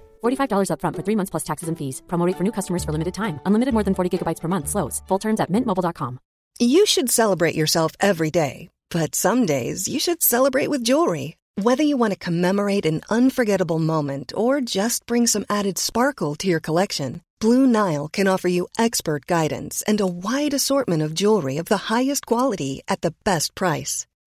$45 0.21 0.69
upfront 0.73 0.95
for 0.97 1.03
three 1.03 1.15
months 1.15 1.29
plus 1.29 1.43
taxes 1.43 1.69
and 1.69 1.77
fees. 1.77 2.01
Promo 2.07 2.25
rate 2.27 2.37
for 2.37 2.43
new 2.43 2.51
customers 2.51 2.83
for 2.83 2.91
limited 2.91 3.13
time. 3.13 3.39
Unlimited 3.45 3.73
more 3.73 3.83
than 3.83 3.95
40 3.95 4.17
gigabytes 4.17 4.41
per 4.41 4.47
month. 4.47 4.67
Slows. 4.67 5.01
Full 5.07 5.19
terms 5.19 5.39
at 5.39 5.49
mintmobile.com. 5.49 6.19
You 6.59 6.85
should 6.85 7.09
celebrate 7.09 7.55
yourself 7.55 7.93
every 7.99 8.29
day, 8.29 8.69
but 8.91 9.15
some 9.15 9.45
days 9.45 9.87
you 9.87 9.99
should 9.99 10.21
celebrate 10.21 10.69
with 10.69 10.83
jewelry. 10.83 11.37
Whether 11.55 11.83
you 11.83 11.97
want 11.97 12.13
to 12.13 12.19
commemorate 12.19 12.85
an 12.85 13.01
unforgettable 13.09 13.79
moment 13.79 14.31
or 14.35 14.61
just 14.61 15.05
bring 15.05 15.27
some 15.27 15.45
added 15.49 15.77
sparkle 15.77 16.35
to 16.35 16.47
your 16.47 16.59
collection, 16.59 17.21
Blue 17.39 17.65
Nile 17.65 18.07
can 18.07 18.27
offer 18.27 18.47
you 18.47 18.67
expert 18.77 19.25
guidance 19.25 19.81
and 19.87 19.99
a 19.99 20.07
wide 20.07 20.53
assortment 20.53 21.01
of 21.01 21.15
jewelry 21.15 21.57
of 21.57 21.65
the 21.65 21.91
highest 21.93 22.25
quality 22.25 22.81
at 22.87 23.01
the 23.01 23.13
best 23.23 23.55
price. 23.55 24.05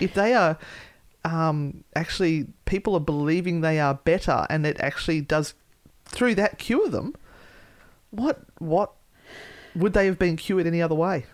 If 0.00 0.14
they 0.14 0.34
are 0.34 0.58
um, 1.24 1.84
actually, 1.96 2.46
people 2.66 2.94
are 2.94 3.00
believing 3.00 3.60
they 3.60 3.80
are 3.80 3.94
better 3.94 4.46
and 4.50 4.66
it 4.66 4.78
actually 4.80 5.20
does, 5.22 5.54
through 6.04 6.34
that, 6.36 6.58
cure 6.58 6.88
them, 6.88 7.14
what, 8.10 8.42
what 8.58 8.92
would 9.74 9.92
they 9.94 10.06
have 10.06 10.18
been 10.18 10.36
cured 10.36 10.66
any 10.66 10.82
other 10.82 10.94
way? 10.94 11.24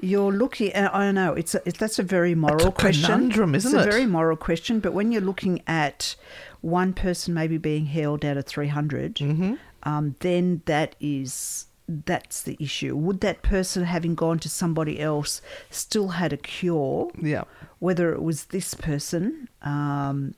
You're 0.00 0.32
looking. 0.32 0.72
uh, 0.74 0.90
I 0.92 1.04
don't 1.04 1.14
know. 1.14 1.34
It's, 1.34 1.54
a, 1.54 1.62
it's 1.64 1.78
that's 1.78 1.98
a 1.98 2.02
very 2.02 2.34
moral 2.34 2.68
a 2.68 2.72
question. 2.72 3.04
conundrum, 3.04 3.54
isn't 3.54 3.72
it's 3.78 3.84
it? 3.84 3.88
a 3.88 3.90
very 3.92 4.06
moral 4.06 4.36
question. 4.36 4.80
But 4.80 4.94
when 4.94 5.12
you're 5.12 5.20
looking 5.20 5.62
at 5.66 6.16
one 6.60 6.92
person 6.92 7.34
maybe 7.34 7.56
being 7.58 7.86
held 7.86 8.24
out 8.24 8.36
of 8.36 8.44
300, 8.46 9.16
Mm-hmm. 9.16 9.54
um, 9.84 10.16
then 10.20 10.62
that 10.64 10.96
is 10.98 11.66
that's 11.88 12.42
the 12.42 12.56
issue. 12.60 12.96
Would 12.96 13.20
that 13.20 13.42
person 13.42 13.84
having 13.84 14.14
gone 14.14 14.38
to 14.40 14.48
somebody 14.48 15.00
else 15.00 15.42
still 15.70 16.08
had 16.08 16.32
a 16.32 16.36
cure? 16.36 17.10
Yeah. 17.20 17.44
Whether 17.78 18.12
it 18.12 18.22
was 18.22 18.46
this 18.46 18.74
person. 18.74 19.48
Um, 19.62 20.34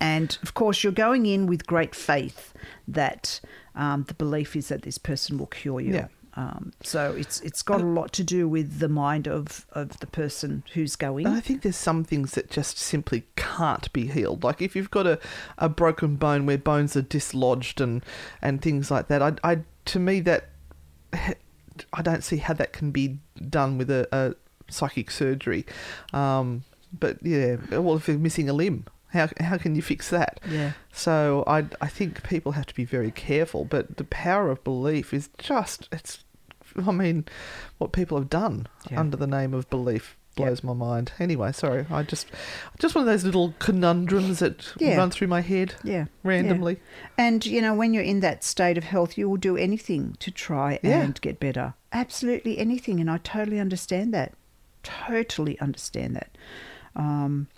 and 0.00 0.38
of 0.42 0.54
course, 0.54 0.84
you're 0.84 0.92
going 0.92 1.26
in 1.26 1.46
with 1.46 1.66
great 1.66 1.94
faith 1.94 2.54
that 2.86 3.40
um, 3.74 4.04
the 4.04 4.14
belief 4.14 4.54
is 4.54 4.68
that 4.68 4.82
this 4.82 4.98
person 4.98 5.38
will 5.38 5.46
cure 5.46 5.80
you. 5.80 5.94
Yeah. 5.94 6.08
Um, 6.34 6.72
so 6.84 7.16
it's 7.18 7.40
it's 7.40 7.62
got 7.62 7.80
a 7.80 7.84
lot 7.84 8.12
to 8.12 8.22
do 8.22 8.48
with 8.48 8.78
the 8.78 8.88
mind 8.88 9.26
of, 9.26 9.66
of 9.72 9.98
the 9.98 10.06
person 10.06 10.62
who's 10.74 10.94
going. 10.94 11.26
I 11.26 11.40
think 11.40 11.62
there's 11.62 11.74
some 11.74 12.04
things 12.04 12.32
that 12.34 12.48
just 12.48 12.78
simply 12.78 13.24
can't 13.34 13.92
be 13.92 14.06
healed. 14.06 14.44
Like 14.44 14.62
if 14.62 14.76
you've 14.76 14.92
got 14.92 15.04
a, 15.04 15.18
a 15.56 15.68
broken 15.68 16.14
bone 16.14 16.46
where 16.46 16.56
bones 16.56 16.96
are 16.96 17.02
dislodged 17.02 17.80
and, 17.80 18.04
and 18.40 18.62
things 18.62 18.88
like 18.88 19.08
that, 19.08 19.20
I, 19.20 19.32
I 19.42 19.58
to 19.86 19.98
me 19.98 20.20
that 20.20 20.50
I 21.92 22.02
don't 22.02 22.24
see 22.24 22.38
how 22.38 22.54
that 22.54 22.72
can 22.72 22.90
be 22.90 23.18
done 23.48 23.78
with 23.78 23.90
a, 23.90 24.08
a 24.12 24.34
psychic 24.72 25.10
surgery. 25.10 25.64
Um, 26.12 26.64
but 26.98 27.18
yeah, 27.22 27.56
well, 27.70 27.96
if 27.96 28.08
you're 28.08 28.18
missing 28.18 28.48
a 28.48 28.52
limb, 28.52 28.86
how 29.12 29.28
how 29.40 29.58
can 29.58 29.74
you 29.74 29.82
fix 29.82 30.10
that? 30.10 30.40
Yeah. 30.48 30.72
So 30.92 31.44
I 31.46 31.66
I 31.80 31.86
think 31.88 32.22
people 32.22 32.52
have 32.52 32.66
to 32.66 32.74
be 32.74 32.84
very 32.84 33.10
careful. 33.10 33.64
But 33.64 33.96
the 33.96 34.04
power 34.04 34.50
of 34.50 34.62
belief 34.64 35.12
is 35.14 35.30
just 35.38 35.88
it's. 35.92 36.24
I 36.86 36.92
mean, 36.92 37.24
what 37.78 37.92
people 37.92 38.18
have 38.18 38.28
done 38.28 38.66
Yeah. 38.90 39.00
under 39.00 39.16
the 39.16 39.26
name 39.26 39.54
of 39.54 39.68
belief. 39.70 40.16
Blows 40.38 40.64
my 40.64 40.72
mind. 40.72 41.12
Anyway, 41.18 41.52
sorry. 41.52 41.84
I 41.90 42.02
just 42.02 42.26
just 42.78 42.94
one 42.94 43.02
of 43.02 43.06
those 43.06 43.24
little 43.24 43.54
conundrums 43.58 44.38
that 44.38 44.72
Yeah. 44.78 44.96
run 44.96 45.10
through 45.10 45.28
my 45.28 45.40
head 45.42 45.74
Yeah. 45.84 46.06
randomly. 46.22 46.74
yeah. 46.74 47.08
And, 47.26 47.44
you 47.44 47.60
know, 47.60 47.74
when 47.74 47.92
you're 47.92 48.02
in 48.02 48.20
that 48.20 48.42
state 48.44 48.78
of 48.78 48.84
health, 48.84 49.18
you 49.18 49.28
will 49.28 49.36
do 49.36 49.56
anything 49.56 50.16
to 50.20 50.30
try 50.30 50.78
Yeah. 50.82 51.00
and 51.02 51.20
get 51.20 51.38
better. 51.40 51.74
Absolutely 51.92 52.58
anything. 52.58 53.00
And 53.00 53.10
I 53.10 53.18
totally 53.18 53.58
understand 53.60 54.14
that. 54.14 54.32
Totally 54.82 55.58
understand 55.60 56.16
that. 56.16 56.36
Um, 56.96 57.48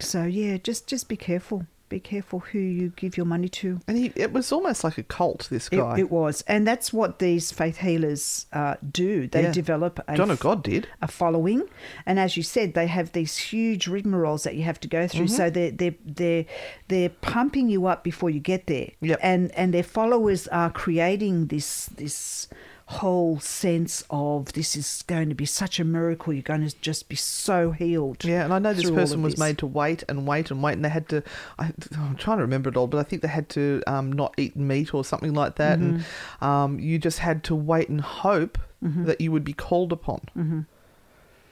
so, 0.00 0.24
yeah, 0.24 0.56
just, 0.58 0.86
just 0.86 1.08
be 1.08 1.16
careful. 1.16 1.66
Be 1.88 2.00
careful 2.00 2.40
who 2.40 2.58
you 2.58 2.92
give 2.96 3.16
your 3.16 3.24
money 3.26 3.48
to. 3.48 3.80
And 3.88 3.96
he, 3.96 4.12
it 4.14 4.32
was 4.32 4.52
almost 4.52 4.84
like 4.84 4.98
a 4.98 5.02
cult. 5.02 5.48
This 5.50 5.68
It, 5.72 5.76
guy, 5.76 5.98
it 5.98 6.10
was. 6.10 6.44
And 6.46 6.66
that's 6.66 6.92
what 6.92 7.18
these 7.18 7.50
faith 7.52 7.78
healers 7.78 8.46
uh, 8.52 8.74
do. 8.92 9.26
They 9.26 9.44
Yeah. 9.44 9.52
develop 9.52 9.98
a 10.06 10.16
John 10.16 10.30
of 10.30 10.38
God 10.40 10.62
did. 10.62 10.86
a 11.00 11.08
following, 11.08 11.62
and 12.04 12.18
as 12.18 12.36
you 12.36 12.42
said, 12.42 12.74
they 12.74 12.86
have 12.88 13.12
these 13.12 13.36
huge 13.38 13.86
rigmaroles 13.86 14.42
that 14.44 14.54
you 14.54 14.64
have 14.64 14.80
to 14.80 14.88
go 14.88 15.08
through. 15.08 15.26
Mm-hmm. 15.26 15.36
So 15.36 15.50
they're 15.50 15.70
they're 15.70 15.94
they're 16.04 16.44
they're 16.88 17.08
pumping 17.08 17.68
you 17.70 17.86
up 17.86 18.04
before 18.04 18.30
you 18.30 18.40
get 18.40 18.66
there, 18.66 18.90
Yep. 19.00 19.18
and 19.22 19.50
and 19.52 19.72
their 19.72 19.82
followers 19.82 20.46
are 20.48 20.70
creating 20.70 21.46
this 21.46 21.86
this 21.96 22.48
whole 22.90 23.38
sense 23.38 24.02
of 24.08 24.50
this 24.54 24.74
is 24.74 25.04
going 25.06 25.28
to 25.28 25.34
be 25.34 25.44
such 25.44 25.78
a 25.78 25.84
miracle. 25.84 26.32
You're 26.32 26.42
going 26.42 26.66
to 26.66 26.74
just 26.80 27.08
be 27.10 27.16
so 27.16 27.70
healed. 27.70 28.24
Yeah, 28.24 28.44
and 28.44 28.52
I 28.54 28.58
know 28.58 28.72
this 28.72 28.90
person 28.90 29.20
was 29.22 29.34
this. 29.34 29.40
made 29.40 29.58
to 29.58 29.66
wait 29.66 30.04
and 30.08 30.26
wait 30.26 30.50
and 30.50 30.62
wait, 30.62 30.72
and 30.72 30.84
they 30.84 30.88
had 30.88 31.06
to. 31.10 31.22
I, 31.58 31.72
I'm 31.98 32.16
trying 32.16 32.38
to 32.38 32.42
remember 32.44 32.70
it 32.70 32.76
all, 32.78 32.86
but 32.86 32.96
I 32.98 33.02
think 33.02 33.20
they 33.20 33.28
had 33.28 33.50
to 33.50 33.82
um, 33.86 34.10
not 34.12 34.32
eat 34.38 34.56
meat 34.56 34.94
or 34.94 35.04
something 35.04 35.34
like 35.34 35.56
that, 35.56 35.78
and 35.78 35.98
Mm-hmm. 36.00 36.44
um, 36.44 36.78
you 36.78 36.98
just 36.98 37.18
had 37.18 37.44
to 37.44 37.54
wait 37.54 37.88
and 37.90 38.00
hope 38.00 38.56
that 38.80 39.20
you 39.20 39.32
would 39.32 39.44
be 39.44 39.52
called 39.52 39.92
upon. 39.92 40.20
Mm-hmm. 40.36 40.60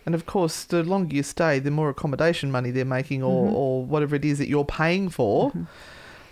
And 0.06 0.14
of 0.14 0.24
course, 0.26 0.62
the 0.64 0.84
longer 0.84 1.16
you 1.16 1.24
stay, 1.24 1.58
the 1.58 1.72
more 1.72 1.90
accommodation 1.90 2.50
money 2.52 2.70
they're 2.70 2.84
making, 2.84 3.22
or, 3.22 3.46
Mm-hmm. 3.46 3.56
or 3.56 3.84
whatever 3.84 4.14
it 4.16 4.24
is 4.24 4.38
that 4.38 4.48
you're 4.48 4.64
paying 4.64 5.08
for. 5.10 5.52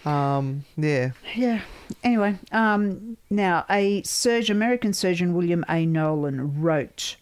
Um, 0.05 0.65
yeah, 0.77 1.11
Yeah. 1.35 1.63
Anyway, 2.03 2.39
um, 2.53 3.17
now 3.31 3.65
a 3.71 4.03
surgeon, 4.03 4.57
American 4.57 4.93
surgeon 4.93 5.35
William 5.35 5.65
A. 5.69 5.87
Nolan 5.87 6.61
wrote 6.61 7.17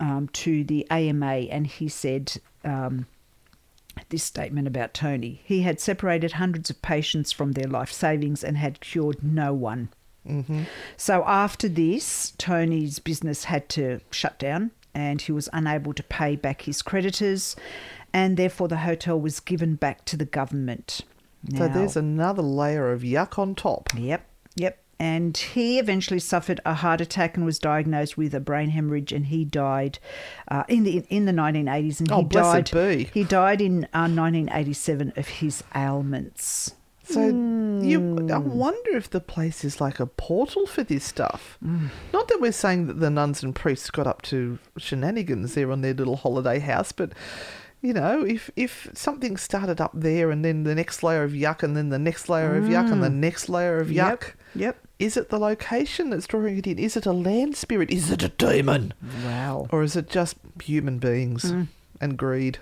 um, 0.00 0.28
to 0.32 0.64
the 0.64 0.88
AMA, 0.90 1.46
and 1.50 1.66
he 1.66 1.88
said 1.88 2.40
um, 2.64 3.06
this 4.08 4.24
statement 4.24 4.66
about 4.66 4.94
Tony: 4.94 5.40
he 5.44 5.62
had 5.62 5.80
separated 5.80 6.32
hundreds 6.32 6.70
of 6.70 6.82
patients 6.82 7.32
from 7.32 7.52
their 7.52 7.68
life 7.68 7.92
savings 7.92 8.42
and 8.42 8.56
had 8.56 8.80
cured 8.80 9.22
no 9.22 9.52
one. 9.52 9.88
Mm-hmm. 10.26 10.64
So 10.96 11.24
after 11.26 11.68
this, 11.68 12.32
Tony's 12.38 12.98
business 12.98 13.44
had 13.44 13.68
to 13.70 14.00
shut 14.10 14.38
down, 14.38 14.72
and 14.94 15.20
he 15.20 15.32
was 15.32 15.48
unable 15.52 15.94
to 15.94 16.02
pay 16.02 16.36
back 16.36 16.62
his 16.62 16.82
creditors, 16.82 17.56
and 18.12 18.36
therefore 18.36 18.68
the 18.68 18.78
hotel 18.78 19.18
was 19.18 19.40
given 19.40 19.76
back 19.76 20.04
to 20.06 20.16
the 20.16 20.24
government. 20.24 21.02
So 21.56 21.68
there's 21.68 21.96
another 21.96 22.42
layer 22.42 22.92
of 22.92 23.02
yuck 23.02 23.38
on 23.38 23.54
top. 23.54 23.88
Yep, 23.96 24.26
yep. 24.56 24.78
And 25.00 25.36
he 25.36 25.78
eventually 25.78 26.18
suffered 26.18 26.60
a 26.66 26.74
heart 26.74 27.00
attack 27.00 27.36
and 27.36 27.46
was 27.46 27.60
diagnosed 27.60 28.16
with 28.18 28.34
a 28.34 28.40
brain 28.40 28.70
hemorrhage, 28.70 29.12
and 29.12 29.26
he 29.26 29.44
died 29.44 30.00
uh, 30.50 30.64
in 30.68 30.82
the 30.82 31.04
in 31.08 31.24
the 31.24 31.32
1980s. 31.32 32.00
And 32.00 32.10
Oh, 32.10 32.22
he 32.22 32.24
died. 32.24 32.70
be. 32.72 33.04
He 33.14 33.22
died 33.22 33.60
in 33.60 33.84
uh, 33.94 34.10
1987 34.10 35.12
of 35.16 35.28
his 35.28 35.62
ailments. 35.74 36.74
So 37.04 37.28
you, 37.80 38.00
I 38.28 38.38
Hmm. 38.38 38.58
wonder 38.58 38.90
if 38.96 39.08
the 39.08 39.20
place 39.20 39.64
is 39.64 39.80
like 39.80 39.98
a 40.00 40.04
portal 40.06 40.66
for 40.66 40.82
this 40.82 41.04
stuff. 41.04 41.56
Hmm. 41.62 41.86
Not 42.12 42.26
that 42.28 42.38
we're 42.40 42.50
saying 42.52 42.88
that 42.88 42.98
the 43.00 43.08
nuns 43.08 43.42
and 43.42 43.54
priests 43.54 43.90
got 43.90 44.06
up 44.08 44.20
to 44.22 44.58
shenanigans 44.76 45.54
there 45.54 45.70
on 45.70 45.80
their 45.80 45.94
little 45.94 46.16
holiday 46.16 46.58
house, 46.58 46.90
but 46.92 47.12
you 47.80 47.92
know, 47.92 48.24
if 48.24 48.50
if 48.56 48.90
something 48.94 49.36
started 49.36 49.80
up 49.80 49.92
there 49.94 50.30
and 50.30 50.44
then 50.44 50.64
the 50.64 50.74
next 50.74 51.02
layer 51.02 51.22
of 51.24 51.32
yuck 51.32 51.62
and 51.62 51.76
then 51.76 51.88
the 51.90 51.98
next 51.98 52.28
layer 52.28 52.56
of 52.56 52.64
yuck 52.64 52.90
and 52.90 53.02
the 53.02 53.10
next 53.10 53.48
layer 53.48 53.78
of 53.78 53.88
yuck. 53.88 53.94
Yep, 53.94 54.24
yep. 54.56 54.76
is 54.98 55.16
it 55.16 55.28
the 55.30 55.38
location 55.38 56.10
that's 56.10 56.26
drawing 56.26 56.58
it 56.58 56.66
in? 56.66 56.78
Is 56.78 56.96
it 56.96 57.06
a 57.06 57.12
land 57.12 57.56
spirit? 57.56 57.90
Is 57.90 58.10
it 58.10 58.22
a 58.22 58.28
demon? 58.30 58.94
Wow. 59.24 59.68
Or 59.70 59.82
is 59.82 59.94
it 59.96 60.08
just 60.10 60.36
human 60.62 60.98
beings 60.98 61.50
Hmm. 61.50 61.62
and 62.00 62.16
greed? 62.18 62.58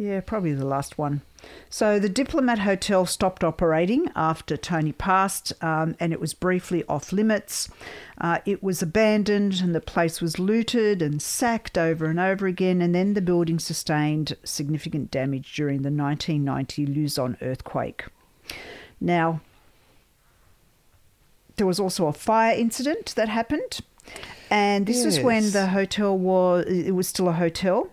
Yeah, 0.00 0.20
probably 0.20 0.54
the 0.54 0.64
last 0.64 0.96
one. 0.96 1.22
So 1.68 1.98
the 1.98 2.08
Diplomat 2.08 2.60
Hotel 2.60 3.04
stopped 3.04 3.42
operating 3.42 4.08
after 4.14 4.56
Tony 4.56 4.92
passed, 4.92 5.52
um, 5.60 5.96
and 5.98 6.12
it 6.12 6.20
was 6.20 6.34
briefly 6.34 6.84
off 6.88 7.12
limits. 7.12 7.68
Uh, 8.16 8.38
it 8.46 8.62
was 8.62 8.80
abandoned, 8.80 9.60
and 9.60 9.74
the 9.74 9.80
place 9.80 10.20
was 10.20 10.38
looted 10.38 11.02
and 11.02 11.20
sacked 11.20 11.76
over 11.76 12.06
and 12.06 12.20
over 12.20 12.46
again. 12.46 12.80
And 12.80 12.94
then 12.94 13.14
the 13.14 13.20
building 13.20 13.58
sustained 13.58 14.36
significant 14.44 15.10
damage 15.10 15.52
during 15.56 15.82
the 15.82 15.90
1990 15.90 16.86
Luzon 16.86 17.36
earthquake. 17.42 18.04
Now, 19.00 19.40
there 21.56 21.66
was 21.66 21.80
also 21.80 22.06
a 22.06 22.12
fire 22.12 22.56
incident 22.56 23.14
that 23.16 23.28
happened. 23.28 23.80
And 24.50 24.86
this 24.86 25.04
is 25.04 25.20
when 25.20 25.50
the 25.50 25.68
hotel 25.68 26.16
was 26.16 26.64
it 26.66 26.94
was 26.94 27.08
still 27.08 27.28
a 27.28 27.32
hotel. 27.32 27.90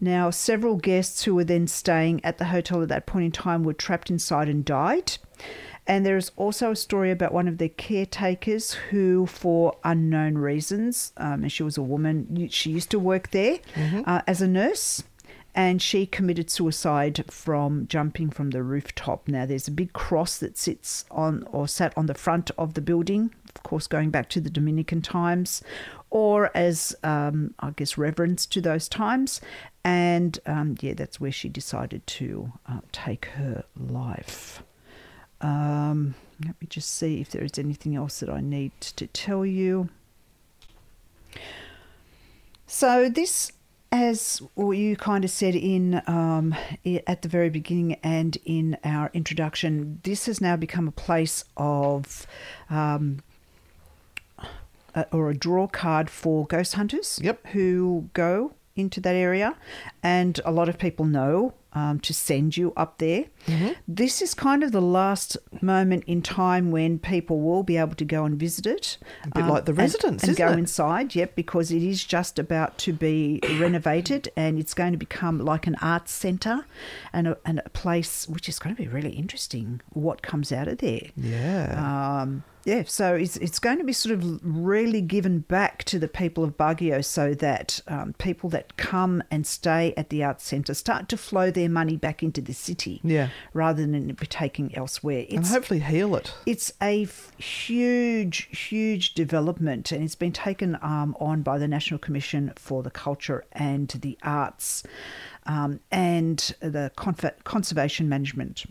Now, 0.00 0.30
several 0.30 0.76
guests 0.76 1.24
who 1.24 1.34
were 1.34 1.44
then 1.44 1.66
staying 1.66 2.24
at 2.24 2.38
the 2.38 2.46
hotel 2.46 2.82
at 2.82 2.88
that 2.88 3.06
point 3.06 3.24
in 3.24 3.32
time 3.32 3.64
were 3.64 3.72
trapped 3.72 4.10
inside 4.10 4.48
and 4.48 4.64
died. 4.64 5.18
And 5.86 6.06
there 6.06 6.16
is 6.16 6.30
also 6.36 6.70
a 6.70 6.76
story 6.76 7.10
about 7.10 7.32
one 7.32 7.46
of 7.46 7.58
the 7.58 7.68
caretakers 7.68 8.72
who, 8.72 9.26
for 9.26 9.76
unknown 9.84 10.38
reasons, 10.38 11.12
um, 11.18 11.42
and 11.42 11.52
she 11.52 11.62
was 11.62 11.76
a 11.76 11.82
woman, 11.82 12.48
she 12.50 12.70
used 12.70 12.90
to 12.92 12.98
work 12.98 13.30
there 13.32 13.58
uh, 14.06 14.22
as 14.26 14.40
a 14.40 14.48
nurse, 14.48 15.02
and 15.54 15.80
she 15.80 16.06
committed 16.06 16.50
suicide 16.50 17.24
from 17.30 17.86
jumping 17.86 18.30
from 18.30 18.50
the 18.50 18.62
rooftop. 18.62 19.28
Now, 19.28 19.46
there's 19.46 19.68
a 19.68 19.72
big 19.72 19.92
cross 19.92 20.38
that 20.38 20.58
sits 20.58 21.04
on 21.10 21.46
or 21.52 21.68
sat 21.68 21.92
on 21.96 22.06
the 22.06 22.14
front 22.14 22.50
of 22.58 22.74
the 22.74 22.80
building, 22.80 23.32
of 23.54 23.62
course, 23.62 23.86
going 23.86 24.10
back 24.10 24.28
to 24.30 24.40
the 24.40 24.50
Dominican 24.50 25.00
times, 25.00 25.62
or 26.10 26.50
as 26.56 26.96
um, 27.04 27.54
I 27.60 27.70
guess 27.70 27.96
reverence 27.96 28.46
to 28.46 28.60
those 28.60 28.88
times. 28.88 29.40
And 29.84 30.38
um, 30.46 30.76
yeah, 30.80 30.94
that's 30.94 31.20
where 31.20 31.32
she 31.32 31.48
decided 31.48 32.06
to 32.06 32.52
uh, 32.68 32.80
take 32.90 33.26
her 33.26 33.64
life. 33.76 34.62
Um, 35.40 36.14
let 36.44 36.60
me 36.60 36.66
just 36.68 36.90
see 36.90 37.20
if 37.20 37.30
there 37.30 37.44
is 37.44 37.58
anything 37.58 37.94
else 37.94 38.20
that 38.20 38.30
I 38.30 38.40
need 38.40 38.72
to 38.80 39.06
tell 39.06 39.44
you. 39.46 39.88
So 42.66 43.08
this, 43.08 43.52
as 43.94 44.42
you 44.56 44.96
kind 44.96 45.24
of 45.24 45.30
said 45.30 45.54
in 45.54 46.02
um, 46.08 46.52
at 47.06 47.22
the 47.22 47.28
very 47.28 47.48
beginning 47.48 47.94
and 48.02 48.36
in 48.44 48.76
our 48.82 49.08
introduction, 49.14 50.00
this 50.02 50.26
has 50.26 50.40
now 50.40 50.56
become 50.56 50.88
a 50.88 50.92
place 50.92 51.44
of. 51.56 52.26
Um, 52.68 53.20
a, 54.96 55.06
or 55.12 55.28
a 55.28 55.34
draw 55.34 55.66
card 55.66 56.08
for 56.08 56.46
ghost 56.46 56.74
hunters 56.74 57.18
Yep. 57.20 57.48
who 57.48 58.10
go 58.12 58.54
into 58.76 59.00
that 59.00 59.16
area, 59.16 59.56
and 60.04 60.40
a 60.44 60.52
lot 60.52 60.68
of 60.68 60.78
people 60.78 61.04
know 61.04 61.54
um, 61.74 62.00
to 62.00 62.14
send 62.14 62.56
you 62.56 62.72
up 62.76 62.98
there. 62.98 63.26
This 63.86 64.22
is 64.22 64.32
kind 64.34 64.62
of 64.62 64.72
the 64.72 64.80
last 64.80 65.36
moment 65.60 66.04
in 66.06 66.22
time 66.22 66.70
when 66.70 66.98
people 66.98 67.40
will 67.40 67.62
be 67.62 67.76
able 67.76 67.94
to 67.96 68.04
go 68.04 68.24
and 68.24 68.38
visit 68.38 68.66
it. 68.66 68.96
um, 69.24 69.32
A 69.32 69.34
bit 69.42 69.44
like 69.50 69.64
the 69.66 69.72
and- 69.72 69.78
residence, 69.78 70.22
and, 70.22 70.32
isn't 70.32 70.46
go 70.46 70.52
it? 70.52 70.58
inside, 70.58 71.14
yep, 71.14 71.34
because 71.34 71.70
it 71.70 71.82
is 71.82 72.04
just 72.04 72.38
about 72.38 72.78
to 72.78 72.92
be 72.92 73.40
renovated 73.58 74.28
and 74.36 74.58
it's 74.58 74.74
going 74.74 74.92
to 74.92 74.98
become 74.98 75.38
like 75.38 75.66
an 75.66 75.76
arts 75.82 76.12
centre 76.12 76.64
and 77.12 77.28
a, 77.28 77.36
and 77.44 77.60
a 77.64 77.68
place 77.70 78.28
which 78.28 78.48
is 78.48 78.58
going 78.58 78.74
to 78.74 78.80
be 78.80 78.88
really 78.88 79.10
interesting 79.12 79.80
what 79.90 80.22
comes 80.22 80.52
out 80.52 80.68
of 80.68 80.78
there. 80.78 81.08
Yeah. 81.16 82.20
Um, 82.22 82.44
yeah, 82.64 82.84
so 82.86 83.14
it's 83.14 83.36
it's 83.36 83.58
going 83.58 83.78
to 83.78 83.84
be 83.84 83.92
sort 83.92 84.14
of 84.14 84.40
really 84.42 85.00
given 85.00 85.40
back 85.40 85.84
to 85.84 85.98
the 85.98 86.08
people 86.08 86.44
of 86.44 86.56
Baguio, 86.56 87.04
so 87.04 87.34
that 87.34 87.80
um, 87.88 88.14
people 88.18 88.48
that 88.50 88.76
come 88.76 89.22
and 89.30 89.46
stay 89.46 89.92
at 89.96 90.08
the 90.10 90.24
arts 90.24 90.44
centre 90.44 90.74
start 90.74 91.08
to 91.10 91.16
flow 91.16 91.50
their 91.50 91.68
money 91.68 91.96
back 91.96 92.22
into 92.22 92.40
the 92.40 92.54
city, 92.54 93.00
Yeah. 93.04 93.28
rather 93.52 93.82
than 93.82 94.08
it 94.10 94.18
be 94.18 94.26
taken 94.26 94.70
elsewhere. 94.74 95.26
and 95.30 95.46
hopefully 95.46 95.80
heal 95.80 96.16
it. 96.16 96.32
it's 96.46 96.72
a 96.80 97.02
f- 97.04 97.32
huge, 97.38 98.48
huge 98.68 99.14
development, 99.14 99.92
and 99.92 100.02
it's 100.04 100.14
been 100.14 100.32
taken 100.32 100.76
um, 100.82 101.16
on 101.20 101.42
by 101.42 101.58
the 101.58 101.68
National 101.68 101.98
Commission 101.98 102.52
for 102.56 102.82
the 102.82 102.90
Culture 102.90 103.44
and 103.52 103.88
the 103.88 104.16
Arts 104.22 104.82
um, 105.46 105.80
and 105.90 106.54
the 106.60 106.90
Conf- 106.96 107.42
Conservation 107.44 108.08
Management 108.08 108.64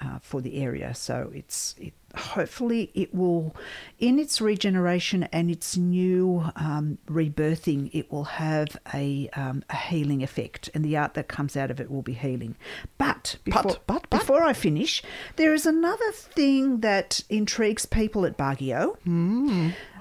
uh, 0.00 0.18
for 0.20 0.40
the 0.40 0.56
area. 0.62 0.94
So 0.94 1.30
it's, 1.34 1.74
it, 1.78 1.94
hopefully 2.16 2.90
it 2.94 3.14
will, 3.14 3.54
in 3.98 4.18
its 4.18 4.40
regeneration 4.40 5.24
and 5.24 5.50
its 5.50 5.76
new 5.76 6.44
um, 6.56 6.98
rebirthing, 7.06 7.90
it 7.92 8.10
will 8.10 8.24
have 8.24 8.76
a, 8.94 9.28
um, 9.34 9.62
a 9.70 9.76
healing 9.76 10.22
effect, 10.22 10.70
and 10.74 10.84
the 10.84 10.96
art 10.96 11.14
that 11.14 11.28
comes 11.28 11.56
out 11.56 11.70
of 11.70 11.80
it 11.80 11.90
will 11.90 12.02
be 12.02 12.14
healing. 12.14 12.56
But 12.98 13.36
before, 13.44 13.62
but, 13.62 13.86
but. 13.86 14.10
before 14.10 14.42
I 14.42 14.52
finish, 14.52 15.02
there 15.36 15.54
is 15.54 15.66
another 15.66 16.12
thing 16.12 16.80
that 16.80 17.22
intrigues 17.28 17.86
people 17.86 18.24
at 18.24 18.36
Baguio. 18.36 18.96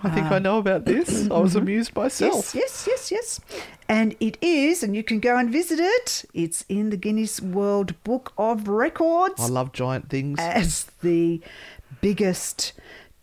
I 0.04 0.10
think 0.10 0.28
I 0.28 0.40
know 0.40 0.60
about 0.60 0.86
this. 0.86 1.30
I 1.32 1.40
was 1.40 1.56
amused 1.56 1.96
myself. 1.96 2.54
Yes, 2.54 2.56
yes, 2.56 2.88
yes, 2.88 3.12
yes. 3.12 3.42
And 3.88 4.16
it 4.20 4.38
is, 4.42 4.84
and 4.84 4.96
you 4.96 5.04
can 5.04 5.20
go 5.20 5.38
and 5.38 5.50
visit 5.50 5.80
it. 5.80 6.26
It's 6.34 6.66
in 6.70 6.90
the 6.90 6.98
Guinness 6.98 7.42
World 7.42 8.02
Book 8.04 8.34
of 8.38 8.68
Records 8.68 9.40
I 9.42 9.48
love 9.48 9.74
giant 9.74 10.10
things. 10.10 10.40
as 10.40 10.86
the 11.02 11.42
biggest 12.06 12.72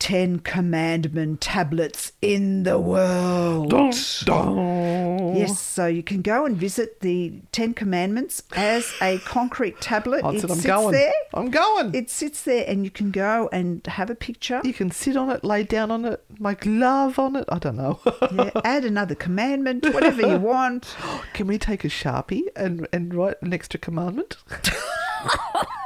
Ten 0.01 0.41
Commandment 0.41 1.41
tablets 1.41 2.11
in 2.21 2.65
the 2.65 2.81
world. 2.81 3.71
Dun, 3.71 3.93
dun. 4.25 5.37
Yes, 5.37 5.61
so 5.61 5.87
you 5.87 6.03
can 6.03 6.21
go 6.21 6.45
and 6.45 6.57
visit 6.57 6.99
the 6.99 7.35
Ten 7.53 7.75
Commandments 7.75 8.43
as 8.57 8.93
a 9.01 9.19
concrete 9.21 9.81
tablet. 9.81 10.25
It 10.25 10.25
I'm 10.25 10.39
sits 10.41 10.67
going. 10.67 10.91
there. 10.95 11.13
I'm 11.33 11.53
going. 11.53 11.95
It 11.95 12.11
sits 12.11 12.43
there, 12.43 12.65
and 12.67 12.83
you 12.85 12.91
can 12.91 13.13
go 13.13 13.49
and 13.53 13.87
have 13.87 14.11
a 14.11 14.17
picture. 14.17 14.61
you 14.65 14.75
can 14.75 14.91
sit 14.91 15.17
on 15.17 15.31
it, 15.31 15.45
lay 15.45 15.63
down 15.63 15.93
on 15.93 16.05
it, 16.05 16.25
make 16.41 16.67
love 16.67 17.21
on 17.21 17.37
it. 17.37 17.45
I 17.49 17.61
don't 17.61 17.77
know. 17.77 18.01
Yeah, 18.33 18.51
add 18.65 18.85
another 18.85 19.15
commandment, 19.15 19.85
whatever 19.95 20.23
you 20.27 20.39
want. 20.39 20.97
Can 21.35 21.47
we 21.47 21.59
take 21.59 21.85
a 21.85 21.89
sharpie 21.89 22.45
and, 22.57 22.89
and 22.93 23.15
write 23.15 23.37
an 23.43 23.53
extra 23.53 23.79
commandment? 23.79 24.39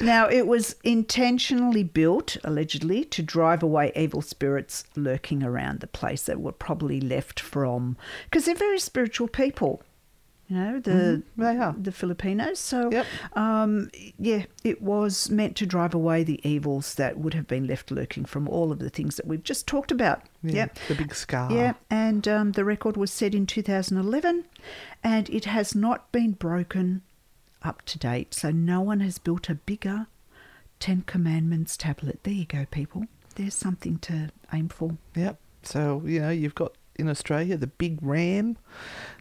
Now, 0.00 0.28
it 0.28 0.46
was 0.46 0.76
intentionally 0.84 1.82
built, 1.84 2.36
allegedly, 2.44 3.04
to 3.06 3.22
drive 3.22 3.62
away 3.62 3.92
evil 3.96 4.22
spirits 4.22 4.84
lurking 4.96 5.42
around 5.42 5.80
the 5.80 5.86
place 5.86 6.22
that 6.24 6.40
were 6.40 6.52
probably 6.52 7.00
left 7.00 7.40
from. 7.40 7.96
Because 8.24 8.44
they're 8.46 8.54
very 8.54 8.78
spiritual 8.78 9.28
people, 9.28 9.82
you 10.48 10.56
know, 10.56 10.80
the, 10.80 11.22
they 11.36 11.56
are. 11.56 11.74
the 11.78 11.92
Filipinos. 11.92 12.58
So, 12.58 12.90
Yep. 12.90 13.06
um, 13.34 13.88
yeah, 14.18 14.46
it 14.64 14.82
was 14.82 15.30
meant 15.30 15.54
to 15.58 15.66
drive 15.66 15.94
away 15.94 16.24
the 16.24 16.40
evils 16.48 16.94
that 16.96 17.18
would 17.18 17.34
have 17.34 17.46
been 17.46 17.66
left 17.68 17.90
lurking 17.92 18.24
from 18.24 18.48
all 18.48 18.72
of 18.72 18.78
the 18.80 18.90
things 18.90 19.16
that 19.16 19.26
we've 19.28 19.44
just 19.44 19.66
talked 19.68 19.92
about. 19.92 20.22
Yeah, 20.42 20.52
Yep. 20.54 20.78
the 20.88 20.94
big 20.96 21.14
scar. 21.14 21.52
Yeah, 21.52 21.74
and 21.88 22.26
um, 22.26 22.52
the 22.52 22.64
record 22.64 22.96
was 22.96 23.12
set 23.12 23.34
in 23.34 23.46
2011 23.46 24.44
and 25.04 25.30
it 25.30 25.44
has 25.44 25.74
not 25.74 26.10
been 26.12 26.32
broken 26.32 27.02
up 27.62 27.82
to 27.86 27.98
date. 27.98 28.34
So 28.34 28.50
no 28.50 28.80
one 28.80 29.00
has 29.00 29.18
built 29.18 29.48
a 29.48 29.54
bigger 29.54 30.06
Ten 30.78 31.02
Commandments 31.02 31.76
tablet. 31.76 32.20
There 32.22 32.34
you 32.34 32.46
go, 32.46 32.66
people. 32.70 33.04
There's 33.36 33.54
something 33.54 33.98
to 33.98 34.30
aim 34.52 34.68
for. 34.68 34.96
Yep. 35.14 35.38
So, 35.62 36.02
you 36.06 36.20
know, 36.20 36.30
you've 36.30 36.54
got 36.54 36.72
in 36.96 37.08
Australia 37.08 37.56
the 37.56 37.66
big 37.66 37.98
ram 38.02 38.56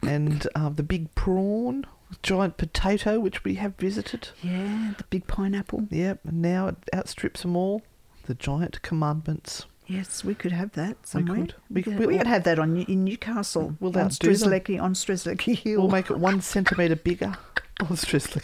and 0.02 0.48
um, 0.56 0.76
the 0.76 0.84
big 0.84 1.14
prawn, 1.16 1.86
giant 2.24 2.58
potato, 2.58 3.20
which 3.20 3.44
we 3.44 3.56
have 3.56 3.76
visited. 3.76 4.30
Yeah, 4.42 4.94
the 4.98 5.04
big 5.10 5.28
pineapple. 5.28 5.88
Yep. 5.90 6.22
And 6.26 6.42
now 6.42 6.68
it 6.68 6.78
outstrips 6.94 7.42
them 7.42 7.56
all. 7.56 7.82
The 8.26 8.36
giant 8.36 8.82
commandments. 8.82 9.66
Yes, 9.90 10.24
we 10.24 10.36
could 10.36 10.52
have 10.52 10.74
that 10.74 11.08
somewhere. 11.08 11.38
could. 11.38 11.56
We, 11.70 11.74
We- 11.76 11.82
could, 11.84 12.00
we- 12.00 12.06
we 12.08 12.18
could 12.20 12.28
have 12.28 12.44
that 12.44 12.60
on 12.60 12.78
in 12.78 13.04
Newcastle. 13.04 13.76
We'll 13.80 13.98
on 13.98 14.06
outdo 14.06 14.30
on 14.30 14.94
Strzelecki 14.94 15.58
Hill. 15.58 15.82
We'll 15.82 15.90
make 15.90 16.12
it 16.12 16.18
one 16.20 16.42
centimetre 16.42 16.96
bigger. 16.96 17.36
Oh, 17.90 17.96
seriously. 17.96 18.42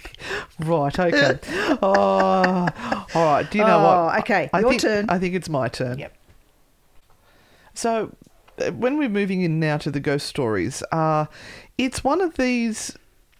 Right, 0.61 0.97
okay. 0.97 1.37
Oh, 1.81 2.69
all 3.13 3.25
right. 3.33 3.51
Do 3.51 3.57
you 3.57 3.65
know 3.65 3.79
Oh, 3.79 4.05
what? 4.05 4.19
okay, 4.19 4.49
I 4.53 4.61
your 4.61 4.69
think, 4.69 4.81
turn. 4.81 5.09
I 5.09 5.19
think 5.19 5.35
it's 5.35 5.49
my 5.49 5.67
turn. 5.67 5.99
Yep. 5.99 6.15
So, 7.73 8.15
uh, 8.59 8.71
when 8.71 8.97
we're 8.97 9.09
moving 9.09 9.41
in 9.41 9.59
now 9.59 9.75
to 9.79 9.91
the 9.91 9.99
ghost 9.99 10.27
stories, 10.27 10.81
uh, 10.93 11.25
it's 11.77 12.01
one 12.01 12.21
of 12.21 12.35
these 12.37 12.95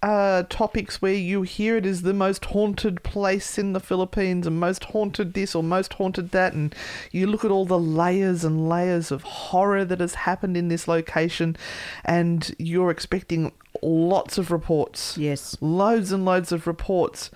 uh, 0.06 0.44
topics 0.50 1.02
where 1.02 1.16
you 1.16 1.42
hear 1.42 1.78
it 1.78 1.86
is 1.86 2.04
the 2.04 2.14
most 2.14 2.46
haunted 2.46 3.02
place 3.02 3.58
in 3.58 3.74
the 3.74 3.80
Philippines 3.80 4.46
and 4.46 4.60
most 4.60 4.84
haunted 4.84 5.34
this 5.34 5.56
or 5.56 5.64
most 5.64 5.94
haunted 5.94 6.30
that, 6.30 6.54
and 6.54 6.76
you 7.12 7.26
look 7.26 7.44
at 7.44 7.50
all 7.50 7.66
the 7.66 7.80
layers 7.80 8.44
and 8.44 8.70
layers 8.70 9.10
of 9.10 9.24
horror 9.24 9.84
that 9.84 10.00
has 10.00 10.14
happened 10.14 10.56
in 10.56 10.68
this 10.68 10.88
location, 10.88 11.58
and 12.04 12.54
you're 12.60 12.92
expecting 12.92 13.52
lots 13.82 14.38
of 14.38 14.52
reports. 14.52 15.18
Yes. 15.18 15.58
Loads 15.60 16.12
and 16.12 16.24
loads 16.24 16.52
of 16.52 16.68
reports. 16.68 17.32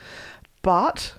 But 0.61 1.15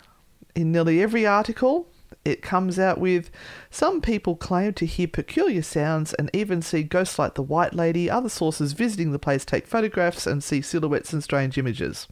in 0.54 0.70
nearly 0.70 1.02
every 1.02 1.26
article, 1.26 1.88
it 2.24 2.42
comes 2.42 2.78
out 2.78 2.98
with 2.98 3.30
some 3.70 4.00
people 4.00 4.36
claim 4.36 4.74
to 4.74 4.86
hear 4.86 5.08
peculiar 5.08 5.62
sounds 5.62 6.12
and 6.14 6.30
even 6.32 6.60
see 6.60 6.82
ghosts 6.82 7.18
like 7.18 7.34
the 7.34 7.42
White 7.42 7.74
Lady. 7.74 8.10
Other 8.10 8.28
sources 8.28 8.72
visiting 8.72 9.12
the 9.12 9.18
place 9.18 9.44
take 9.44 9.66
photographs 9.66 10.26
and 10.26 10.44
see 10.44 10.60
silhouettes 10.60 11.12
and 11.12 11.24
strange 11.24 11.56
images. 11.56 12.08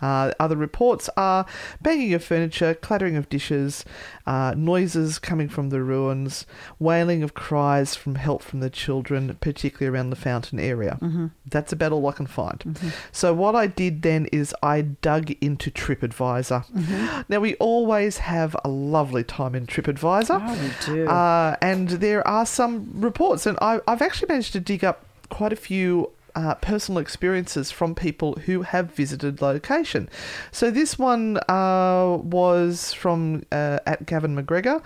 Uh, 0.00 0.32
other 0.38 0.56
reports 0.56 1.08
are 1.16 1.44
banging 1.80 2.14
of 2.14 2.22
furniture, 2.24 2.74
clattering 2.74 3.16
of 3.16 3.28
dishes, 3.28 3.84
uh, 4.26 4.54
noises 4.56 5.18
coming 5.18 5.48
from 5.48 5.70
the 5.70 5.82
ruins, 5.82 6.46
wailing 6.78 7.22
of 7.22 7.34
cries 7.34 7.94
from 7.94 8.14
help 8.16 8.42
from 8.42 8.60
the 8.60 8.70
children, 8.70 9.36
particularly 9.40 9.94
around 9.94 10.10
the 10.10 10.16
fountain 10.16 10.58
area. 10.60 10.98
That's 11.46 11.72
about 11.72 11.92
all 11.92 12.06
I 12.06 12.12
can 12.12 12.26
find. 12.26 12.78
So, 13.12 13.32
what 13.34 13.54
I 13.54 13.66
did 13.66 14.02
then 14.02 14.26
is 14.32 14.54
I 14.62 14.82
dug 14.82 15.30
into 15.40 15.70
TripAdvisor. 15.70 17.24
Now, 17.28 17.40
we 17.40 17.54
always 17.56 18.18
have 18.18 18.56
a 18.64 18.68
lovely 18.68 19.24
time 19.24 19.54
in 19.54 19.66
TripAdvisor. 19.66 20.40
Oh, 20.42 20.62
we 20.62 20.94
do. 20.94 21.06
Uh, 21.08 21.56
and 21.62 21.88
there 21.88 22.26
are 22.26 22.46
some 22.46 22.90
reports, 22.94 23.46
and 23.46 23.58
I, 23.60 23.80
I've 23.86 24.02
actually 24.02 24.28
managed 24.28 24.52
to 24.52 24.60
dig 24.60 24.84
up 24.84 25.04
quite 25.30 25.52
a 25.52 25.56
few 25.56 26.10
uh, 26.38 26.54
personal 26.70 26.98
experiences 27.06 27.66
from 27.78 27.94
people 27.94 28.30
who 28.46 28.62
have 28.62 28.86
visited 29.02 29.42
location. 29.42 30.08
So 30.52 30.70
this 30.70 30.92
one 30.98 31.38
uh, 31.48 32.18
was 32.22 32.92
from 32.94 33.42
uh, 33.50 33.78
at 33.92 34.06
Gavin 34.06 34.36
McGregor, 34.36 34.78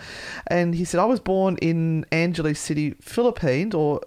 and 0.46 0.74
he 0.74 0.84
said, 0.84 0.98
"I 1.00 1.04
was 1.14 1.20
born 1.20 1.58
in 1.60 2.06
Angeles 2.10 2.58
City, 2.58 2.94
Philippines, 3.00 3.74
or 3.74 4.00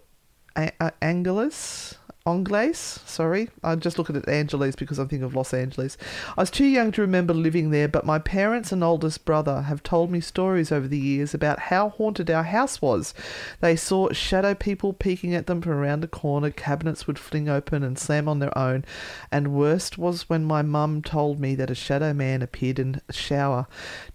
a- 0.56 0.72
a- 0.80 0.94
Angeles." 1.02 1.96
Angles, 2.28 3.02
sorry. 3.06 3.52
I'm 3.64 3.80
just 3.80 4.00
look 4.00 4.10
at 4.10 4.28
Angeles 4.28 4.76
because 4.76 4.98
I'm 4.98 5.08
thinking 5.08 5.26
of 5.26 5.36
Los 5.36 5.54
Angeles. 5.54 5.96
I 6.36 6.42
was 6.42 6.50
too 6.50 6.66
young 6.66 6.92
to 6.94 7.02
remember 7.02 7.36
living 7.36 7.70
there, 7.70 7.88
but 7.88 8.04
my 8.04 8.18
parents 8.18 8.72
and 8.72 8.84
oldest 8.84 9.26
brother 9.26 9.62
have 9.62 9.84
told 9.84 10.10
me 10.10 10.22
stories 10.22 10.72
over 10.72 10.88
the 10.88 10.98
years 10.98 11.36
about 11.36 11.60
how 11.60 11.90
haunted 11.90 12.32
our 12.32 12.42
house 12.42 12.82
was. 12.82 13.14
They 13.62 13.76
saw 13.76 14.12
shadow 14.12 14.56
people 14.56 14.92
peeking 14.92 15.36
at 15.36 15.46
them 15.46 15.62
from 15.62 15.74
around 15.74 16.02
the 16.02 16.08
corner, 16.08 16.50
cabinets 16.50 17.06
would 17.06 17.20
fling 17.20 17.48
open 17.48 17.84
and 17.84 17.96
slam 17.96 18.28
on 18.28 18.40
their 18.40 18.58
own, 18.58 18.86
and 19.32 19.54
worst 19.54 20.00
was 20.00 20.28
when 20.28 20.46
my 20.46 20.64
mum 20.64 21.04
told 21.04 21.40
me 21.40 21.54
that 21.54 21.70
a 21.70 21.76
shadow 21.76 22.12
man 22.12 22.42
appeared 22.42 22.80
in 22.80 23.02
a 23.08 23.14
shower. 23.14 23.68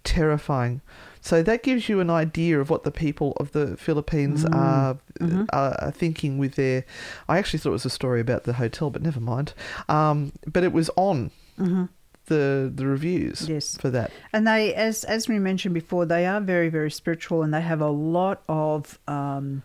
Terrifying. 0.03 0.81
So 1.21 1.43
that 1.43 1.61
gives 1.63 1.87
you 1.87 1.99
an 1.99 2.09
idea 2.09 2.59
of 2.59 2.69
what 2.69 2.83
the 2.83 2.91
people 2.91 3.33
of 3.37 3.51
the 3.51 3.77
Philippines 3.77 4.43
are, 4.45 4.97
are 5.51 5.75
are 5.79 5.91
thinking 5.91 6.37
with 6.39 6.55
their. 6.55 6.83
I 7.29 7.37
actually 7.37 7.59
thought 7.59 7.69
it 7.69 7.73
was 7.73 7.85
a 7.85 7.89
story 7.91 8.19
about 8.19 8.43
the 8.43 8.53
hotel, 8.53 8.89
but 8.89 9.01
never 9.01 9.19
mind. 9.19 9.53
Um, 9.87 10.31
but 10.47 10.63
it 10.63 10.73
was 10.73 10.89
on 10.95 11.31
the 12.25 12.71
the 12.73 12.85
reviews 12.85 13.47
Yes. 13.47 13.77
for 13.77 13.89
that. 13.91 14.11
And 14.33 14.47
they, 14.47 14.73
as 14.73 15.03
as 15.03 15.27
we 15.27 15.37
mentioned 15.39 15.73
before, 15.73 16.05
they 16.05 16.25
are 16.25 16.41
very 16.41 16.69
very 16.69 16.91
spiritual, 16.91 17.43
and 17.43 17.53
they 17.53 17.61
have 17.61 17.81
a 17.81 17.89
lot 17.91 18.41
of 18.47 18.99
um, 19.07 19.63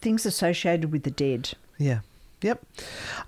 things 0.00 0.26
associated 0.26 0.92
with 0.92 1.04
the 1.04 1.10
dead. 1.10 1.50
Yeah. 1.78 2.00
Yep. 2.42 2.64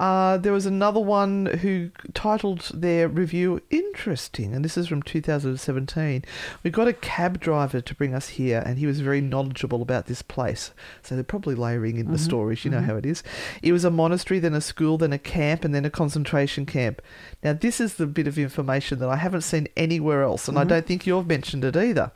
Uh, 0.00 0.38
there 0.38 0.52
was 0.52 0.66
another 0.66 1.00
one 1.00 1.46
who 1.46 1.90
titled 2.14 2.70
their 2.74 3.08
review 3.08 3.62
interesting, 3.70 4.54
and 4.54 4.64
this 4.64 4.76
is 4.76 4.88
from 4.88 5.02
2017. 5.02 6.24
We 6.62 6.70
got 6.70 6.88
a 6.88 6.92
cab 6.92 7.40
driver 7.40 7.80
to 7.80 7.94
bring 7.94 8.14
us 8.14 8.28
here, 8.30 8.62
and 8.64 8.78
he 8.78 8.86
was 8.86 9.00
very 9.00 9.20
knowledgeable 9.20 9.82
about 9.82 10.06
this 10.06 10.22
place. 10.22 10.72
So 11.02 11.14
they're 11.14 11.24
probably 11.24 11.54
layering 11.54 11.96
in 11.96 12.06
the 12.06 12.12
mm-hmm. 12.14 12.24
stories, 12.24 12.64
you 12.64 12.70
know 12.70 12.78
mm-hmm. 12.78 12.86
how 12.86 12.96
it 12.96 13.06
is. 13.06 13.22
It 13.62 13.72
was 13.72 13.84
a 13.84 13.90
monastery, 13.90 14.38
then 14.38 14.54
a 14.54 14.60
school, 14.60 14.98
then 14.98 15.12
a 15.12 15.18
camp, 15.18 15.64
and 15.64 15.74
then 15.74 15.84
a 15.84 15.90
concentration 15.90 16.66
camp. 16.66 17.00
Now, 17.42 17.52
this 17.52 17.80
is 17.80 17.94
the 17.94 18.06
bit 18.06 18.26
of 18.26 18.38
information 18.38 18.98
that 18.98 19.08
I 19.08 19.16
haven't 19.16 19.42
seen 19.42 19.68
anywhere 19.76 20.22
else, 20.22 20.48
and 20.48 20.58
I 20.58 20.62
mm-hmm. 20.62 20.68
don't 20.70 20.86
think 20.86 21.06
you've 21.06 21.26
mentioned 21.26 21.64
it 21.64 21.76
either. 21.76 22.12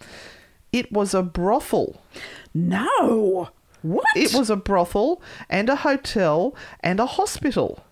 It 0.72 0.92
was 0.92 1.14
a 1.14 1.22
brothel. 1.22 2.02
No, 2.52 3.50
what? 3.82 4.04
It 4.16 4.34
was 4.34 4.50
a 4.50 4.56
brothel 4.56 5.22
and 5.48 5.68
a 5.68 5.76
hotel 5.76 6.54
and 6.80 7.00
a 7.00 7.06
hospital. 7.06 7.84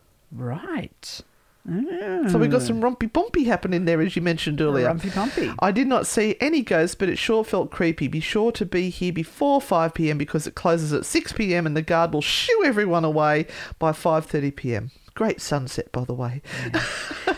right. 1.68 2.30
So 2.30 2.38
we 2.38 2.46
got 2.46 2.60
mm. 2.60 2.66
some 2.66 2.80
rompy 2.80 3.12
bumpy 3.12 3.42
happening 3.44 3.86
there, 3.86 4.00
as 4.00 4.14
you 4.14 4.22
mentioned 4.22 4.60
earlier. 4.60 4.88
Rumpy 4.88 5.10
pumpy. 5.10 5.52
I 5.58 5.72
did 5.72 5.88
not 5.88 6.06
see 6.06 6.36
any 6.40 6.62
ghosts, 6.62 6.94
but 6.94 7.08
it 7.08 7.16
sure 7.16 7.42
felt 7.42 7.72
creepy. 7.72 8.06
Be 8.06 8.20
sure 8.20 8.52
to 8.52 8.64
be 8.64 8.88
here 8.88 9.12
before 9.12 9.60
5 9.60 9.92
p.m. 9.92 10.16
because 10.16 10.46
it 10.46 10.54
closes 10.54 10.92
at 10.92 11.04
6 11.04 11.32
p.m. 11.32 11.66
and 11.66 11.76
the 11.76 11.82
guard 11.82 12.12
will 12.12 12.22
shoo 12.22 12.62
everyone 12.64 13.04
away 13.04 13.46
by 13.80 13.90
5:30 13.90 14.54
p.m. 14.54 14.90
Great 15.16 15.40
sunset, 15.40 15.90
by 15.92 16.04
the 16.04 16.12
way. 16.14 16.42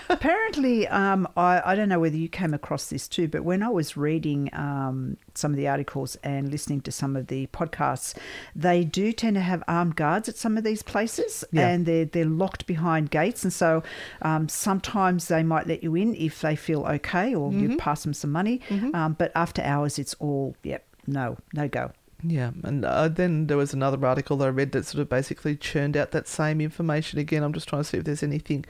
apparently, 0.09 0.87
um, 0.89 1.29
I, 1.37 1.63
I 1.65 1.75
don't 1.75 1.89
know 1.89 2.01
whether 2.01 2.17
you 2.17 2.29
came 2.29 2.53
across 2.55 2.89
this 2.91 3.07
too, 3.09 3.29
but 3.29 3.45
when 3.45 3.63
I 3.63 3.69
was 3.69 3.97
reading 3.97 4.51
um, 4.53 5.17
some 5.35 5.53
of 5.53 5.57
the 5.57 5.69
articles 5.69 6.17
and 6.25 6.51
listening 6.51 6.81
to 6.83 6.93
some 6.93 7.15
of 7.17 7.29
the 7.29 7.47
podcasts, 7.49 8.17
they 8.55 8.85
do 8.85 9.13
tend 9.13 9.37
to 9.37 9.41
have 9.41 9.63
armed 9.69 9.97
guards 9.97 10.29
at 10.29 10.37
some 10.37 10.57
of 10.59 10.65
these 10.65 10.83
places, 10.83 11.45
Yeah. 11.53 11.69
and 11.69 11.87
they're 11.87 12.05
they're 12.05 12.25
locked 12.25 12.67
behind 12.67 13.11
gates, 13.11 13.45
and 13.45 13.53
so 13.53 13.83
um, 14.23 14.49
sometimes 14.49 15.29
they 15.29 15.43
might 15.43 15.67
let 15.67 15.83
you 15.85 15.95
in 15.95 16.15
if 16.17 16.41
they 16.41 16.57
feel 16.57 16.85
okay, 16.85 17.35
or 17.35 17.53
you 17.53 17.77
pass 17.77 18.03
them 18.03 18.13
some 18.15 18.33
money. 18.33 18.61
Um, 18.93 19.15
but 19.19 19.31
after 19.35 19.63
hours, 19.63 19.99
it's 19.99 20.15
all 20.15 20.57
yep, 20.63 20.85
no, 21.07 21.37
no 21.55 21.69
go. 21.69 21.93
Yeah, 22.23 22.51
and 22.65 22.85
uh, 22.85 23.09
then 23.09 23.47
there 23.47 23.57
was 23.57 23.73
another 23.73 24.05
article 24.05 24.37
that 24.39 24.47
I 24.47 24.51
read 24.51 24.73
that 24.73 24.87
sort 24.87 25.03
of 25.03 25.09
basically 25.09 25.57
churned 25.57 25.97
out 25.97 26.11
that 26.11 26.27
same 26.27 26.61
information 26.61 27.19
again. 27.19 27.45
I'm 27.45 27.53
just 27.53 27.69
trying 27.69 27.83
to 27.83 27.89
see 27.89 27.99
if 27.99 28.05
there's 28.05 28.25
anything 28.25 28.65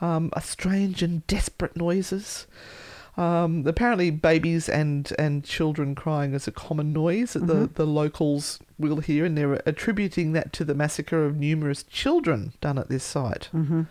um, 0.00 0.30
strange 0.40 1.02
and 1.02 1.24
desperate 1.28 1.76
noises. 1.76 2.46
Um, 3.16 3.64
apparently, 3.66 4.10
babies 4.10 4.68
and, 4.68 5.12
and 5.18 5.44
children 5.44 5.94
crying 5.94 6.32
is 6.34 6.48
a 6.48 6.52
common 6.52 6.92
noise 6.92 7.34
that 7.34 7.46
the, 7.46 7.70
the 7.74 7.86
locals 7.86 8.58
will 8.78 8.98
hear, 8.98 9.24
and 9.24 9.36
they're 9.36 9.60
attributing 9.66 10.32
that 10.32 10.52
to 10.54 10.64
the 10.64 10.74
massacre 10.74 11.26
of 11.26 11.36
numerous 11.36 11.82
children 11.82 12.54
done 12.60 12.78
at 12.78 12.88
this 12.88 13.04
site. 13.04 13.50
Mm-hmm. 13.54 13.82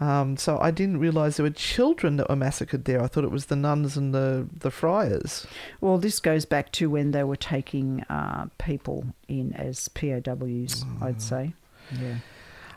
Um, 0.00 0.38
so 0.38 0.58
I 0.58 0.70
didn't 0.70 0.98
realise 0.98 1.36
there 1.36 1.44
were 1.44 1.50
children 1.50 2.16
that 2.16 2.30
were 2.30 2.36
massacred 2.36 2.86
there. 2.86 3.02
I 3.02 3.06
thought 3.06 3.24
it 3.24 3.30
was 3.30 3.46
the 3.46 3.56
nuns 3.56 3.98
and 3.98 4.14
the, 4.14 4.48
the 4.58 4.70
friars. 4.70 5.46
Well, 5.80 5.98
this 5.98 6.20
goes 6.20 6.46
back 6.46 6.72
to 6.72 6.88
when 6.88 7.10
they 7.10 7.22
were 7.22 7.36
taking 7.36 8.00
uh, 8.08 8.46
people 8.58 9.04
in 9.28 9.52
as 9.52 9.88
POWs, 9.88 10.86
I'd 11.02 11.20
say. 11.20 11.52
Yeah. 12.00 12.14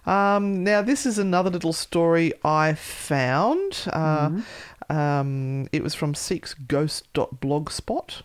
Um, 0.06 0.66
now, 0.66 0.82
this 0.82 1.06
is 1.06 1.18
another 1.18 1.50
little 1.50 1.72
story 1.72 2.34
I 2.44 2.74
found. 2.74 3.86
Uh, 3.88 4.42
um, 4.90 5.70
it 5.72 5.82
was 5.82 5.96
from 5.96 6.14
seeksghost.blogspot. 6.14 8.22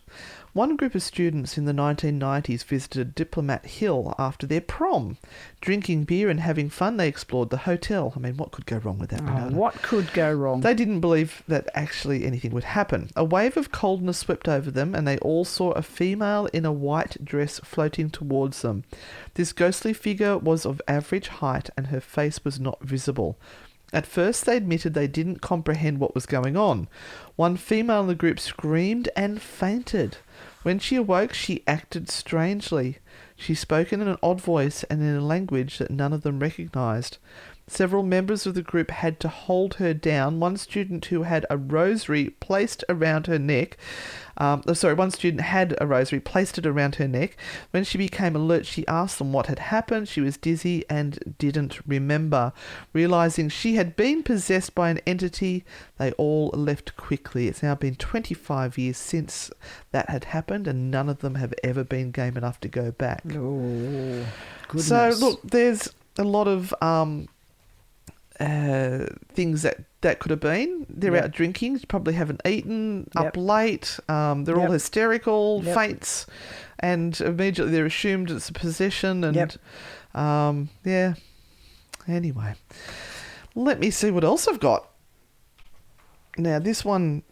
One 0.54 0.76
group 0.76 0.94
of 0.94 1.02
students 1.02 1.58
in 1.58 1.66
the 1.66 1.72
1990s 1.72 2.64
visited 2.64 3.14
Diplomat 3.14 3.66
Hill 3.66 4.14
after 4.18 4.46
their 4.46 4.60
prom. 4.60 5.18
Drinking 5.60 6.04
beer 6.04 6.30
and 6.30 6.40
having 6.40 6.70
fun, 6.70 6.96
they 6.96 7.06
explored 7.06 7.50
the 7.50 7.58
hotel. 7.58 8.12
I 8.16 8.18
mean, 8.18 8.36
what 8.36 8.50
could 8.52 8.66
go 8.66 8.78
wrong 8.78 8.98
with 8.98 9.10
that? 9.10 9.20
Oh, 9.20 9.54
what 9.54 9.74
could 9.82 10.12
go 10.12 10.32
wrong? 10.32 10.62
They 10.62 10.74
didn't 10.74 11.00
believe 11.00 11.42
that 11.48 11.68
actually 11.74 12.24
anything 12.24 12.52
would 12.52 12.64
happen. 12.64 13.10
A 13.14 13.24
wave 13.24 13.56
of 13.56 13.70
coldness 13.70 14.18
swept 14.18 14.48
over 14.48 14.70
them, 14.70 14.94
and 14.94 15.06
they 15.06 15.18
all 15.18 15.44
saw 15.44 15.72
a 15.72 15.82
female 15.82 16.46
in 16.52 16.64
a 16.64 16.72
white 16.72 17.24
dress 17.24 17.60
floating 17.60 18.08
towards 18.08 18.62
them. 18.62 18.84
This 19.34 19.52
ghostly 19.52 19.92
figure 19.92 20.38
was 20.38 20.64
of 20.64 20.80
average 20.88 21.28
height, 21.28 21.68
and 21.76 21.88
her 21.88 22.00
face 22.00 22.44
was 22.44 22.58
not 22.58 22.82
visible. 22.82 23.38
At 23.92 24.06
first, 24.06 24.44
they 24.44 24.56
admitted 24.56 24.92
they 24.92 25.06
didn't 25.06 25.40
comprehend 25.40 25.98
what 25.98 26.14
was 26.14 26.26
going 26.26 26.56
on. 26.56 26.88
One 27.36 27.56
female 27.56 28.02
in 28.02 28.06
the 28.08 28.14
group 28.14 28.38
screamed 28.38 29.08
and 29.16 29.40
fainted. 29.40 30.18
When 30.62 30.78
she 30.78 30.96
awoke, 30.96 31.32
she 31.32 31.62
acted 31.66 32.10
strangely. 32.10 32.98
She 33.36 33.54
spoke 33.54 33.92
in 33.92 34.00
an 34.00 34.16
odd 34.22 34.40
voice 34.40 34.82
and 34.84 35.00
in 35.00 35.14
a 35.14 35.20
language 35.20 35.78
that 35.78 35.90
none 35.90 36.12
of 36.12 36.22
them 36.22 36.40
recognized. 36.40 37.18
Several 37.68 38.02
members 38.02 38.46
of 38.46 38.54
the 38.54 38.62
group 38.62 38.90
had 38.90 39.20
to 39.20 39.28
hold 39.28 39.74
her 39.74 39.94
down. 39.94 40.40
One 40.40 40.56
student 40.56 41.04
who 41.06 41.22
had 41.22 41.44
a 41.50 41.56
rosary 41.56 42.30
placed 42.40 42.82
around 42.88 43.26
her 43.26 43.38
neck, 43.38 43.76
um, 44.38 44.62
oh, 44.66 44.72
sorry, 44.72 44.94
one 44.94 45.10
student 45.10 45.42
had 45.42 45.76
a 45.80 45.86
rosary, 45.86 46.20
placed 46.20 46.58
it 46.58 46.66
around 46.66 46.94
her 46.94 47.08
neck. 47.08 47.36
When 47.72 47.84
she 47.84 47.98
became 47.98 48.36
alert, 48.36 48.66
she 48.66 48.86
asked 48.86 49.18
them 49.18 49.32
what 49.32 49.46
had 49.46 49.58
happened. 49.58 50.08
She 50.08 50.20
was 50.20 50.36
dizzy 50.36 50.84
and 50.88 51.34
didn't 51.38 51.84
remember. 51.86 52.52
Realizing 52.92 53.48
she 53.48 53.74
had 53.74 53.96
been 53.96 54.22
possessed 54.22 54.74
by 54.74 54.90
an 54.90 55.00
entity, 55.06 55.64
they 55.98 56.12
all 56.12 56.48
left 56.54 56.96
quickly. 56.96 57.48
It's 57.48 57.64
now 57.64 57.74
been 57.74 57.96
25 57.96 58.78
years 58.78 58.96
since 58.96 59.50
that 59.90 60.08
had 60.08 60.24
happened, 60.24 60.68
and 60.68 60.90
none 60.90 61.08
of 61.08 61.18
them 61.18 61.34
have 61.34 61.52
ever 61.64 61.82
been 61.82 62.12
game 62.12 62.36
enough 62.36 62.60
to 62.60 62.68
go 62.68 62.92
back. 62.92 63.22
oh, 63.34 64.24
goodness. 64.68 64.86
So 64.86 65.10
look, 65.18 65.42
there's 65.42 65.88
a 66.16 66.24
lot 66.24 66.46
of 66.46 66.72
um, 66.80 67.28
uh, 68.40 69.06
things 69.32 69.62
that 69.62 69.78
that 70.00 70.20
could 70.20 70.30
have 70.30 70.40
been. 70.40 70.86
They're 70.88 71.14
Yep. 71.14 71.24
out 71.24 71.30
drinking, 71.32 71.80
probably 71.88 72.14
haven't 72.14 72.40
eaten, 72.46 73.10
Yep. 73.16 73.26
up 73.26 73.36
late. 73.36 73.98
Um, 74.08 74.44
they're 74.44 74.60
all 74.60 74.70
hysterical, 74.70 75.60
Yep. 75.64 75.74
faints, 75.74 76.26
and 76.78 77.20
immediately 77.20 77.72
they're 77.72 77.86
assumed 77.86 78.30
it's 78.30 78.48
a 78.48 78.52
possession. 78.52 79.24
And 79.24 79.34
Yep. 79.36 79.52
um, 80.14 80.68
yeah. 80.84 81.14
Anyway, 82.06 82.54
let 83.56 83.80
me 83.80 83.90
see 83.90 84.10
what 84.12 84.22
else 84.24 84.46
I've 84.46 84.60
got. 84.60 84.88
Now 86.36 86.58
this 86.60 86.84
one 86.84 87.22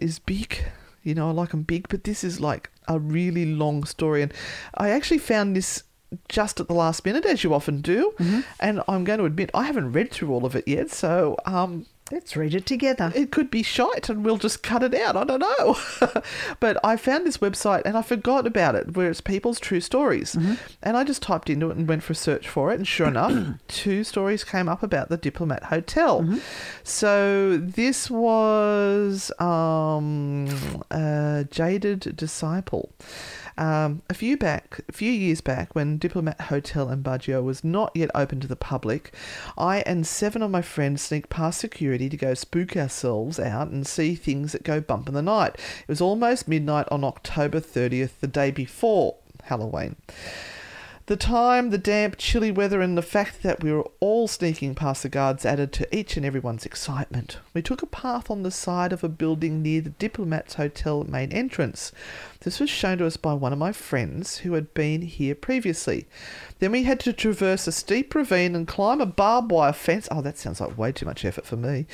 is 0.00 0.18
big. 0.18 0.58
You 1.02 1.14
know, 1.14 1.28
I 1.28 1.32
like 1.32 1.50
them 1.50 1.62
big, 1.62 1.88
but 1.88 2.04
this 2.04 2.22
is 2.24 2.40
like 2.40 2.70
a 2.88 2.98
really 2.98 3.46
long 3.46 3.84
story. 3.84 4.22
And 4.22 4.34
I 4.74 4.90
actually 4.90 5.18
found 5.18 5.56
this 5.56 5.82
just 6.28 6.60
at 6.60 6.68
the 6.68 6.74
last 6.74 7.04
minute, 7.04 7.24
as 7.24 7.42
you 7.44 7.52
often 7.54 7.80
do. 7.80 8.14
And 8.60 8.82
I'm 8.88 9.04
going 9.04 9.18
to 9.18 9.24
admit, 9.24 9.50
I 9.54 9.64
haven't 9.64 9.92
read 9.92 10.10
through 10.10 10.32
all 10.32 10.44
of 10.44 10.54
it 10.56 10.66
yet. 10.66 10.90
So 10.90 11.36
um, 11.46 11.86
Let's 12.12 12.36
read 12.36 12.54
it 12.54 12.66
together. 12.66 13.10
it 13.16 13.32
could 13.32 13.50
be 13.50 13.64
shite 13.64 14.08
and 14.08 14.24
we'll 14.24 14.36
just 14.36 14.62
cut 14.62 14.84
it 14.84 14.94
out. 14.94 15.16
I 15.16 15.24
don't 15.24 15.40
know. 15.40 16.22
but 16.60 16.78
I 16.84 16.96
found 16.96 17.26
this 17.26 17.38
website 17.38 17.82
and 17.84 17.96
I 17.98 18.02
forgot 18.02 18.46
about 18.46 18.76
it, 18.76 18.94
where 18.96 19.10
it's 19.10 19.20
people's 19.20 19.58
true 19.58 19.80
stories. 19.80 20.36
And 20.84 20.96
I 20.96 21.02
just 21.02 21.20
typed 21.20 21.50
into 21.50 21.68
it 21.68 21.76
and 21.76 21.88
went 21.88 22.04
for 22.04 22.12
a 22.12 22.16
search 22.16 22.48
for 22.48 22.70
it. 22.70 22.76
And 22.76 22.86
sure 22.86 23.08
enough, 23.08 23.58
two 23.68 24.04
stories 24.04 24.44
came 24.44 24.68
up 24.68 24.84
about 24.84 25.08
the 25.08 25.16
Diplomat 25.16 25.64
Hotel. 25.64 26.38
So 26.84 27.56
this 27.56 28.08
was 28.08 29.32
um, 29.40 30.46
a 30.92 31.44
jaded 31.50 32.16
disciple. 32.16 32.92
Um, 33.58 34.02
a 34.10 34.14
few 34.14 34.36
back, 34.36 34.80
a 34.88 34.92
few 34.92 35.10
years 35.10 35.40
back, 35.40 35.74
when 35.74 35.96
Diplomat 35.96 36.40
Hotel 36.42 36.90
in 36.90 37.02
Baguio 37.02 37.42
was 37.42 37.64
not 37.64 37.90
yet 37.94 38.10
open 38.14 38.38
to 38.40 38.46
the 38.46 38.56
public, 38.56 39.14
I 39.56 39.80
and 39.80 40.06
seven 40.06 40.42
of 40.42 40.50
my 40.50 40.62
friends 40.62 41.02
sneaked 41.02 41.30
past 41.30 41.60
security 41.60 42.08
to 42.10 42.16
go 42.16 42.34
spook 42.34 42.76
ourselves 42.76 43.40
out 43.40 43.68
and 43.68 43.86
see 43.86 44.14
things 44.14 44.52
that 44.52 44.62
go 44.62 44.80
bump 44.80 45.08
in 45.08 45.14
the 45.14 45.22
night. 45.22 45.54
It 45.54 45.88
was 45.88 46.02
almost 46.02 46.48
midnight 46.48 46.86
on 46.90 47.02
October 47.02 47.60
30th, 47.60 48.20
the 48.20 48.26
day 48.26 48.50
before 48.50 49.16
Halloween. 49.44 49.96
The 51.06 51.16
time, 51.16 51.70
the 51.70 51.78
damp, 51.78 52.16
chilly 52.18 52.50
weather, 52.50 52.80
and 52.80 52.98
the 52.98 53.02
fact 53.02 53.44
that 53.44 53.62
we 53.62 53.72
were 53.72 53.88
all 54.00 54.26
sneaking 54.26 54.74
past 54.74 55.04
the 55.04 55.08
guards 55.08 55.46
added 55.46 55.72
to 55.74 55.96
each 55.96 56.16
and 56.16 56.26
everyone's 56.26 56.66
excitement. 56.66 57.38
We 57.54 57.62
took 57.62 57.80
a 57.80 57.86
path 57.86 58.28
on 58.28 58.42
the 58.42 58.50
side 58.50 58.92
of 58.92 59.04
a 59.04 59.08
building 59.08 59.62
near 59.62 59.80
the 59.82 59.90
Diplomat's 59.90 60.54
Hotel 60.54 61.04
main 61.04 61.30
entrance. 61.30 61.92
This 62.46 62.60
was 62.60 62.70
shown 62.70 62.98
to 62.98 63.06
us 63.06 63.16
by 63.16 63.34
one 63.34 63.52
of 63.52 63.58
my 63.58 63.72
friends 63.72 64.36
who 64.38 64.52
had 64.52 64.72
been 64.72 65.02
here 65.02 65.34
previously. 65.34 66.06
Then 66.60 66.70
we 66.70 66.84
had 66.84 67.00
to 67.00 67.12
traverse 67.12 67.66
a 67.66 67.72
steep 67.72 68.14
ravine 68.14 68.54
and 68.54 68.68
climb 68.68 69.00
a 69.00 69.06
barbed 69.06 69.50
wire 69.50 69.72
fence. 69.72 70.06
Oh, 70.12 70.22
that 70.22 70.38
sounds 70.38 70.60
like 70.60 70.78
way 70.78 70.92
too 70.92 71.06
much 71.06 71.24
effort 71.24 71.44
for 71.44 71.56
me. 71.56 71.88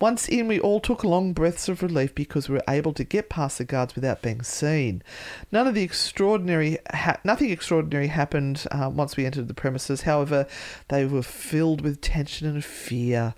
Once 0.00 0.28
in, 0.28 0.46
we 0.46 0.60
all 0.60 0.78
took 0.78 1.02
long 1.02 1.32
breaths 1.32 1.68
of 1.68 1.82
relief 1.82 2.14
because 2.14 2.48
we 2.48 2.54
were 2.54 2.62
able 2.68 2.92
to 2.92 3.02
get 3.02 3.28
past 3.28 3.58
the 3.58 3.64
guards 3.64 3.96
without 3.96 4.22
being 4.22 4.42
seen. 4.42 5.02
None 5.50 5.66
of 5.66 5.74
the 5.74 5.82
extraordinary, 5.82 6.78
ha- 6.94 7.18
nothing 7.24 7.50
extraordinary 7.50 8.06
happened 8.06 8.64
uh, 8.70 8.88
once 8.88 9.16
we 9.16 9.26
entered 9.26 9.48
the 9.48 9.54
premises. 9.54 10.02
However, 10.02 10.46
they 10.86 11.04
were 11.04 11.24
filled 11.24 11.80
with 11.80 12.00
tension 12.00 12.46
and 12.46 12.64
fear. 12.64 13.34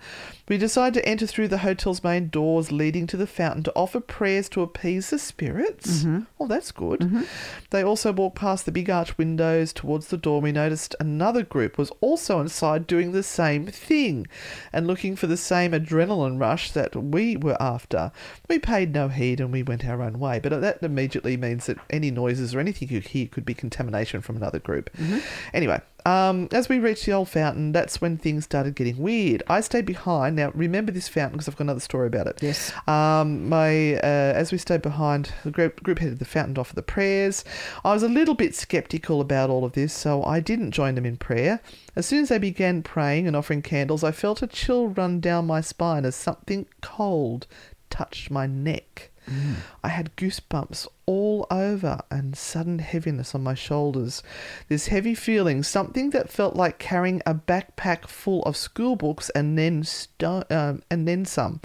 We 0.49 0.59
decided 0.59 1.01
to 1.01 1.09
enter 1.09 1.27
through 1.27 1.49
the 1.49 1.59
hotel's 1.59 2.03
main 2.03 2.29
doors 2.29 2.73
leading 2.73 3.07
to 3.09 3.17
the 3.17 3.27
fountain 3.27 3.63
to 3.65 3.73
offer 3.75 4.01
prayers 4.01 4.49
to 4.51 4.63
appease 4.63 5.11
the 5.11 5.19
spirits. 5.19 6.01
Mm-hmm. 6.01 6.21
Oh, 6.41 6.47
that's 6.47 6.73
good. 6.73 7.01
Mm-hmm. 7.01 7.23
They 7.71 7.85
also 7.85 8.13
walked 8.13 8.37
past 8.37 8.65
the 8.65 8.73
big 8.73 8.89
arch 8.89 9.19
windows 9.19 9.73
towards 9.73 10.09
the 10.09 10.17
door. 10.17 10.41
We 10.41 10.53
noticed 10.53 10.95
another 10.99 11.43
group 11.43 11.77
was 11.77 11.93
also 12.01 12.41
inside 12.41 12.87
doing 12.87 13.13
the 13.13 13.23
same 13.23 13.67
thing 13.67 14.27
and 14.73 14.87
looking 14.87 15.17
for 15.17 15.27
the 15.27 15.37
same 15.37 15.73
adrenaline 15.73 16.41
rush 16.41 16.71
that 16.73 16.97
we 16.97 17.37
were 17.37 17.61
after. 17.61 18.13
We 18.49 18.59
paid 18.59 18.93
no 18.93 19.09
heed 19.09 19.41
and 19.41 19.53
we 19.53 19.63
went 19.63 19.85
our 19.85 20.03
own 20.03 20.19
way, 20.19 20.41
but 20.41 20.59
that 20.61 20.83
immediately 20.83 21.37
means 21.37 21.67
that 21.67 21.79
any 21.91 22.11
noises 22.11 22.55
or 22.55 22.61
anything 22.61 22.89
you 22.89 23.01
hear 23.01 23.27
could 23.27 23.45
be 23.45 23.55
contamination 23.55 24.23
from 24.23 24.37
another 24.37 24.59
group. 24.59 24.91
Mm-hmm. 24.97 25.19
Anyway, 25.53 25.81
um, 26.07 26.49
as 26.53 26.69
we 26.69 26.79
reached 26.79 27.07
the 27.07 27.13
old 27.13 27.29
fountain, 27.29 27.73
that's 27.73 28.01
when 28.01 28.17
things 28.17 28.45
started 28.45 28.75
getting 28.75 28.99
weird. 28.99 29.43
I 29.49 29.61
stayed 29.61 29.87
behind. 29.87 30.37
Now, 30.37 30.51
remember 30.55 30.93
this 30.93 31.09
fountain 31.09 31.33
because 31.37 31.49
I've 31.49 31.57
got 31.57 31.65
another 31.65 31.81
story 31.81 32.07
about 32.07 32.27
it. 32.27 32.39
Yes. 32.43 32.73
Um, 32.87 33.49
my 33.49 33.95
uh, 33.97 34.33
as 34.35 34.53
we 34.53 34.59
stayed 34.59 34.83
behind, 34.83 35.33
the 35.45 35.51
group, 35.51 35.83
group 35.83 35.99
headed 35.99 36.19
the 36.19 36.25
fountain 36.25 36.55
to 36.55 36.61
offer 36.61 36.75
the 36.75 36.83
prayers. 36.83 37.45
I 37.85 37.93
was 37.93 38.03
a 38.03 38.09
little 38.09 38.35
bit 38.35 38.55
skeptical 38.55 39.21
about 39.21 39.51
all 39.51 39.65
of 39.65 39.73
this, 39.73 39.93
so 39.93 40.25
I 40.25 40.41
didn't 40.41 40.71
join 40.71 40.95
them 40.95 41.07
in 41.07 41.17
prayer. 41.17 41.61
As 41.97 42.07
soon 42.07 42.23
as 42.23 42.29
they 42.29 42.39
began 42.39 42.83
praying 42.83 43.27
and 43.27 43.37
offering 43.37 43.63
candles, 43.63 44.05
I 44.05 44.13
felt 44.13 44.43
a 44.43 44.47
chill 44.47 44.89
run 44.89 45.21
down 45.21 45.47
my 45.47 45.61
spine 45.61 46.05
as 46.05 46.15
something 46.15 46.67
cold 46.81 47.47
touched 47.91 48.31
my 48.31 48.47
neck. 48.47 49.11
I 49.85 49.89
had 49.89 50.15
goosebumps 50.17 50.87
all 51.07 51.47
over 51.51 52.01
and 52.11 52.37
sudden 52.37 52.81
heaviness 52.81 53.35
on 53.35 53.43
my 53.43 53.55
shoulders. 53.55 54.23
This 54.69 54.89
heavy 54.89 55.15
feeling, 55.15 55.63
something 55.63 56.11
that 56.11 56.31
felt 56.31 56.55
like 56.55 56.79
carrying 56.79 57.23
a 57.25 57.35
backpack 57.35 58.07
full 58.07 58.43
of 58.43 58.57
school 58.57 58.95
books 58.97 59.31
and 59.31 59.57
then 59.59 59.85
sto- 59.85 60.45
um, 60.51 60.83
and 60.91 61.09
then 61.09 61.25
some, 61.25 61.61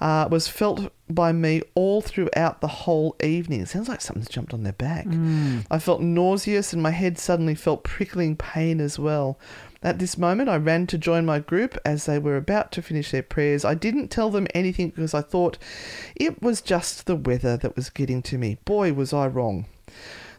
uh, 0.00 0.26
was 0.30 0.48
felt 0.48 0.90
by 1.10 1.32
me 1.32 1.62
all 1.74 2.00
throughout 2.00 2.60
the 2.60 2.68
whole 2.68 3.16
evening. 3.22 3.60
It 3.62 3.68
sounds 3.68 3.88
like 3.88 4.00
something's 4.00 4.28
jumped 4.28 4.54
on 4.54 4.62
their 4.62 4.72
back. 4.72 5.06
I 5.70 5.78
felt 5.78 6.00
nauseous 6.00 6.72
and 6.72 6.82
my 6.82 6.90
head 6.90 7.18
suddenly 7.18 7.54
felt 7.54 7.84
prickling 7.84 8.36
pain 8.36 8.80
as 8.80 8.98
well. 8.98 9.38
At 9.80 10.00
this 10.00 10.18
moment, 10.18 10.48
I 10.48 10.56
ran 10.56 10.88
to 10.88 10.98
join 10.98 11.24
my 11.24 11.38
group 11.38 11.78
as 11.84 12.06
they 12.06 12.18
were 12.18 12.36
about 12.36 12.72
to 12.72 12.82
finish 12.82 13.12
their 13.12 13.22
prayers. 13.22 13.64
I 13.64 13.74
didn't 13.74 14.08
tell 14.08 14.28
them 14.28 14.48
anything 14.52 14.90
because 14.90 15.14
I 15.14 15.20
thought 15.20 15.56
it 16.16 16.42
was 16.42 16.60
just 16.60 17.06
the 17.06 17.14
weather 17.14 17.56
that 17.56 17.76
was 17.76 17.88
getting 17.88 18.20
to 18.22 18.38
me. 18.38 18.58
Boy, 18.64 18.92
was 18.92 19.12
I 19.12 19.28
wrong. 19.28 19.66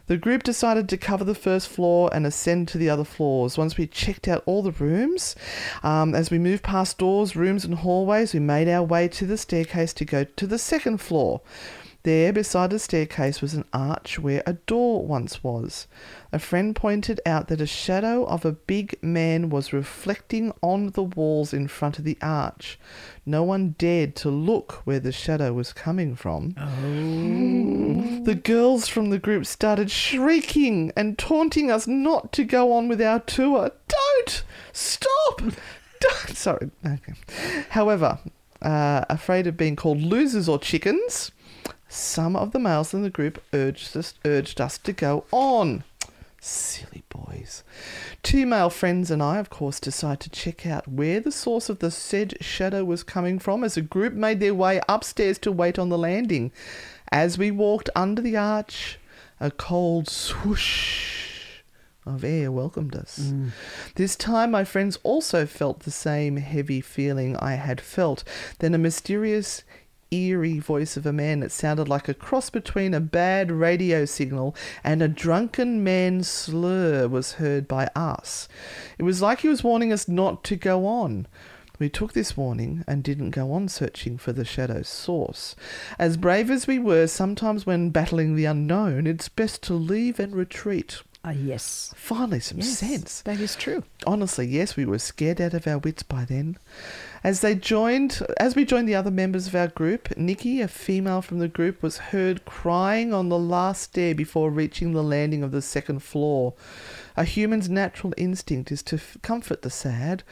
The 0.08 0.18
group 0.18 0.42
decided 0.42 0.88
to 0.88 0.96
cover 0.96 1.22
the 1.22 1.36
first 1.36 1.68
floor 1.68 2.10
and 2.12 2.26
ascend 2.26 2.66
to 2.68 2.78
the 2.78 2.90
other 2.90 3.04
floors. 3.04 3.56
Once 3.56 3.78
we 3.78 3.86
checked 3.86 4.26
out 4.26 4.42
all 4.44 4.60
the 4.60 4.72
rooms, 4.72 5.36
um, 5.84 6.14
as 6.16 6.30
we 6.30 6.38
moved 6.38 6.64
past 6.64 6.98
doors, 6.98 7.36
rooms, 7.36 7.64
and 7.64 7.76
hallways, 7.76 8.34
we 8.34 8.40
made 8.40 8.68
our 8.68 8.82
way 8.82 9.06
to 9.06 9.24
the 9.24 9.38
staircase 9.38 9.92
to 9.94 10.04
go 10.04 10.24
to 10.24 10.46
the 10.48 10.58
second 10.58 10.98
floor. 10.98 11.40
There, 12.02 12.32
beside 12.32 12.70
the 12.70 12.78
staircase, 12.78 13.42
was 13.42 13.52
an 13.52 13.66
arch 13.74 14.18
where 14.18 14.42
a 14.46 14.54
door 14.54 15.04
once 15.04 15.44
was. 15.44 15.86
A 16.32 16.38
friend 16.38 16.74
pointed 16.74 17.20
out 17.26 17.48
that 17.48 17.60
a 17.60 17.66
shadow 17.66 18.24
of 18.24 18.46
a 18.46 18.52
big 18.52 18.96
man 19.02 19.50
was 19.50 19.74
reflecting 19.74 20.54
on 20.62 20.92
the 20.92 21.02
walls 21.02 21.52
in 21.52 21.68
front 21.68 21.98
of 21.98 22.04
the 22.04 22.16
arch. 22.22 22.78
No 23.26 23.42
one 23.42 23.74
dared 23.76 24.16
to 24.16 24.30
look 24.30 24.80
where 24.84 25.00
the 25.00 25.12
shadow 25.12 25.52
was 25.52 25.74
coming 25.74 26.16
from. 26.16 26.54
The 28.24 28.34
girls 28.34 28.88
from 28.88 29.10
the 29.10 29.18
group 29.18 29.44
started 29.44 29.90
shrieking 29.90 30.92
and 30.96 31.18
taunting 31.18 31.70
us 31.70 31.86
not 31.86 32.32
to 32.32 32.44
go 32.44 32.72
on 32.72 32.88
with 32.88 33.02
our 33.02 33.20
tour. 33.20 33.72
Don't! 33.88 34.42
Stop! 34.72 35.42
Don't! 36.00 36.36
Sorry. 36.36 36.70
Okay. 36.84 37.12
However, 37.68 38.18
uh, 38.62 39.04
afraid 39.10 39.46
of 39.46 39.58
being 39.58 39.76
called 39.76 40.00
losers 40.00 40.48
or 40.48 40.58
chickens, 40.58 41.30
some 41.90 42.36
of 42.36 42.52
the 42.52 42.60
males 42.60 42.94
in 42.94 43.02
the 43.02 43.10
group 43.10 43.42
urged 43.52 43.96
us, 43.96 44.14
urged 44.24 44.60
us 44.60 44.78
to 44.78 44.92
go 44.92 45.24
on. 45.32 45.82
Silly 46.40 47.02
boys. 47.10 47.64
Two 48.22 48.46
male 48.46 48.70
friends 48.70 49.10
and 49.10 49.22
I, 49.22 49.38
of 49.38 49.50
course, 49.50 49.80
decided 49.80 50.20
to 50.20 50.30
check 50.30 50.64
out 50.64 50.88
where 50.88 51.20
the 51.20 51.32
source 51.32 51.68
of 51.68 51.80
the 51.80 51.90
said 51.90 52.36
shadow 52.40 52.84
was 52.84 53.02
coming 53.02 53.38
from 53.38 53.64
as 53.64 53.76
a 53.76 53.82
group 53.82 54.14
made 54.14 54.40
their 54.40 54.54
way 54.54 54.80
upstairs 54.88 55.36
to 55.40 55.52
wait 55.52 55.78
on 55.78 55.88
the 55.88 55.98
landing. 55.98 56.52
As 57.12 57.36
we 57.36 57.50
walked 57.50 57.90
under 57.94 58.22
the 58.22 58.36
arch, 58.36 58.98
a 59.40 59.50
cold 59.50 60.08
swoosh 60.08 61.20
of 62.06 62.24
air 62.24 62.50
welcomed 62.50 62.94
us. 62.94 63.18
Mm. 63.18 63.50
This 63.96 64.16
time, 64.16 64.52
my 64.52 64.64
friends 64.64 64.98
also 65.02 65.44
felt 65.44 65.80
the 65.80 65.90
same 65.90 66.36
heavy 66.36 66.80
feeling 66.80 67.36
I 67.36 67.54
had 67.54 67.80
felt. 67.80 68.24
Then 68.60 68.74
a 68.74 68.78
mysterious, 68.78 69.62
eerie 70.10 70.58
voice 70.58 70.96
of 70.96 71.06
a 71.06 71.12
man 71.12 71.40
that 71.40 71.52
sounded 71.52 71.88
like 71.88 72.08
a 72.08 72.14
cross 72.14 72.50
between 72.50 72.94
a 72.94 73.00
bad 73.00 73.50
radio 73.50 74.04
signal 74.04 74.54
and 74.82 75.02
a 75.02 75.08
drunken 75.08 75.82
man's 75.84 76.28
slur 76.28 77.08
was 77.08 77.34
heard 77.34 77.68
by 77.68 77.88
us. 77.94 78.48
It 78.98 79.04
was 79.04 79.22
like 79.22 79.40
he 79.40 79.48
was 79.48 79.64
warning 79.64 79.92
us 79.92 80.08
not 80.08 80.42
to 80.44 80.56
go 80.56 80.86
on. 80.86 81.26
We 81.78 81.88
took 81.88 82.12
this 82.12 82.36
warning 82.36 82.84
and 82.86 83.02
didn't 83.02 83.30
go 83.30 83.52
on 83.52 83.68
searching 83.68 84.18
for 84.18 84.32
the 84.34 84.44
shadow's 84.44 84.88
source. 84.88 85.56
As 85.98 86.18
brave 86.18 86.50
as 86.50 86.66
we 86.66 86.78
were, 86.78 87.06
sometimes 87.06 87.64
when 87.64 87.88
battling 87.88 88.36
the 88.36 88.44
unknown, 88.44 89.06
it's 89.06 89.30
best 89.30 89.62
to 89.62 89.74
leave 89.74 90.20
and 90.20 90.34
retreat. 90.36 91.00
Ah, 91.24 91.30
yes. 91.30 91.92
Finally, 91.96 92.40
some 92.40 92.58
Yes, 92.58 92.78
sense. 92.78 93.22
That 93.22 93.40
is 93.40 93.54
true. 93.56 93.84
Honestly, 94.06 94.46
yes, 94.46 94.76
we 94.76 94.84
were 94.86 94.98
scared 94.98 95.40
out 95.40 95.54
of 95.54 95.66
our 95.66 95.78
wits 95.78 96.02
by 96.02 96.24
then. 96.26 96.58
As 97.22 97.40
they 97.40 97.54
joined, 97.54 98.26
as 98.38 98.56
we 98.56 98.64
joined 98.64 98.88
the 98.88 98.94
other 98.94 99.10
members 99.10 99.46
of 99.46 99.54
our 99.54 99.68
group, 99.68 100.16
Nikki, 100.16 100.62
a 100.62 100.68
female 100.68 101.20
from 101.20 101.38
the 101.38 101.48
group, 101.48 101.82
was 101.82 101.98
heard 101.98 102.46
crying 102.46 103.12
on 103.12 103.28
the 103.28 103.38
last 103.38 103.82
stair 103.82 104.14
before 104.14 104.50
reaching 104.50 104.92
the 104.92 105.02
landing 105.02 105.42
of 105.42 105.50
the 105.50 105.60
second 105.60 106.02
floor. 106.02 106.54
A 107.18 107.24
human's 107.24 107.68
natural 107.68 108.14
instinct 108.16 108.72
is 108.72 108.82
to 108.84 108.96
f- 108.96 109.18
comfort 109.20 109.60
the 109.60 109.68
sad. 109.68 110.22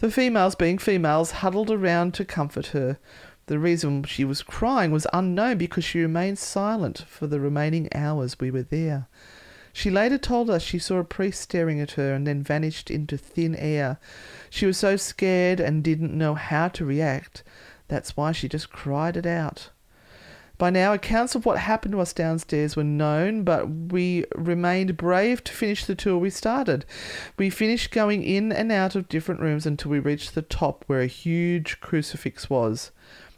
The 0.00 0.10
females, 0.10 0.54
being 0.54 0.76
females, 0.76 1.30
huddled 1.30 1.70
around 1.70 2.12
to 2.14 2.26
comfort 2.26 2.68
her. 2.68 2.98
The 3.46 3.58
reason 3.58 4.04
she 4.04 4.24
was 4.24 4.42
crying 4.42 4.90
was 4.90 5.06
unknown 5.14 5.56
because 5.56 5.84
she 5.84 6.00
remained 6.00 6.38
silent 6.38 7.04
for 7.08 7.26
the 7.26 7.40
remaining 7.40 7.88
hours 7.94 8.38
we 8.38 8.50
were 8.50 8.62
there. 8.62 9.08
She 9.76 9.90
later 9.90 10.18
told 10.18 10.50
us 10.50 10.62
she 10.62 10.78
saw 10.78 10.98
a 10.98 11.04
priest 11.04 11.40
staring 11.40 11.80
at 11.80 11.90
her 11.92 12.14
and 12.14 12.24
then 12.24 12.44
vanished 12.44 12.92
into 12.92 13.18
thin 13.18 13.56
air. 13.56 13.98
She 14.48 14.66
was 14.66 14.78
so 14.78 14.94
scared 14.94 15.58
and 15.58 15.82
didn't 15.82 16.16
know 16.16 16.36
how 16.36 16.68
to 16.68 16.84
react. 16.84 17.42
That's 17.88 18.16
why 18.16 18.30
she 18.30 18.48
just 18.48 18.70
cried 18.70 19.16
it 19.16 19.26
out. 19.26 19.70
By 20.58 20.70
now, 20.70 20.92
accounts 20.92 21.34
of 21.34 21.44
what 21.44 21.58
happened 21.58 21.90
to 21.92 22.00
us 22.00 22.12
downstairs 22.12 22.76
were 22.76 22.84
known, 22.84 23.42
but 23.42 23.68
we 23.68 24.24
remained 24.36 24.96
brave 24.96 25.42
to 25.42 25.52
finish 25.52 25.84
the 25.84 25.96
tour 25.96 26.18
we 26.18 26.30
started. 26.30 26.84
We 27.36 27.50
finished 27.50 27.90
going 27.90 28.22
in 28.22 28.52
and 28.52 28.70
out 28.70 28.94
of 28.94 29.08
different 29.08 29.40
rooms 29.40 29.66
until 29.66 29.90
we 29.90 29.98
reached 29.98 30.36
the 30.36 30.42
top 30.42 30.84
where 30.86 31.00
a 31.00 31.08
huge 31.08 31.80
crucifix 31.80 32.48
was. 32.48 32.92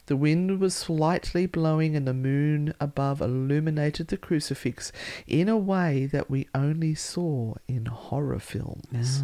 The 0.07 0.17
wind 0.17 0.61
was 0.61 0.75
slightly 0.75 1.47
blowing, 1.47 1.97
and 1.97 2.07
the 2.07 2.15
moon 2.15 2.75
above 2.81 3.21
illuminated 3.21 4.09
the 4.09 4.17
crucifix 4.17 4.93
in 5.27 5.49
a 5.49 5.57
way 5.57 6.07
that 6.07 6.31
we 6.31 6.47
only 6.55 6.95
saw 6.95 7.55
in 7.67 7.87
horror 7.87 8.39
films. 8.39 9.23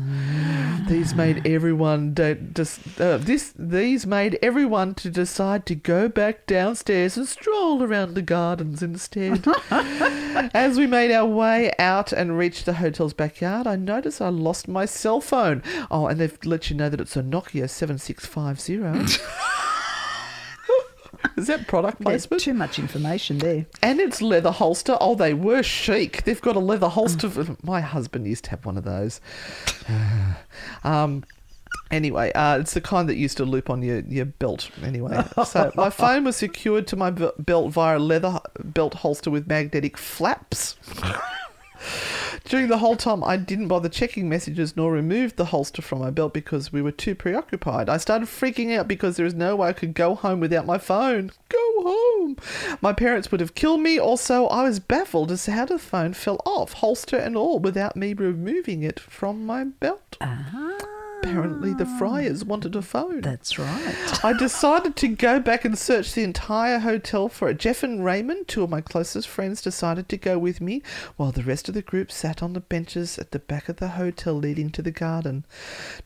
These 0.89 1.15
made 1.15 1.47
everyone 1.47 2.15
de- 2.15 2.35
dis- 2.35 2.81
uh, 3.01 3.19
this 3.19 3.55
these 3.57 4.07
made 4.07 4.39
everyone 4.43 4.95
to 4.97 5.11
decide 5.11 5.67
to 5.67 5.77
go 5.77 6.09
back 6.09 6.47
downstairs 6.47 7.17
and 7.17 7.29
stroll 7.29 7.83
around 7.83 8.15
the 8.15 8.23
gardens 8.23 8.83
instead. 8.83 9.47
As 9.71 10.79
we 10.79 10.89
made 10.89 11.13
our 11.13 11.27
way 11.27 11.73
out 11.79 12.13
and 12.13 12.37
reached 12.37 12.67
the 12.67 12.75
hotel's 12.75 13.15
backyard, 13.15 13.69
I 13.69 13.77
noticed 13.77 14.21
I 14.21 14.31
lost 14.31 14.67
my 14.67 14.87
cell 14.87 15.21
phone. 15.21 15.63
Oh, 15.91 16.09
and 16.09 16.19
they've 16.21 16.37
let 16.45 16.71
you 16.71 16.77
know 16.77 16.89
that 16.89 17.01
it's 17.01 17.17
a 17.17 17.23
Nokia 17.23 17.71
seven 17.71 17.99
six 17.99 18.27
five 18.27 18.61
zero. 18.61 19.05
Is 21.37 21.47
that 21.47 21.67
product 21.67 21.99
There's 21.99 22.27
placement? 22.27 22.43
too 22.43 22.55
much 22.55 22.79
information 22.79 23.39
there. 23.39 23.67
And 23.83 24.01
it's 24.01 24.21
leather 24.21 24.51
holster. 24.51 24.97
Oh, 25.01 25.15
they 25.15 25.35
were 25.35 25.63
chic. 25.63 26.25
They've 26.25 26.41
got 26.41 26.57
a 26.57 26.61
leather 26.61 26.89
holster. 26.89 27.29
For, 27.29 27.57
my 27.63 27.81
husband 27.81 28.27
used 28.27 28.45
to 28.45 28.51
have 28.51 28.67
one 28.67 28.77
of 28.77 28.85
those. 28.85 29.21
um, 30.85 31.25
anyway, 31.91 32.33
uh, 32.33 32.59
it's 32.59 32.75
the 32.75 32.81
kind 32.81 33.09
that 33.09 33.17
used 33.17 33.37
to 33.39 33.45
loop 33.45 33.71
on 33.71 33.83
your, 33.83 34.01
your 34.01 34.27
belt. 34.27 34.71
Anyway, 34.83 35.25
so 35.47 35.73
my 35.75 35.91
phone 35.91 36.25
was 36.25 36.37
secured 36.37 36.87
to 36.89 36.97
my 36.97 37.11
belt 37.11 37.73
via 37.73 37.99
a 37.99 38.01
leather 38.01 38.41
belt 38.63 38.95
holster 38.95 39.31
with 39.31 39.47
magnetic 39.47 39.97
flaps. 39.97 40.77
During 42.45 42.69
the 42.69 42.79
whole 42.79 42.97
time, 42.97 43.23
I 43.25 43.37
didn't 43.37 43.69
bother 43.69 43.89
checking 43.89 44.29
messages 44.29 44.77
nor 44.77 44.93
removed 44.93 45.37
the 45.37 45.47
holster 45.47 45.83
from 45.83 46.01
my 46.01 46.11
belt 46.11 46.35
because 46.35 46.73
we 46.73 46.83
were 46.83 46.93
too 46.93 47.15
preoccupied. 47.15 47.89
I 47.89 47.97
started 47.97 48.29
freaking 48.29 48.77
out 48.77 48.89
because 48.89 49.17
there 49.17 49.25
was 49.25 49.35
no 49.35 49.57
way 49.57 49.69
I 49.69 49.73
could 49.73 49.95
go 49.95 50.15
home 50.15 50.41
without 50.41 50.67
my 50.67 50.79
phone. 50.79 51.31
Go 51.49 51.59
home! 51.83 52.37
My 52.81 52.93
parents 52.93 53.31
would 53.31 53.41
have 53.41 53.55
killed 53.55 53.81
me. 53.81 53.99
Also, 53.99 54.47
I 54.47 54.65
was 54.65 54.81
baffled 54.81 55.31
as 55.31 55.45
to 55.45 55.53
how 55.53 55.67
the 55.67 55.79
phone 55.79 56.15
fell 56.15 56.41
off, 56.45 56.75
holster 56.75 57.17
and 57.17 57.37
all, 57.37 57.59
without 57.59 57.97
me 57.97 58.13
removing 58.13 58.83
it 58.83 59.01
from 59.01 59.47
my 59.47 59.65
belt. 59.65 60.17
Uh-huh. 60.21 61.02
Apparently, 61.23 61.73
the 61.73 61.87
friars 61.87 62.43
ah, 62.43 62.47
wanted 62.47 62.75
a 62.75 62.83
phone. 62.83 63.21
That's 63.21 63.57
right. 63.57 64.25
I 64.25 64.33
decided 64.33 64.97
to 64.97 65.09
go 65.09 65.39
back 65.39 65.65
and 65.65 65.79
search 65.79 66.15
the 66.15 66.25
entire 66.25 66.81
hotel 66.81 67.29
for 67.29 67.49
it. 67.49 67.59
Jeff 67.59 67.85
and 67.85 68.05
Raymond, 68.05 68.49
two 68.49 68.65
of 68.65 68.71
my 68.71 68.81
closest 68.81 69.29
friends, 69.29 69.63
decided 69.63 70.09
to 70.09 70.17
go 70.17 70.37
with 70.37 70.61
me, 70.61 70.83
while 71.17 71.31
the 71.31 71.45
rest 71.45 71.69
of 71.69 71.75
the 71.75 71.83
group 71.83 72.11
sat 72.11 72.43
on 72.43 72.55
the 72.55 72.61
benches 72.61 73.21
at 73.21 73.31
the 73.31 73.39
back 73.39 73.69
of 73.69 73.77
the 73.77 73.91
hotel 73.91 74.35
leading 74.35 74.71
to 74.71 74.83
the 74.83 74.91
garden. 74.91 75.47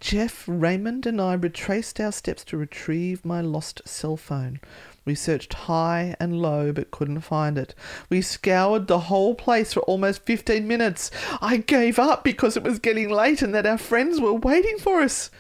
Jeff, 0.01 0.45
Raymond, 0.47 1.07
and 1.07 1.19
I 1.19 1.33
retraced 1.33 1.99
our 1.99 2.12
steps 2.12 2.45
to 2.45 2.59
retrieve 2.59 3.25
my 3.25 3.41
lost 3.41 3.81
cell 3.87 4.19
phone. 4.19 4.61
We 5.07 5.14
searched 5.14 5.54
high 5.54 6.16
and 6.20 6.42
low 6.42 6.72
but 6.72 6.90
couldn't 6.90 7.20
find 7.20 7.57
it. 7.57 7.74
We 8.11 8.20
scoured 8.20 8.88
the 8.88 8.98
whole 8.98 9.34
place 9.34 9.72
for 9.72 9.80
almost 9.80 10.26
15 10.26 10.66
minutes. 10.66 11.11
I 11.40 11.59
gave 11.59 11.98
up 11.98 12.24
because 12.24 12.57
it 12.57 12.64
was 12.64 12.80
getting 12.80 13.09
late 13.09 13.40
and 13.40 13.54
that 13.54 13.66
our 13.66 13.78
friends 13.78 14.20
were 14.20 14.34
waiting 14.34 14.78
for 14.78 15.00
us. 15.00 15.30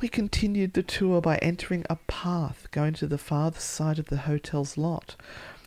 We 0.00 0.08
continued 0.08 0.72
the 0.72 0.82
tour 0.82 1.20
by 1.20 1.36
entering 1.36 1.84
a 1.88 1.96
path 2.08 2.66
going 2.72 2.94
to 2.94 3.06
the 3.06 3.18
farthest 3.18 3.70
side 3.70 4.00
of 4.00 4.06
the 4.06 4.16
hotel's 4.16 4.76
lot. 4.76 5.14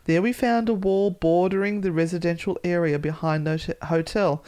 There 0.05 0.21
we 0.21 0.33
found 0.33 0.67
a 0.67 0.73
wall 0.73 1.09
bordering 1.09 1.81
the 1.81 1.91
residential 1.91 2.59
area 2.63 2.99
behind 2.99 3.47
the 3.47 3.57
hot- 3.57 3.89
hotel. 3.89 4.43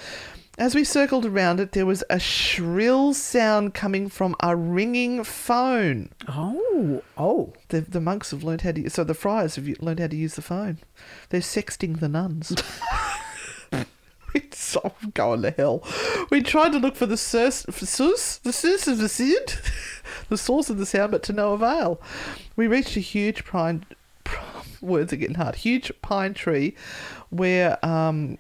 As 0.60 0.74
we 0.74 0.84
circled 0.84 1.24
around 1.24 1.60
it, 1.60 1.74
there 1.74 1.86
was 1.86 2.04
a 2.10 2.18
shrill 2.18 3.14
sound 3.14 3.76
coming 3.76 4.10
from 4.10 4.36
a 4.40 4.56
ringing 4.56 5.24
phone. 5.24 6.10
Oh, 6.28 7.04
oh. 7.16 7.54
The, 7.68 7.82
the 7.82 8.02
monks 8.02 8.32
have 8.32 8.44
learned 8.44 8.62
how 8.62 8.72
to. 8.72 8.90
So 8.90 9.04
the 9.04 9.14
friars 9.14 9.56
have 9.58 9.68
learned 9.80 10.00
how 10.00 10.08
to 10.08 10.16
use 10.16 10.34
the 10.34 10.42
phone. 10.42 10.80
They're 11.30 11.42
sexting 11.42 12.00
the 12.00 12.10
nuns. 12.10 12.56
it's 14.34 14.76
all 14.76 14.96
going 15.14 15.44
to 15.44 15.52
hell. 15.52 15.84
We 16.32 16.42
tried 16.42 16.72
to 16.72 16.80
look 16.80 16.96
for 16.96 17.06
the 17.06 17.18
source, 17.18 17.64
for 17.70 17.86
source, 17.86 18.38
the 18.38 18.52
source 18.52 18.88
of 18.88 18.98
the 18.98 19.10
sound, 19.10 19.60
the 20.30 20.40
source 20.40 20.72
of 20.72 20.80
the 20.80 20.88
sound, 20.88 21.12
but 21.12 21.22
to 21.24 21.34
no 21.34 21.54
avail. 21.54 22.02
We 22.56 22.66
reached 22.66 22.98
a 22.98 23.02
huge 23.02 23.46
pine. 23.46 23.86
Words 24.82 25.14
are 25.14 25.18
getting 25.18 25.36
hard. 25.36 25.54
Huge 25.54 25.92
pine 26.02 26.34
tree, 26.34 26.76
where 27.30 27.84
um, 27.86 28.40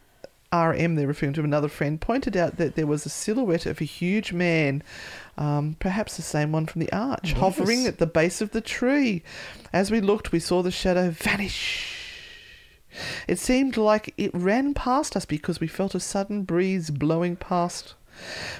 RM, 0.53 0.95
they're 0.95 1.07
referring 1.07 1.33
to 1.33 1.43
another 1.43 1.67
friend, 1.67 1.99
pointed 1.99 2.37
out 2.37 2.57
that 2.57 2.75
there 2.75 2.87
was 2.87 3.05
a 3.05 3.09
silhouette 3.09 3.65
of 3.65 3.81
a 3.81 3.85
huge 3.85 4.33
man, 4.33 4.83
um, 5.37 5.75
perhaps 5.79 6.15
the 6.15 6.21
same 6.21 6.51
one 6.51 6.65
from 6.65 6.81
the 6.81 6.91
arch, 6.91 7.33
hovering 7.33 7.85
at 7.85 7.97
the 7.97 8.07
base 8.07 8.41
of 8.41 8.51
the 8.51 8.61
tree. 8.61 9.23
As 9.73 9.91
we 9.91 10.01
looked, 10.01 10.31
we 10.31 10.39
saw 10.39 10.61
the 10.61 10.71
shadow 10.71 11.09
vanish. 11.09 12.03
It 13.27 13.39
seemed 13.39 13.77
like 13.77 14.13
it 14.17 14.31
ran 14.33 14.73
past 14.73 15.15
us 15.15 15.25
because 15.25 15.59
we 15.59 15.67
felt 15.67 15.95
a 15.95 15.99
sudden 15.99 16.43
breeze 16.43 16.89
blowing 16.89 17.35
past. 17.35 17.93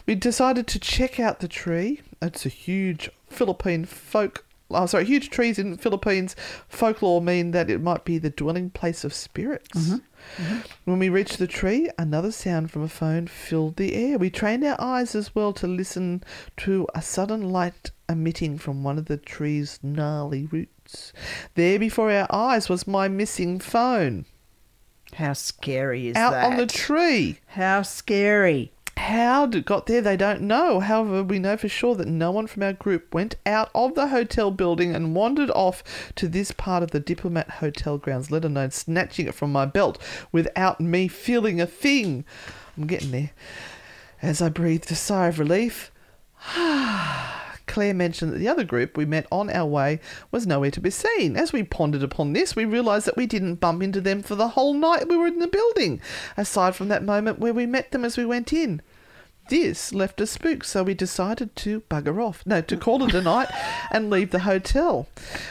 We 0.05 0.15
decided 0.15 0.67
to 0.67 0.79
check 0.79 1.19
out 1.19 1.39
the 1.39 1.47
tree. 1.47 2.01
It's 2.21 2.45
a 2.45 2.49
huge 2.49 3.09
Philippine 3.29 3.85
folk. 3.85 4.45
Oh, 4.69 4.85
sorry, 4.85 5.05
huge 5.05 5.29
trees 5.29 5.57
in 5.57 5.77
Philippines 5.77 6.35
folklore 6.67 7.21
mean 7.21 7.51
that 7.51 7.69
it 7.69 7.81
might 7.81 8.03
be 8.03 8.17
the 8.17 8.29
dwelling 8.29 8.69
place 8.69 9.03
of 9.03 9.13
spirits. 9.13 9.77
Mm-hmm. 9.77 10.43
Mm-hmm. 10.43 10.57
When 10.83 10.99
we 10.99 11.07
reached 11.09 11.37
the 11.37 11.47
tree, 11.47 11.89
another 11.97 12.31
sound 12.31 12.69
from 12.69 12.81
a 12.81 12.89
phone 12.89 13.27
filled 13.27 13.77
the 13.77 13.93
air. 13.93 14.17
We 14.17 14.29
trained 14.29 14.65
our 14.65 14.75
eyes 14.79 15.15
as 15.15 15.33
well 15.33 15.53
to 15.53 15.67
listen 15.67 16.21
to 16.57 16.85
a 16.93 17.01
sudden 17.01 17.49
light 17.49 17.91
emitting 18.09 18.57
from 18.57 18.83
one 18.83 18.97
of 18.97 19.05
the 19.05 19.17
tree's 19.17 19.79
gnarly 19.81 20.45
roots. 20.45 21.13
There 21.55 21.79
before 21.79 22.11
our 22.11 22.27
eyes 22.29 22.67
was 22.67 22.87
my 22.87 23.07
missing 23.07 23.59
phone 23.59 24.25
How 25.13 25.33
scary 25.33 26.07
is 26.09 26.15
out 26.17 26.31
that? 26.31 26.45
on 26.45 26.57
the 26.57 26.65
tree. 26.67 27.39
How 27.47 27.81
scary. 27.83 28.73
How 29.07 29.45
it 29.45 29.63
got 29.63 29.85
there, 29.85 30.01
they 30.01 30.17
don't 30.17 30.41
know. 30.41 30.81
However, 30.81 31.23
we 31.23 31.39
know 31.39 31.55
for 31.55 31.69
sure 31.69 31.95
that 31.95 32.09
no 32.09 32.29
one 32.29 32.45
from 32.45 32.63
our 32.63 32.73
group 32.73 33.13
went 33.13 33.37
out 33.45 33.69
of 33.73 33.95
the 33.95 34.07
hotel 34.07 34.51
building 34.51 34.93
and 34.93 35.15
wandered 35.15 35.49
off 35.51 35.81
to 36.15 36.27
this 36.27 36.51
part 36.51 36.83
of 36.83 36.91
the 36.91 36.99
Diplomat 36.99 37.49
Hotel 37.49 37.97
grounds, 37.97 38.31
let 38.31 38.43
alone 38.43 38.71
snatching 38.71 39.25
it 39.25 39.33
from 39.33 39.53
my 39.53 39.65
belt 39.65 39.97
without 40.33 40.81
me 40.81 41.07
feeling 41.07 41.61
a 41.61 41.65
thing. 41.65 42.25
I'm 42.75 42.85
getting 42.85 43.11
there. 43.11 43.31
As 44.21 44.41
I 44.41 44.49
breathed 44.49 44.91
a 44.91 44.95
sigh 44.95 45.27
of 45.27 45.39
relief, 45.39 45.89
Claire 47.65 47.93
mentioned 47.93 48.33
that 48.33 48.39
the 48.39 48.49
other 48.49 48.65
group 48.65 48.97
we 48.97 49.05
met 49.05 49.25
on 49.31 49.49
our 49.49 49.67
way 49.67 50.01
was 50.31 50.45
nowhere 50.45 50.71
to 50.71 50.81
be 50.81 50.89
seen. 50.89 51.37
As 51.37 51.53
we 51.53 51.63
pondered 51.63 52.03
upon 52.03 52.33
this, 52.33 52.57
we 52.57 52.65
realised 52.65 53.07
that 53.07 53.15
we 53.15 53.25
didn't 53.25 53.61
bump 53.61 53.81
into 53.81 54.01
them 54.01 54.21
for 54.21 54.35
the 54.35 54.49
whole 54.49 54.73
night 54.73 55.07
we 55.07 55.15
were 55.15 55.27
in 55.27 55.39
the 55.39 55.47
building, 55.47 56.01
aside 56.35 56.75
from 56.75 56.89
that 56.89 57.05
moment 57.05 57.39
where 57.39 57.53
we 57.53 57.65
met 57.65 57.91
them 57.91 58.03
as 58.03 58.17
we 58.17 58.25
went 58.25 58.51
in. 58.51 58.81
This 59.49 59.93
left 59.93 60.19
us 60.19 60.31
spooked, 60.31 60.65
so 60.65 60.83
we 60.83 60.93
decided 60.93 61.55
to 61.57 61.81
bugger 61.89 62.21
off. 62.21 62.43
No, 62.45 62.61
to 62.61 62.75
call 62.75 63.03
it 63.03 63.13
a 63.13 63.21
night 63.21 63.49
and 63.91 64.09
leave 64.09 64.31
the 64.31 64.39
hotel. 64.39 65.07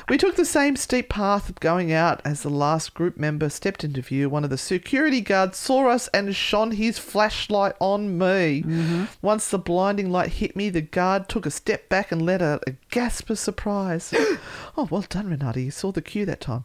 We 0.08 0.18
took 0.18 0.36
the 0.36 0.44
same 0.44 0.76
steep 0.76 1.08
path 1.08 1.58
going 1.60 1.92
out 1.92 2.20
as 2.24 2.42
the 2.42 2.50
last 2.50 2.94
group 2.94 3.16
member 3.16 3.48
stepped 3.48 3.84
into 3.84 4.02
view. 4.02 4.28
One 4.28 4.44
of 4.44 4.50
the 4.50 4.58
security 4.58 5.20
guards 5.20 5.58
saw 5.58 5.88
us 5.88 6.08
and 6.08 6.34
shone 6.34 6.72
his 6.72 6.98
flashlight 6.98 7.74
on 7.80 8.18
me. 8.18 8.62
Mm-hmm. 8.62 9.04
Once 9.22 9.48
the 9.48 9.58
blinding 9.58 10.10
light 10.10 10.32
hit 10.32 10.56
me, 10.56 10.68
the 10.68 10.82
guard 10.82 11.28
took 11.28 11.46
a 11.46 11.50
step 11.50 11.88
back 11.88 12.12
and 12.12 12.20
let 12.20 12.42
out 12.42 12.64
a 12.66 12.74
gasp 12.90 13.30
of 13.30 13.38
surprise. 13.38 14.12
oh, 14.76 14.88
well 14.90 15.04
done, 15.08 15.30
Renata. 15.30 15.60
You 15.60 15.70
saw 15.70 15.90
the 15.92 16.02
cue 16.02 16.26
that 16.26 16.40
time. 16.40 16.64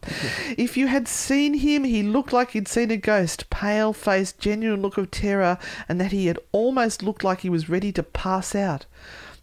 If 0.58 0.76
you 0.76 0.86
had 0.86 1.08
seen 1.08 1.54
him, 1.54 1.84
he 1.84 2.02
looked 2.02 2.32
like 2.32 2.50
he'd 2.50 2.68
seen 2.68 2.90
a 2.90 2.96
ghost, 2.96 3.48
pale 3.50 3.92
face, 3.92 4.32
genuine 4.32 4.82
look 4.82 4.98
of 4.98 5.10
terror, 5.10 5.58
and 5.88 6.00
that 6.00 6.12
he 6.12 6.26
had 6.26 6.38
almost 6.52 7.02
looked 7.02 7.21
like 7.24 7.40
he 7.40 7.50
was 7.50 7.68
ready 7.68 7.92
to 7.92 8.02
pass 8.02 8.54
out. 8.54 8.86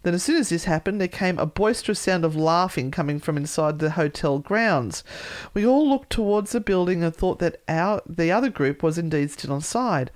Then, 0.02 0.14
as 0.14 0.22
soon 0.22 0.36
as 0.36 0.48
this 0.48 0.64
happened, 0.64 0.98
there 1.00 1.08
came 1.08 1.38
a 1.38 1.44
boisterous 1.44 2.00
sound 2.00 2.24
of 2.24 2.34
laughing 2.34 2.90
coming 2.90 3.20
from 3.20 3.36
inside 3.36 3.78
the 3.78 3.90
hotel 3.90 4.38
grounds. 4.38 5.04
We 5.52 5.66
all 5.66 5.88
looked 5.88 6.10
towards 6.10 6.52
the 6.52 6.60
building 6.60 7.04
and 7.04 7.14
thought 7.14 7.38
that 7.40 7.60
our 7.68 8.00
the 8.06 8.32
other 8.32 8.48
group 8.48 8.82
was 8.82 8.96
indeed 8.96 9.30
still 9.30 9.54
inside. 9.54 10.10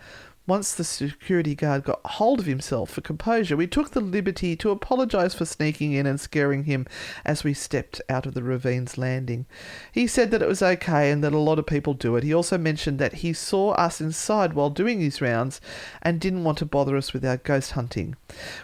Once 0.47 0.75
the 0.75 0.85
security 0.85 1.55
guard 1.55 1.85
got 1.85 2.05
hold 2.05 2.39
of 2.39 2.45
himself 2.45 2.91
for 2.91 3.01
composure, 3.01 3.57
we 3.57 3.67
took 3.67 3.93
the 3.93 4.01
liberty 4.01 4.55
to 4.55 4.69
apologise 4.69 5.33
for 5.33 5.47
sneaking 5.47 5.93
in 5.93 6.05
and 6.05 6.21
scaring 6.21 6.65
him 6.65 6.87
as 7.25 7.43
we 7.43 7.55
stepped 7.55 8.03
out 8.11 8.27
of 8.27 8.35
the 8.35 8.43
ravine's 8.43 8.99
landing. 8.99 9.47
He 9.91 10.07
said 10.07 10.31
that 10.31 10.43
it 10.43 10.49
was 10.49 10.61
okay 10.63 11.11
and 11.11 11.25
that 11.25 11.33
a 11.33 11.39
lot 11.39 11.59
of 11.59 11.65
people 11.65 11.95
do 11.95 12.15
it. 12.17 12.25
He 12.25 12.35
also 12.35 12.59
mentioned 12.59 12.99
that 12.99 13.15
he 13.15 13.33
saw 13.33 13.71
us 13.71 14.03
inside 14.03 14.53
while 14.53 14.69
doing 14.69 15.01
his 15.01 15.23
rounds 15.23 15.63
and 16.03 16.21
didn't 16.21 16.45
want 16.45 16.59
to 16.59 16.67
bother 16.67 16.95
us 16.95 17.15
with 17.15 17.25
our 17.25 17.39
ghost 17.39 17.71
hunting. 17.71 18.15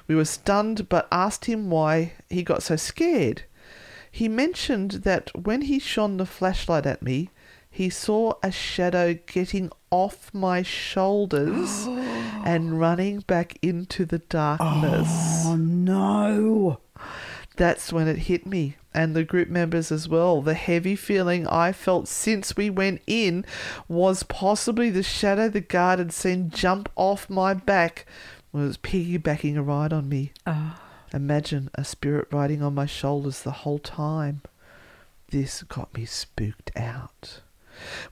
We 0.07 0.15
were 0.15 0.27
stunned 0.27 0.91
but 0.91 1.09
asked 1.11 1.47
him 1.47 1.71
why 1.71 2.13
he 2.29 2.43
got 2.43 2.63
so 2.63 2.77
scared. 2.77 3.45
He 4.11 4.29
mentioned 4.29 4.91
that 5.05 5.31
when 5.35 5.63
he 5.63 5.79
shone 5.79 6.19
the 6.19 6.27
flashlight 6.27 6.85
at 6.85 7.01
me, 7.01 7.31
he 7.71 7.89
saw 7.89 8.35
a 8.43 8.51
shadow 8.51 9.15
getting 9.15 9.71
off 9.91 10.33
my 10.35 10.63
shoulders 10.63 11.87
and 12.45 12.81
running 12.81 13.21
back 13.21 13.59
into 13.63 14.05
the 14.05 14.19
darkness. 14.19 15.45
Oh 15.47 15.57
no. 15.57 16.81
That's 17.57 17.93
when 17.93 18.09
it 18.09 18.19
hit 18.19 18.47
me 18.47 18.77
and 18.93 19.15
the 19.15 19.25
group 19.25 19.49
members 19.49 19.93
as 19.93 20.09
well. 20.09 20.43
The 20.43 20.55
heavy 20.55 20.97
feeling 20.97 21.47
I 21.47 21.73
felt 21.73 22.09
since 22.09 22.57
we 22.57 22.71
went 22.71 23.03
in 23.07 23.45
was 23.89 24.23
possibly 24.25 24.91
the 24.91 25.03
shadow 25.03 25.49
the 25.49 25.61
guard 25.61 25.99
had 25.99 26.13
seen 26.13 26.51
jump 26.51 26.89
off 26.97 27.31
my 27.31 27.55
back 27.55 28.07
was 28.53 28.79
piggybacking 28.79 29.57
a 29.57 29.63
ride 29.63 29.93
on 29.93 30.09
me. 30.09 30.33
Ah. 30.47 30.81
Imagine 31.13 31.71
a 31.75 31.85
spirit 31.85 32.29
riding 32.31 32.63
on 32.63 32.75
my 32.75 32.87
shoulders 32.87 33.43
the 33.43 33.51
whole 33.51 33.79
time. 33.79 34.43
This 35.31 35.63
got 35.63 35.95
me 35.95 36.05
spooked 36.05 36.71
out. 36.77 37.41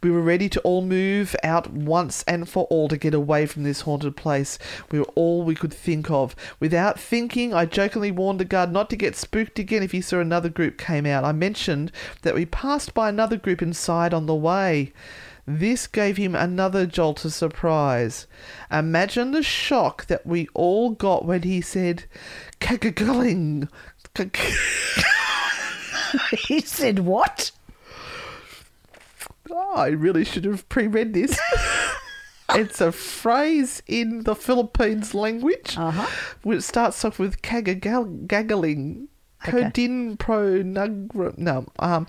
We 0.02 0.10
were 0.10 0.20
ready 0.20 0.48
to 0.50 0.60
all 0.60 0.82
move 0.82 1.34
out 1.42 1.70
once 1.70 2.22
and 2.24 2.48
for 2.48 2.64
all 2.64 2.88
to 2.88 2.96
get 2.96 3.14
away 3.14 3.46
from 3.46 3.62
this 3.62 3.82
haunted 3.82 4.16
place. 4.16 4.58
We 4.90 4.98
were 4.98 5.10
all 5.14 5.42
we 5.42 5.54
could 5.54 5.72
think 5.72 6.10
of. 6.10 6.34
Without 6.60 6.98
thinking, 6.98 7.54
I 7.54 7.66
jokingly 7.66 8.10
warned 8.10 8.40
the 8.40 8.44
guard 8.44 8.72
not 8.72 8.90
to 8.90 8.96
get 8.96 9.16
spooked 9.16 9.58
again 9.58 9.82
if 9.82 9.92
he 9.92 10.00
saw 10.00 10.20
another 10.20 10.48
group 10.48 10.78
came 10.78 11.06
out. 11.06 11.24
I 11.24 11.32
mentioned 11.32 11.92
that 12.22 12.34
we 12.34 12.46
passed 12.46 12.94
by 12.94 13.08
another 13.08 13.36
group 13.36 13.62
inside 13.62 14.14
on 14.14 14.26
the 14.26 14.34
way. 14.34 14.92
This 15.46 15.86
gave 15.86 16.18
him 16.18 16.34
another 16.34 16.84
jolt 16.84 17.24
of 17.24 17.32
surprise. 17.32 18.26
Imagine 18.70 19.30
the 19.30 19.42
shock 19.42 20.06
that 20.06 20.26
we 20.26 20.48
all 20.52 20.90
got 20.90 21.24
when 21.24 21.42
he 21.42 21.62
said, 21.62 22.04
"Kagagling." 22.60 23.68
he 26.38 26.60
said 26.60 26.98
what? 26.98 27.52
Oh, 29.50 29.74
I 29.76 29.88
really 29.88 30.24
should 30.24 30.44
have 30.44 30.68
pre-read 30.68 31.14
this. 31.14 31.38
it's 32.54 32.80
a 32.80 32.92
phrase 32.92 33.82
in 33.86 34.24
the 34.24 34.34
Philippines 34.34 35.14
language, 35.14 35.76
Uh-huh. 35.76 36.06
which 36.42 36.62
starts 36.62 37.04
off 37.04 37.18
with 37.18 37.42
kagagaling. 37.42 39.06
Codin 39.44 40.18
pro 40.18 40.62
nugra. 40.64 41.36
No, 41.38 41.66
um, 41.78 42.06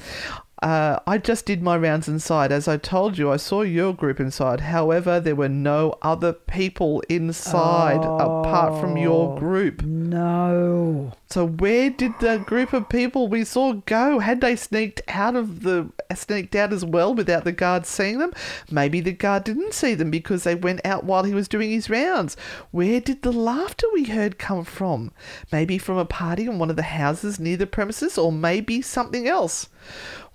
uh, 0.61 0.99
I 1.07 1.17
just 1.17 1.45
did 1.45 1.61
my 1.61 1.77
rounds 1.77 2.07
inside. 2.07 2.51
As 2.51 2.67
I 2.67 2.77
told 2.77 3.17
you, 3.17 3.31
I 3.31 3.37
saw 3.37 3.61
your 3.61 3.93
group 3.93 4.19
inside. 4.19 4.61
However, 4.61 5.19
there 5.19 5.35
were 5.35 5.49
no 5.49 5.95
other 6.01 6.33
people 6.33 7.01
inside 7.07 8.03
apart 8.03 8.79
from 8.81 8.97
your 8.97 9.37
group. 9.39 9.81
No. 9.83 11.13
So 11.29 11.45
where 11.45 11.89
did 11.91 12.13
the 12.19 12.37
group 12.39 12.73
of 12.73 12.89
people 12.89 13.27
we 13.27 13.45
saw 13.45 13.73
go? 13.73 14.19
Had 14.19 14.41
they 14.41 14.55
sneaked 14.55 15.01
out 15.07 15.35
of 15.35 15.61
the 15.61 15.91
sneaked 16.15 16.55
out 16.55 16.73
as 16.73 16.83
well 16.83 17.13
without 17.13 17.43
the 17.43 17.51
guard 17.51 17.85
seeing 17.85 18.17
them? 18.17 18.33
Maybe 18.69 18.99
the 18.99 19.11
guard 19.13 19.43
didn't 19.43 19.75
see 19.75 19.93
them 19.93 20.11
because 20.11 20.43
they 20.43 20.55
went 20.55 20.81
out 20.83 21.03
while 21.03 21.23
he 21.23 21.35
was 21.35 21.47
doing 21.47 21.69
his 21.69 21.89
rounds. 21.89 22.35
Where 22.71 22.99
did 22.99 23.21
the 23.21 23.31
laughter 23.31 23.85
we 23.93 24.05
heard 24.05 24.39
come 24.39 24.65
from? 24.65 25.11
Maybe 25.51 25.77
from 25.77 25.97
a 25.97 26.05
party 26.05 26.47
in 26.47 26.59
one 26.59 26.71
of 26.71 26.75
the 26.75 26.83
houses 26.83 27.39
near 27.39 27.57
the 27.57 27.67
premises, 27.67 28.17
or 28.17 28.31
maybe 28.31 28.81
something 28.81 29.27
else. 29.27 29.69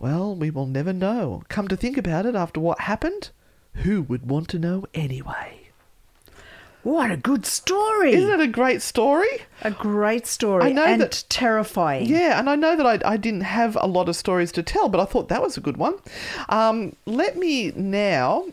Well, 0.04 0.34
we 0.36 0.50
will 0.50 0.66
never 0.66 0.92
know. 0.92 1.44
Come 1.48 1.66
to 1.68 1.78
think 1.78 1.96
about 1.96 2.26
it, 2.26 2.34
after 2.34 2.60
what 2.60 2.80
happened, 2.80 3.30
who 3.76 4.02
would 4.02 4.28
want 4.28 4.48
to 4.48 4.58
know 4.58 4.84
anyway? 4.92 5.60
What 6.82 7.10
a 7.10 7.16
good 7.16 7.46
story. 7.46 8.12
Isn't 8.12 8.38
it 8.38 8.40
a 8.44 8.46
great 8.46 8.82
story? 8.82 9.30
a 9.62 9.70
great 9.70 10.26
story 10.26 10.62
I 10.64 10.72
know 10.72 10.84
and 10.84 11.00
that- 11.00 11.24
terrifying. 11.30 12.04
Yeah, 12.04 12.38
and 12.38 12.50
I 12.50 12.54
know 12.54 12.76
that 12.76 12.84
I, 13.06 13.12
I 13.12 13.16
didn't 13.16 13.40
have 13.60 13.78
a 13.80 13.86
lot 13.86 14.10
of 14.10 14.14
stories 14.16 14.52
to 14.52 14.62
tell, 14.62 14.90
but 14.90 15.00
I 15.00 15.06
thought 15.06 15.30
that 15.30 15.40
was 15.40 15.56
a 15.56 15.62
good 15.62 15.78
one. 15.78 15.94
Um, 16.50 16.96
let 17.06 17.38
me 17.38 17.70
now. 17.74 18.44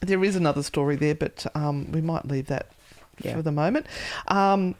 There 0.00 0.24
is 0.24 0.34
another 0.34 0.62
story 0.62 0.96
there, 0.96 1.14
but 1.14 1.44
um, 1.54 1.92
we 1.92 2.00
might 2.00 2.24
leave 2.26 2.46
that 2.46 2.68
Yeah. 3.22 3.34
for 3.34 3.42
the 3.42 3.52
moment. 3.52 3.84
Um, 4.28 4.76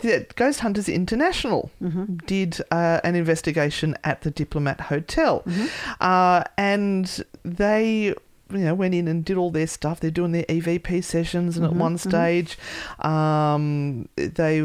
the 0.00 0.26
Ghost 0.36 0.60
Hunters 0.60 0.88
International 0.88 1.70
Mm-hmm. 1.82 2.16
did 2.26 2.60
uh, 2.70 3.00
an 3.04 3.14
investigation 3.14 3.96
at 4.04 4.20
the 4.22 4.30
Diplomat 4.30 4.80
Hotel, 4.82 5.42
Mm-hmm. 5.46 5.66
uh, 6.00 6.44
and 6.56 7.24
they. 7.44 8.14
You 8.50 8.58
know, 8.58 8.74
went 8.74 8.94
in 8.94 9.08
and 9.08 9.24
did 9.24 9.38
all 9.38 9.50
their 9.50 9.66
stuff. 9.66 10.00
They're 10.00 10.10
doing 10.10 10.32
their 10.32 10.44
EVP 10.44 11.02
sessions, 11.04 11.56
and 11.56 11.64
Mm-hmm, 11.64 11.74
at 11.74 11.80
one 11.80 11.96
stage, 11.96 12.58
um, 12.98 14.10
they, 14.16 14.60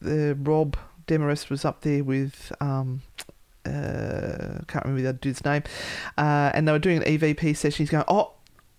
the 0.00 0.36
Robb 0.42 0.76
Demarest 1.06 1.48
was 1.48 1.64
up 1.64 1.82
there 1.82 2.02
with 2.02 2.50
um, 2.60 3.02
uh, 3.64 4.58
can't 4.66 4.84
remember 4.84 5.02
the 5.02 5.08
other 5.10 5.18
dude's 5.18 5.44
name, 5.44 5.62
uh, 6.18 6.50
and 6.54 6.66
they 6.66 6.72
were 6.72 6.80
doing 6.80 6.96
an 6.96 7.04
EVP 7.04 7.56
session. 7.56 7.84
He's 7.84 7.90
going, 7.90 8.02
"Oh, 8.08 8.32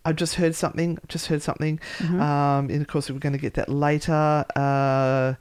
I 0.04 0.14
just 0.14 0.36
heard 0.36 0.56
something. 0.56 0.98
Just 1.08 1.28
heard 1.28 1.42
something." 1.42 1.80
Um, 2.22 2.70
and 2.70 2.82
of 2.82 2.88
course, 2.88 3.10
we 3.10 3.14
we're 3.14 3.20
going 3.20 3.34
to 3.34 3.40
get 3.40 3.54
that 3.56 3.70
later. 3.70 4.46
Uh, 4.56 5.36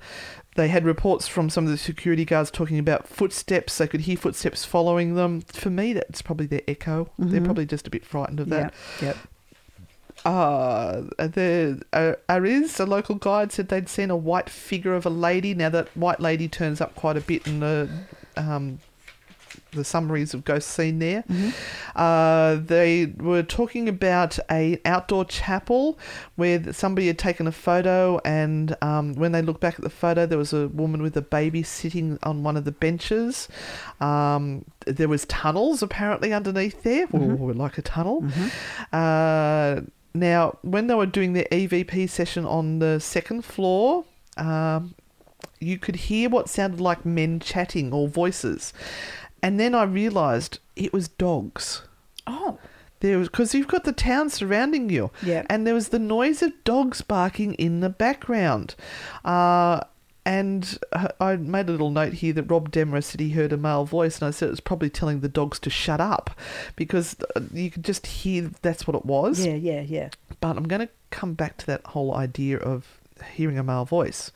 they 0.57 0.69
had 0.69 0.85
reports 0.85 1.29
from 1.29 1.49
some 1.49 1.65
of 1.65 1.71
the 1.71 1.79
security 1.79 2.25
guards 2.25 2.51
talking 2.51 2.79
about 2.79 3.07
footsteps. 3.07 3.79
They 3.79 3.87
could 3.87 4.03
hear 4.03 4.17
footsteps 4.17 4.65
following 4.65 5.15
them. 5.15 5.43
For 5.43 5.71
me, 5.71 5.93
that's 5.93 6.23
probably 6.23 6.47
their 6.47 6.63
echo. 6.67 7.11
They're 7.19 7.41
probably 7.41 7.67
just 7.67 7.87
a 7.87 7.91
bit 7.91 8.05
frightened 8.05 8.41
of 8.41 8.49
that. 8.49 8.75
Yeah. 9.01 9.07
Yep. 9.09 9.17
Uh, 10.25 11.03
the 11.17 11.83
uh, 11.93 12.13
Ariz, 12.29 12.79
a 12.79 12.85
local 12.85 13.15
guide, 13.15 13.53
said 13.53 13.69
they'd 13.69 13.89
seen 13.89 14.11
a 14.11 14.17
white 14.17 14.51
figure 14.51 14.95
of 14.95 15.07
a 15.07 15.11
lady. 15.11 15.55
Now 15.55 15.71
that 15.71 15.89
white 15.97 16.21
lady 16.21 16.49
turns 16.49 16.81
up 16.81 16.95
quite 16.95 17.17
a 17.17 17.23
bit 17.23 17.47
in 17.47 17.61
the 17.61 17.89
um, 18.37 18.81
the 19.73 19.85
summaries 19.85 20.35
of 20.35 20.45
ghosts 20.45 20.73
seen 20.73 20.99
there. 20.99 21.25
Uh, 21.97 22.57
they 22.57 23.07
were 23.19 23.43
talking 23.43 23.89
about 23.89 24.39
a 24.51 24.79
outdoor 24.85 25.25
chapel 25.25 25.99
where 26.37 26.73
somebody 26.73 27.07
had 27.07 27.19
taken 27.19 27.47
a 27.47 27.53
photo, 27.53 28.21
and 28.25 28.77
um, 28.83 29.15
when 29.15 29.33
they 29.33 29.43
looked 29.43 29.61
back 29.61 29.75
at 29.75 29.83
the 29.83 29.91
photo, 29.91 30.27
there 30.27 30.39
was 30.39 30.53
a 30.53 30.69
woman 30.69 31.03
with 31.03 31.17
a 31.17 31.23
baby 31.23 31.63
sitting 31.63 32.19
on 32.23 32.43
one 32.43 32.57
of 32.57 32.65
the 32.65 32.73
benches. 32.73 33.49
Um, 34.01 34.65
there 34.87 35.09
was 35.09 35.25
tunnels 35.27 35.83
apparently 35.83 36.33
underneath 36.33 36.83
there, 36.83 37.07
or 37.13 37.53
like 37.55 37.79
a 37.79 37.83
tunnel. 37.83 38.25
Uh, 38.93 39.83
now, 40.15 40.59
when 40.63 40.87
they 40.89 40.95
were 40.95 41.07
doing 41.07 41.35
their 41.35 41.47
EVP 41.53 42.09
session 42.11 42.45
on 42.45 42.81
the 42.81 42.99
second 42.99 43.45
floor, 43.45 44.05
um, 44.37 44.95
you 45.61 45.79
could 45.79 45.95
hear 45.97 46.29
what 46.29 46.49
sounded 46.49 46.81
like 46.81 47.05
men 47.05 47.39
chatting 47.39 47.93
or 47.93 48.09
voices. 48.09 48.73
And 49.43 49.59
then 49.59 49.75
I 49.75 49.85
realised 49.85 50.59
it 50.77 50.93
was 50.93 51.09
dogs. 51.09 51.83
Oh. 52.27 52.59
There 53.01 53.17
was 53.19 53.29
because 53.29 53.55
you've 53.55 53.67
got 53.69 53.85
the 53.85 53.93
town 53.93 54.29
surrounding 54.29 54.91
you, 54.91 55.11
Yeah. 55.23 55.47
and 55.49 55.67
there 55.67 55.73
was 55.73 55.89
the 55.89 55.99
noise 55.99 56.43
of 56.43 56.53
dogs 56.65 57.01
barking 57.01 57.55
in 57.55 57.81
the 57.81 57.89
background. 57.89 58.75
Uh, 59.25 59.81
and 60.27 60.79
uh, 60.93 61.09
I 61.19 61.37
made 61.37 61.71
a 61.71 61.73
little 61.73 61.89
note 61.91 62.13
here 62.13 62.35
that 62.35 62.51
Robb 62.51 62.71
Demarest 62.71 63.05
said 63.13 63.21
he 63.21 63.31
heard 63.31 63.55
a 63.55 63.57
male 63.57 63.87
voice, 63.87 64.19
and 64.21 64.29
I 64.29 64.31
said 64.33 64.49
it 64.49 64.51
was 64.51 64.61
probably 64.61 64.91
telling 64.91 65.21
the 65.21 65.31
dogs 65.31 65.59
to 65.61 65.71
shut 65.71 65.99
up 65.99 66.31
because 66.77 67.17
uh, 67.35 67.41
you 67.55 67.71
could 67.71 67.85
just 67.85 68.07
hear 68.07 68.51
that's 68.61 68.87
what 68.87 68.95
it 68.95 69.07
was. 69.07 69.47
Yeah, 69.47 69.55
yeah, 69.55 69.81
yeah. 69.81 70.11
But 70.43 70.59
I'm 70.59 70.69
going 70.69 70.87
to 70.87 70.93
come 71.09 71.33
back 71.33 71.57
to 71.59 71.67
that 71.69 71.87
whole 71.87 72.15
idea 72.15 72.59
of 72.59 73.01
hearing 73.33 73.59
a 73.59 73.63
male 73.63 73.87
voice. 73.87 74.31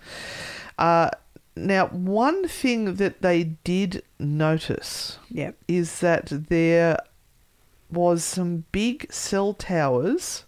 Uh, 0.78 1.10
now, 1.56 1.86
one 1.88 2.48
thing 2.48 2.94
that 2.96 3.22
they 3.22 3.44
did 3.44 4.02
notice 4.18 5.18
Yeah. 5.30 5.52
is 5.68 6.00
that 6.00 6.26
there 6.48 6.98
was 7.90 8.24
some 8.24 8.64
big 8.72 9.12
cell 9.12 9.54
towers 9.54 10.44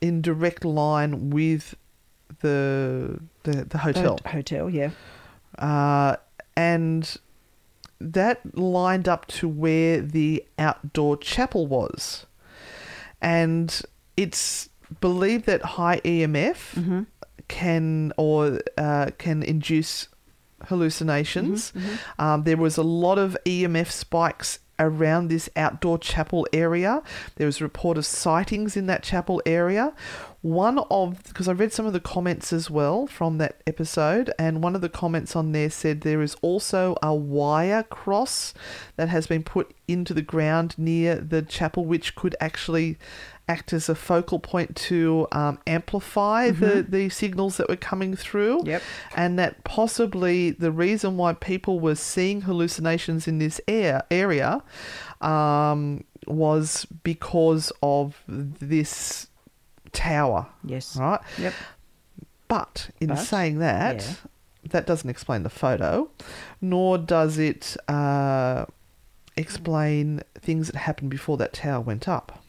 in 0.00 0.20
direct 0.20 0.64
line 0.64 1.30
with 1.30 1.74
the 2.40 3.18
the, 3.44 3.64
the 3.64 3.78
hotel. 3.78 4.18
Ho- 4.24 4.30
hotel, 4.30 4.70
yeah. 4.70 4.90
Uh, 5.58 6.16
and 6.56 7.16
that 8.00 8.56
lined 8.56 9.08
up 9.08 9.26
to 9.26 9.48
where 9.48 10.00
the 10.00 10.44
outdoor 10.58 11.16
chapel 11.16 11.66
was. 11.66 12.26
And 13.20 13.80
it's 14.16 14.68
believed 15.00 15.46
that 15.46 15.62
high 15.62 16.00
EMF 16.04 17.06
can 17.48 18.12
or 18.16 18.60
uh, 18.76 19.10
can 19.18 19.42
induce 19.42 20.08
hallucinations. 20.66 21.72
Um, 22.18 22.44
there 22.44 22.56
was 22.56 22.76
a 22.76 22.82
lot 22.82 23.18
of 23.18 23.36
EMF 23.44 23.90
spikes 23.90 24.58
around 24.78 25.28
this 25.28 25.48
outdoor 25.56 25.98
chapel 25.98 26.46
area. 26.52 27.02
There 27.36 27.46
was 27.46 27.60
a 27.60 27.64
report 27.64 27.98
of 27.98 28.06
sightings 28.06 28.76
in 28.76 28.86
that 28.86 29.02
chapel 29.02 29.42
area. 29.44 29.92
One 30.40 30.78
of 30.90 31.22
because 31.24 31.48
I 31.48 31.52
read 31.52 31.72
some 31.72 31.86
of 31.86 31.92
the 31.92 32.00
comments 32.00 32.52
as 32.52 32.70
well 32.70 33.06
from 33.08 33.38
that 33.38 33.60
episode, 33.66 34.32
and 34.38 34.62
one 34.62 34.76
of 34.76 34.80
the 34.80 34.88
comments 34.88 35.34
on 35.34 35.52
there 35.52 35.70
said 35.70 36.02
there 36.02 36.22
is 36.22 36.36
also 36.42 36.96
a 37.02 37.12
wire 37.12 37.82
cross 37.82 38.54
that 38.96 39.08
has 39.08 39.26
been 39.26 39.42
put 39.42 39.74
into 39.88 40.14
the 40.14 40.22
ground 40.22 40.76
near 40.78 41.16
the 41.16 41.42
chapel, 41.42 41.84
which 41.84 42.14
could 42.14 42.36
actually 42.40 42.98
act 43.48 43.72
as 43.72 43.88
a 43.88 43.94
focal 43.94 44.38
point 44.38 44.76
to 44.76 45.26
um, 45.32 45.58
amplify 45.66 46.50
the, 46.50 46.84
the 46.88 47.08
signals 47.08 47.56
that 47.56 47.68
were 47.68 47.76
coming 47.76 48.14
through. 48.14 48.62
Yep. 48.64 48.82
And 49.16 49.38
that 49.38 49.64
possibly 49.64 50.50
the 50.50 50.70
reason 50.70 51.16
why 51.16 51.32
people 51.32 51.80
were 51.80 51.94
seeing 51.94 52.42
hallucinations 52.42 53.26
in 53.26 53.38
this 53.38 53.60
air, 53.66 54.02
area 54.10 54.62
um, 55.20 56.04
was 56.26 56.86
because 57.02 57.72
of 57.82 58.22
this 58.26 59.28
tower. 59.92 60.46
Yes. 60.62 60.96
Right? 60.96 61.20
Yep. 61.38 61.54
But 62.48 62.90
in 63.00 63.08
But, 63.08 63.16
saying 63.16 63.58
that, 63.58 64.02
yeah. 64.02 64.14
that 64.70 64.86
doesn't 64.86 65.08
explain 65.08 65.42
the 65.42 65.50
photo, 65.50 66.10
nor 66.60 66.98
does 66.98 67.38
it 67.38 67.76
uh, 67.88 68.66
explain 69.36 70.22
things 70.38 70.68
that 70.68 70.76
happened 70.76 71.10
before 71.10 71.36
that 71.38 71.52
tower 71.52 71.80
went 71.80 72.08
up. 72.08 72.42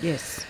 Yes. 0.00 0.44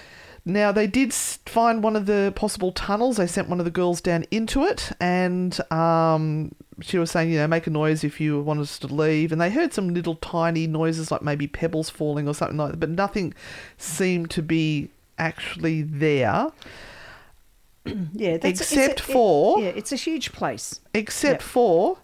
Now, 0.45 0.73
they 0.73 0.87
did 0.89 1.13
find 1.15 1.83
one 1.85 1.95
of 1.95 2.07
the 2.07 2.33
possible 2.35 2.73
tunnels. 2.73 3.17
They 3.17 3.27
sent 3.29 3.49
one 3.49 3.61
of 3.61 3.65
the 3.65 3.71
girls 3.71 4.01
down 4.01 4.25
into 4.33 4.65
it, 4.65 4.91
and 5.01 5.57
um, 5.71 6.53
she 6.81 6.99
was 6.99 7.13
saying, 7.13 7.31
you 7.31 7.39
know, 7.39 7.47
make 7.47 7.67
a 7.69 7.71
noise 7.71 8.03
if 8.03 8.21
you 8.21 8.41
want 8.43 8.59
us 8.59 8.77
to 8.81 8.89
leave. 8.89 9.31
And 9.31 9.41
they 9.41 9.51
heard 9.51 9.73
some 9.73 9.95
little 9.95 10.17
tiny 10.17 10.67
noises, 10.67 11.13
like 11.13 11.23
maybe 11.23 11.47
pebbles 11.47 11.91
falling 11.91 12.27
or 12.27 12.35
something 12.35 12.57
like 12.57 12.73
that, 12.73 12.81
but 12.81 12.91
nothing 12.91 13.35
seemed 13.79 14.31
to 14.31 14.43
be 14.43 14.91
actually 15.17 15.83
there, 15.83 16.49
Yeah. 18.13 18.39
Except 18.43 18.73
a- 18.73 18.93
it- 18.93 19.01
for- 19.01 19.61
yeah, 19.61 19.69
it's 19.71 19.93
a 19.93 19.97
huge 19.97 20.33
place. 20.33 20.81
except 20.95 21.43
Yep. 21.43 21.43
for 21.43 21.99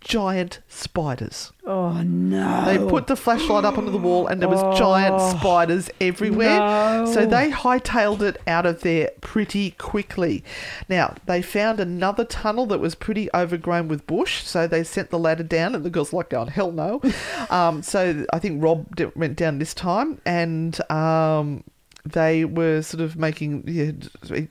giant 0.00 0.60
spiders. 0.68 1.52
Oh 1.66 1.92
no. 2.02 2.64
They 2.64 2.78
put 2.78 3.06
the 3.06 3.16
flashlight 3.16 3.64
up 3.64 3.76
onto 3.78 3.90
the 3.90 3.98
wall, 3.98 4.26
and 4.26 4.40
there 4.40 4.48
was 4.48 4.78
giant 4.78 5.20
spiders 5.38 5.90
everywhere. 6.00 6.58
no. 6.58 7.06
So 7.12 7.26
they 7.26 7.50
hightailed 7.50 8.22
it 8.22 8.40
out 8.46 8.66
of 8.66 8.80
there 8.80 9.10
pretty 9.20 9.72
quickly. 9.72 10.42
Now 10.88 11.14
they 11.26 11.42
found 11.42 11.80
another 11.80 12.24
tunnel 12.24 12.66
that 12.66 12.80
was 12.80 12.94
pretty 12.94 13.28
overgrown 13.34 13.88
with 13.88 14.06
bush, 14.06 14.42
so 14.42 14.66
they 14.66 14.82
sent 14.84 15.10
the 15.10 15.18
ladder 15.18 15.42
down, 15.44 15.74
and 15.74 15.84
the 15.84 15.90
girls 15.90 16.12
like 16.12 16.30
going, 16.30 16.48
"Hell 16.48 16.72
no!" 16.72 17.00
um, 17.50 17.82
so 17.82 18.24
I 18.32 18.38
think 18.38 18.62
Rob 18.62 18.96
d- 18.96 19.06
went 19.14 19.36
down 19.36 19.58
this 19.58 19.74
time, 19.74 20.20
and 20.24 20.80
um, 20.90 21.62
they 22.04 22.44
were 22.44 22.82
sort 22.82 23.02
of 23.02 23.16
making. 23.16 23.64
Yeah, 23.66 24.42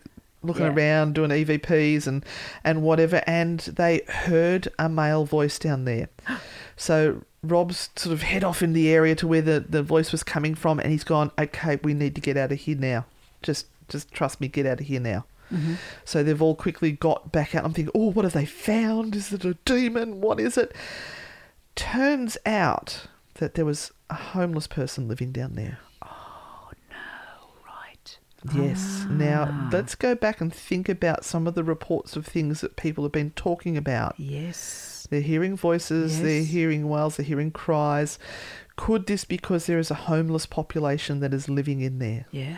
Looking 0.42 0.64
Yeah. 0.66 0.74
around, 0.74 1.16
doing 1.16 1.32
EVPs 1.32 2.08
and, 2.08 2.26
and 2.64 2.82
whatever, 2.82 3.22
and 3.28 3.60
they 3.60 4.02
heard 4.08 4.70
a 4.80 4.88
male 4.88 5.26
voice 5.26 5.60
down 5.60 5.86
there. 5.86 6.10
So 6.78 7.24
Rob's 7.44 7.90
sort 7.98 8.14
of 8.14 8.22
head 8.22 8.42
off 8.42 8.62
in 8.64 8.72
the 8.72 8.90
area 8.90 9.14
to 9.16 9.28
where 9.28 9.42
the, 9.42 9.60
the 9.60 9.84
voice 9.84 10.14
was 10.14 10.24
coming 10.24 10.56
from, 10.56 10.80
and 10.80 10.92
he's 10.94 11.04
gone, 11.04 11.30
okay, 11.38 11.78
we 11.84 11.94
need 11.94 12.16
to 12.16 12.22
get 12.22 12.38
out 12.38 12.54
of 12.54 12.60
here 12.60 12.78
now. 12.78 13.06
Just 13.42 13.66
just 13.90 14.12
trust 14.14 14.40
me, 14.40 14.48
get 14.48 14.66
out 14.66 14.80
of 14.80 14.86
here 14.86 15.02
now. 15.02 15.26
Mm-hmm. 15.52 15.74
So 16.06 16.24
they've 16.24 16.42
all 16.42 16.56
quickly 16.56 16.94
got 16.94 17.34
back 17.34 17.54
out. 17.54 17.66
I'm 17.66 17.74
thinking, 17.74 17.92
oh, 17.94 18.12
what 18.12 18.24
have 18.24 18.32
they 18.34 18.46
found? 18.46 19.14
Is 19.14 19.34
it 19.34 19.44
a 19.44 19.56
demon? 19.66 20.22
What 20.22 20.40
is 20.40 20.58
it? 20.58 20.74
Turns 21.76 22.38
out 22.46 23.08
that 23.36 23.56
there 23.56 23.66
was 23.66 23.92
a 24.10 24.16
homeless 24.16 24.68
person 24.68 25.08
living 25.10 25.32
down 25.34 25.56
there. 25.56 25.80
Yes. 28.56 29.06
Now 29.10 29.70
let's 29.72 29.96
go 29.96 30.16
back 30.16 30.40
and 30.42 30.54
think 30.54 30.88
about 30.90 31.26
some 31.26 31.46
of 31.48 31.56
the 31.56 31.64
reports 31.64 32.16
of 32.16 32.26
things 32.26 32.62
that 32.62 32.76
people 32.76 33.04
have 33.04 33.12
been 33.12 33.32
talking 33.32 33.76
about. 33.78 34.16
Yes. 34.18 35.08
They're 35.10 35.22
hearing 35.22 35.58
voices, 35.58 36.22
they're 36.22 36.44
hearing 36.44 36.88
wails, 36.88 37.18
they're 37.18 37.26
hearing 37.26 37.52
cries. 37.52 38.20
Could 38.76 39.08
this 39.08 39.26
be 39.26 39.36
because 39.38 39.66
there 39.66 39.80
is 39.80 39.92
a 39.92 39.96
homeless 39.96 40.46
population 40.46 41.20
that 41.20 41.34
is 41.34 41.50
living 41.50 41.82
in 41.82 42.00
there, 42.00 42.26
Yeah. 42.32 42.58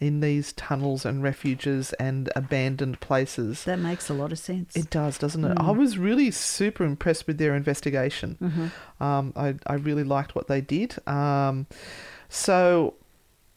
in 0.00 0.20
these 0.20 0.52
tunnels 0.54 1.04
and 1.04 1.22
refuges 1.22 1.92
and 1.94 2.30
abandoned 2.36 3.00
places? 3.00 3.64
That 3.64 3.78
makes 3.80 4.08
a 4.08 4.14
lot 4.14 4.32
of 4.32 4.38
sense. 4.38 4.74
It 4.76 4.88
does, 4.88 5.18
doesn't 5.18 5.44
it? 5.44 5.58
I 5.60 5.70
was 5.72 5.98
really 5.98 6.30
super 6.30 6.84
impressed 6.84 7.26
with 7.26 7.36
their 7.38 7.54
investigation. 7.54 8.70
Um, 9.00 9.32
I, 9.36 9.56
I 9.66 9.74
really 9.74 10.04
liked 10.04 10.34
what 10.34 10.46
they 10.48 10.60
did. 10.62 10.96
Um, 11.08 11.66
so, 12.28 12.94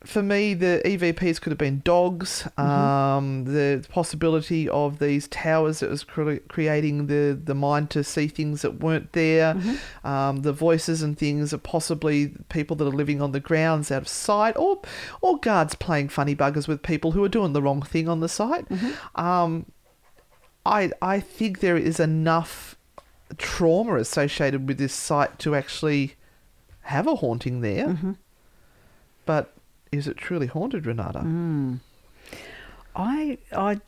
for 0.07 0.23
me, 0.23 0.53
the 0.53 0.81
EVPs 0.85 1.41
could 1.41 1.51
have 1.51 1.57
been 1.57 1.81
dogs. 1.83 2.47
Mm-hmm. 2.57 2.61
Um, 2.61 3.43
the 3.43 3.85
possibility 3.89 4.69
of 4.69 4.99
these 4.99 5.27
towers 5.27 5.81
that 5.81 5.89
was 5.89 6.03
cre- 6.05 6.37
creating 6.47 7.07
the, 7.07 7.37
the 7.41 7.53
mind 7.53 7.89
to 7.91 8.03
see 8.03 8.27
things 8.27 8.61
that 8.61 8.79
weren't 8.79 9.11
there. 9.11 9.53
Mm-hmm. 9.53 10.07
Um, 10.07 10.37
the 10.37 10.53
voices 10.53 11.03
and 11.03 11.17
things 11.17 11.53
are 11.53 11.57
possibly 11.57 12.33
people 12.49 12.77
that 12.77 12.85
are 12.85 12.91
living 12.91 13.21
on 13.21 13.33
the 13.33 13.41
grounds 13.41 13.91
out 13.91 14.03
of 14.03 14.07
sight, 14.07 14.55
or 14.57 14.81
or 15.21 15.37
guards 15.39 15.75
playing 15.75 16.09
funny 16.09 16.35
buggers 16.35 16.67
with 16.67 16.81
people 16.83 17.11
who 17.11 17.23
are 17.23 17.29
doing 17.29 17.51
the 17.53 17.61
wrong 17.61 17.81
thing 17.81 18.07
on 18.07 18.21
the 18.21 18.29
site. 18.29 18.67
Mm-hmm. 18.69 19.21
Um, 19.21 19.65
I 20.65 20.91
I 21.01 21.19
think 21.19 21.59
there 21.59 21.77
is 21.77 21.99
enough 21.99 22.77
trauma 23.37 23.95
associated 23.95 24.67
with 24.69 24.77
this 24.77 24.93
site 24.93 25.37
to 25.39 25.53
actually 25.53 26.15
have 26.83 27.07
a 27.07 27.15
haunting 27.15 27.59
there. 27.59 27.87
Mm-hmm. 27.87 28.13
But 29.25 29.53
is 29.91 30.07
it 30.07 30.17
truly 30.17 30.47
haunted, 30.47 30.85
Renata? 30.85 31.19
Mm. 31.19 31.79
I 32.95 33.37
I 33.55 33.79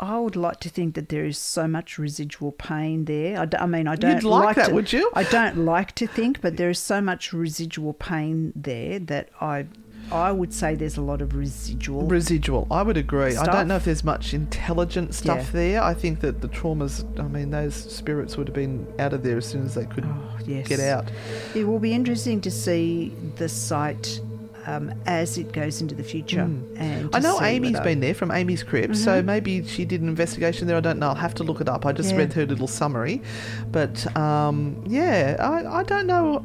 I 0.00 0.18
would 0.18 0.36
like 0.36 0.60
to 0.60 0.68
think 0.68 0.94
that 0.96 1.08
there 1.08 1.24
is 1.24 1.38
so 1.38 1.66
much 1.68 1.96
residual 1.98 2.52
pain 2.52 3.04
there. 3.04 3.38
I, 3.40 3.44
d- 3.46 3.56
I 3.56 3.66
mean, 3.66 3.86
I 3.86 3.94
don't 3.94 4.22
like 4.24 4.56
that, 4.56 4.68
to, 4.68 4.74
would 4.74 4.92
you? 4.92 5.10
I 5.14 5.22
don't 5.24 5.58
like 5.58 5.92
to 5.96 6.06
think, 6.06 6.40
but 6.40 6.56
there 6.56 6.70
is 6.70 6.78
so 6.78 7.00
much 7.00 7.32
residual 7.32 7.92
pain 7.94 8.52
there 8.56 8.98
that 8.98 9.28
I 9.40 9.66
I 10.10 10.32
would 10.32 10.52
say 10.52 10.74
there's 10.74 10.96
a 10.98 11.02
lot 11.02 11.22
of 11.22 11.34
residual. 11.36 12.02
Residual, 12.08 12.66
I 12.70 12.82
would 12.82 12.96
agree. 12.98 13.36
I 13.36 13.46
don't 13.46 13.68
know 13.68 13.76
if 13.76 13.84
there's 13.84 14.04
much 14.04 14.34
intelligent 14.34 15.14
stuff 15.14 15.46
Yeah. 15.46 15.50
there. 15.52 15.82
I 15.82 15.94
think 15.94 16.20
that 16.20 16.42
the 16.42 16.48
traumas, 16.48 17.04
I 17.18 17.22
mean, 17.28 17.50
those 17.50 17.74
spirits 17.74 18.36
would 18.36 18.48
have 18.48 18.54
been 18.54 18.86
out 18.98 19.12
of 19.14 19.22
there 19.22 19.38
as 19.38 19.46
soon 19.46 19.64
as 19.64 19.74
they 19.74 19.86
could 19.86 20.04
Oh, 20.04 20.38
yes. 20.44 20.66
get 20.68 20.80
out. 20.80 21.10
It 21.54 21.64
will 21.66 21.78
be 21.78 21.92
interesting 21.94 22.40
to 22.42 22.50
see 22.50 23.14
the 23.36 23.48
site 23.48 24.20
um, 24.66 24.92
as 25.06 25.38
it 25.38 25.52
goes 25.52 25.80
into 25.80 25.94
the 25.94 26.04
future. 26.04 26.40
And 26.76 27.02
Hmm. 27.06 27.08
I 27.14 27.18
know 27.18 27.40
Amy's 27.42 27.80
been 27.80 28.00
there 28.00 28.14
from 28.14 28.30
Amy's 28.30 28.62
Crypt, 28.62 28.96
so 28.96 29.22
maybe 29.22 29.64
she 29.66 29.84
did 29.84 30.00
an 30.00 30.08
investigation 30.08 30.66
there. 30.68 30.76
I 30.76 30.80
don't 30.80 30.98
know. 30.98 31.08
I'll 31.08 31.14
have 31.14 31.34
to 31.34 31.44
look 31.44 31.60
it 31.60 31.68
up. 31.68 31.84
I 31.86 31.92
just 31.92 32.10
Yeah. 32.12 32.18
read 32.18 32.32
her 32.34 32.46
little 32.46 32.68
summary. 32.68 33.22
But 33.70 34.14
um, 34.16 34.82
yeah, 34.86 35.36
I, 35.40 35.80
I 35.80 35.82
don't 35.82 36.06
know 36.06 36.44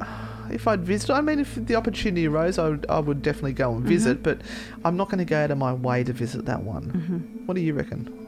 if 0.52 0.68
I'd 0.68 0.84
visit. 0.84 1.12
I 1.12 1.22
mean, 1.22 1.40
if 1.40 1.56
the 1.56 1.76
opportunity 1.76 2.28
arose, 2.28 2.58
I 2.58 2.70
would, 2.70 2.86
I 2.90 3.00
would 3.00 3.22
definitely 3.22 3.54
go 3.54 3.74
and 3.76 3.84
visit, 3.86 4.24
but 4.24 4.42
I'm 4.86 4.96
not 4.98 5.10
going 5.10 5.20
to 5.20 5.26
go 5.26 5.38
out 5.44 5.52
of 5.52 5.58
my 5.58 5.74
way 5.74 6.04
to 6.04 6.14
visit 6.14 6.46
that 6.46 6.64
one. 6.64 7.44
What 7.46 7.56
do 7.56 7.62
you 7.62 7.74
reckon? 7.74 8.27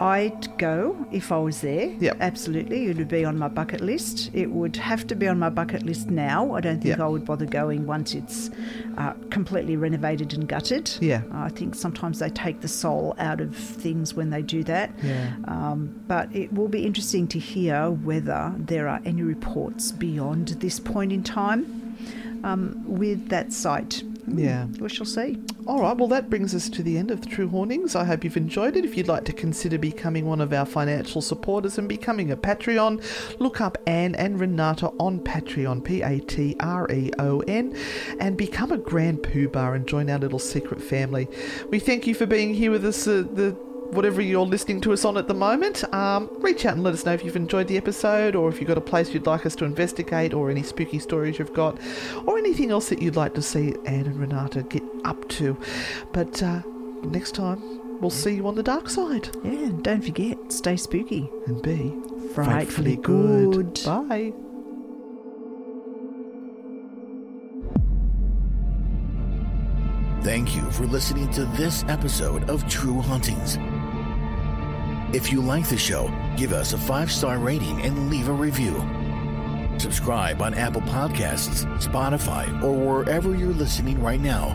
I'd 0.00 0.56
go 0.56 0.96
if 1.12 1.30
I 1.30 1.36
was 1.38 1.60
there. 1.60 1.88
Yep. 2.00 2.16
Absolutely. 2.20 2.86
It 2.86 2.96
would 2.96 3.08
be 3.08 3.22
on 3.24 3.36
my 3.38 3.48
bucket 3.48 3.82
list. 3.82 4.30
It 4.32 4.50
would 4.50 4.76
have 4.76 5.06
to 5.08 5.14
be 5.14 5.28
on 5.28 5.38
my 5.38 5.50
bucket 5.50 5.82
list 5.84 6.08
now. 6.08 6.54
I 6.54 6.60
don't 6.62 6.76
think 6.80 6.96
Yep. 6.96 7.00
I 7.00 7.06
would 7.06 7.24
bother 7.26 7.44
going 7.44 7.86
once 7.86 8.14
it's 8.14 8.50
uh, 8.96 9.12
completely 9.28 9.76
renovated 9.76 10.32
and 10.32 10.48
gutted. 10.48 10.90
Yeah. 11.00 11.22
I 11.32 11.50
think 11.50 11.74
sometimes 11.74 12.18
they 12.18 12.30
take 12.30 12.62
the 12.62 12.68
soul 12.68 13.14
out 13.18 13.42
of 13.42 13.54
things 13.54 14.14
when 14.14 14.30
they 14.30 14.40
do 14.40 14.64
that. 14.64 14.90
Yeah. 15.02 15.34
Um, 15.44 16.02
but 16.08 16.34
it 16.34 16.50
will 16.54 16.68
be 16.68 16.86
interesting 16.86 17.28
to 17.28 17.38
hear 17.38 17.90
whether 17.90 18.54
there 18.56 18.88
are 18.88 19.00
any 19.04 19.22
reports 19.22 19.92
beyond 19.92 20.48
this 20.60 20.80
point 20.80 21.12
in 21.12 21.22
time 21.22 21.96
um, 22.42 22.82
with 22.86 23.28
that 23.28 23.52
site. 23.52 24.02
Yeah. 24.26 24.66
We 24.78 24.88
shall 24.88 25.06
see. 25.06 25.38
All 25.66 25.80
right, 25.80 25.96
well, 25.96 26.08
that 26.08 26.30
brings 26.30 26.54
us 26.54 26.68
to 26.70 26.82
the 26.82 26.98
end 26.98 27.10
of 27.10 27.20
the 27.20 27.28
True 27.28 27.48
Hauntings. 27.48 27.94
I 27.94 28.04
hope 28.04 28.24
you've 28.24 28.36
enjoyed 28.36 28.76
it. 28.76 28.84
If 28.84 28.96
you'd 28.96 29.08
like 29.08 29.24
to 29.26 29.32
consider 29.32 29.78
becoming 29.78 30.26
one 30.26 30.40
of 30.40 30.52
our 30.52 30.66
financial 30.66 31.20
supporters 31.20 31.78
and 31.78 31.88
becoming 31.88 32.30
a 32.30 32.36
Patreon, 32.36 33.02
look 33.40 33.60
up 33.60 33.78
Anne 33.86 34.14
and 34.14 34.40
Renata 34.40 34.88
on 34.98 35.20
Patreon, 35.20 35.84
P 35.84 36.02
A 36.02 36.20
T 36.20 36.56
R 36.60 36.90
E 36.90 37.10
O 37.18 37.40
N, 37.40 37.76
and 38.18 38.36
become 38.36 38.72
a 38.72 38.78
Grand 38.78 39.18
Poobah 39.18 39.74
and 39.74 39.86
join 39.86 40.10
our 40.10 40.18
little 40.18 40.38
secret 40.38 40.82
family. 40.82 41.28
We 41.70 41.78
thank 41.78 42.06
you 42.06 42.14
for 42.14 42.26
being 42.26 42.54
here 42.54 42.70
with 42.70 42.84
us, 42.84 43.06
uh, 43.06 43.24
the 43.32 43.56
whatever 43.92 44.20
you're 44.22 44.46
listening 44.46 44.80
to 44.82 44.92
us 44.92 45.04
on 45.04 45.16
at 45.16 45.28
the 45.28 45.34
moment. 45.34 45.82
Um, 45.92 46.30
reach 46.38 46.64
out 46.66 46.74
and 46.74 46.82
let 46.82 46.94
us 46.94 47.04
know 47.04 47.12
if 47.12 47.24
you've 47.24 47.36
enjoyed 47.36 47.68
the 47.68 47.76
episode 47.76 48.34
or 48.34 48.48
if 48.48 48.60
you've 48.60 48.68
got 48.68 48.78
a 48.78 48.82
place 48.82 49.12
you'd 49.12 49.26
like 49.26 49.44
us 49.46 49.54
to 49.56 49.64
investigate 49.64 50.32
or 50.34 50.50
any 50.50 50.62
spooky 50.62 50.98
stories 50.98 51.38
you've 51.38 51.52
got 51.54 51.78
or 52.26 52.38
anything 52.38 52.70
else 52.70 52.88
that 52.88 53.02
you'd 53.02 53.16
like 53.16 53.34
to 53.34 53.42
see 53.42 53.74
Anne 53.86 54.06
and 54.06 54.16
Renata 54.20 54.62
get 54.62 54.82
up 55.04 55.28
to. 55.30 55.58
But 56.12 56.42
uh, 56.42 56.62
next 57.04 57.34
time, 57.34 58.00
we'll 58.00 58.10
see 58.10 58.34
you 58.36 58.46
on 58.46 58.54
the 58.54 58.62
dark 58.62 58.88
side 58.88 59.28
Yeah, 59.44 59.50
and 59.66 59.82
don't 59.84 60.02
forget, 60.04 60.38
stay 60.52 60.76
spooky. 60.76 61.30
and 61.46 61.60
be 61.62 61.94
Frightfully 62.34 62.96
good. 62.96 63.80
Bye. 63.84 64.32
Thank 70.22 70.54
you 70.54 70.70
for 70.70 70.84
listening 70.86 71.30
to 71.32 71.46
this 71.56 71.82
episode 71.88 72.48
of 72.50 72.68
True 72.68 73.00
Hauntings. 73.00 73.56
If 75.12 75.32
you 75.32 75.40
like 75.40 75.68
the 75.68 75.76
show, 75.76 76.08
give 76.36 76.52
us 76.52 76.72
a 76.72 76.78
five 76.78 77.10
star 77.10 77.36
rating 77.38 77.82
and 77.82 78.08
leave 78.08 78.28
a 78.28 78.32
review. 78.32 78.80
Subscribe 79.78 80.40
on 80.40 80.54
Apple 80.54 80.82
Podcasts, 80.82 81.64
Spotify, 81.82 82.62
or 82.62 82.72
wherever 82.72 83.34
you're 83.34 83.52
listening 83.52 84.00
right 84.00 84.20
now. 84.20 84.50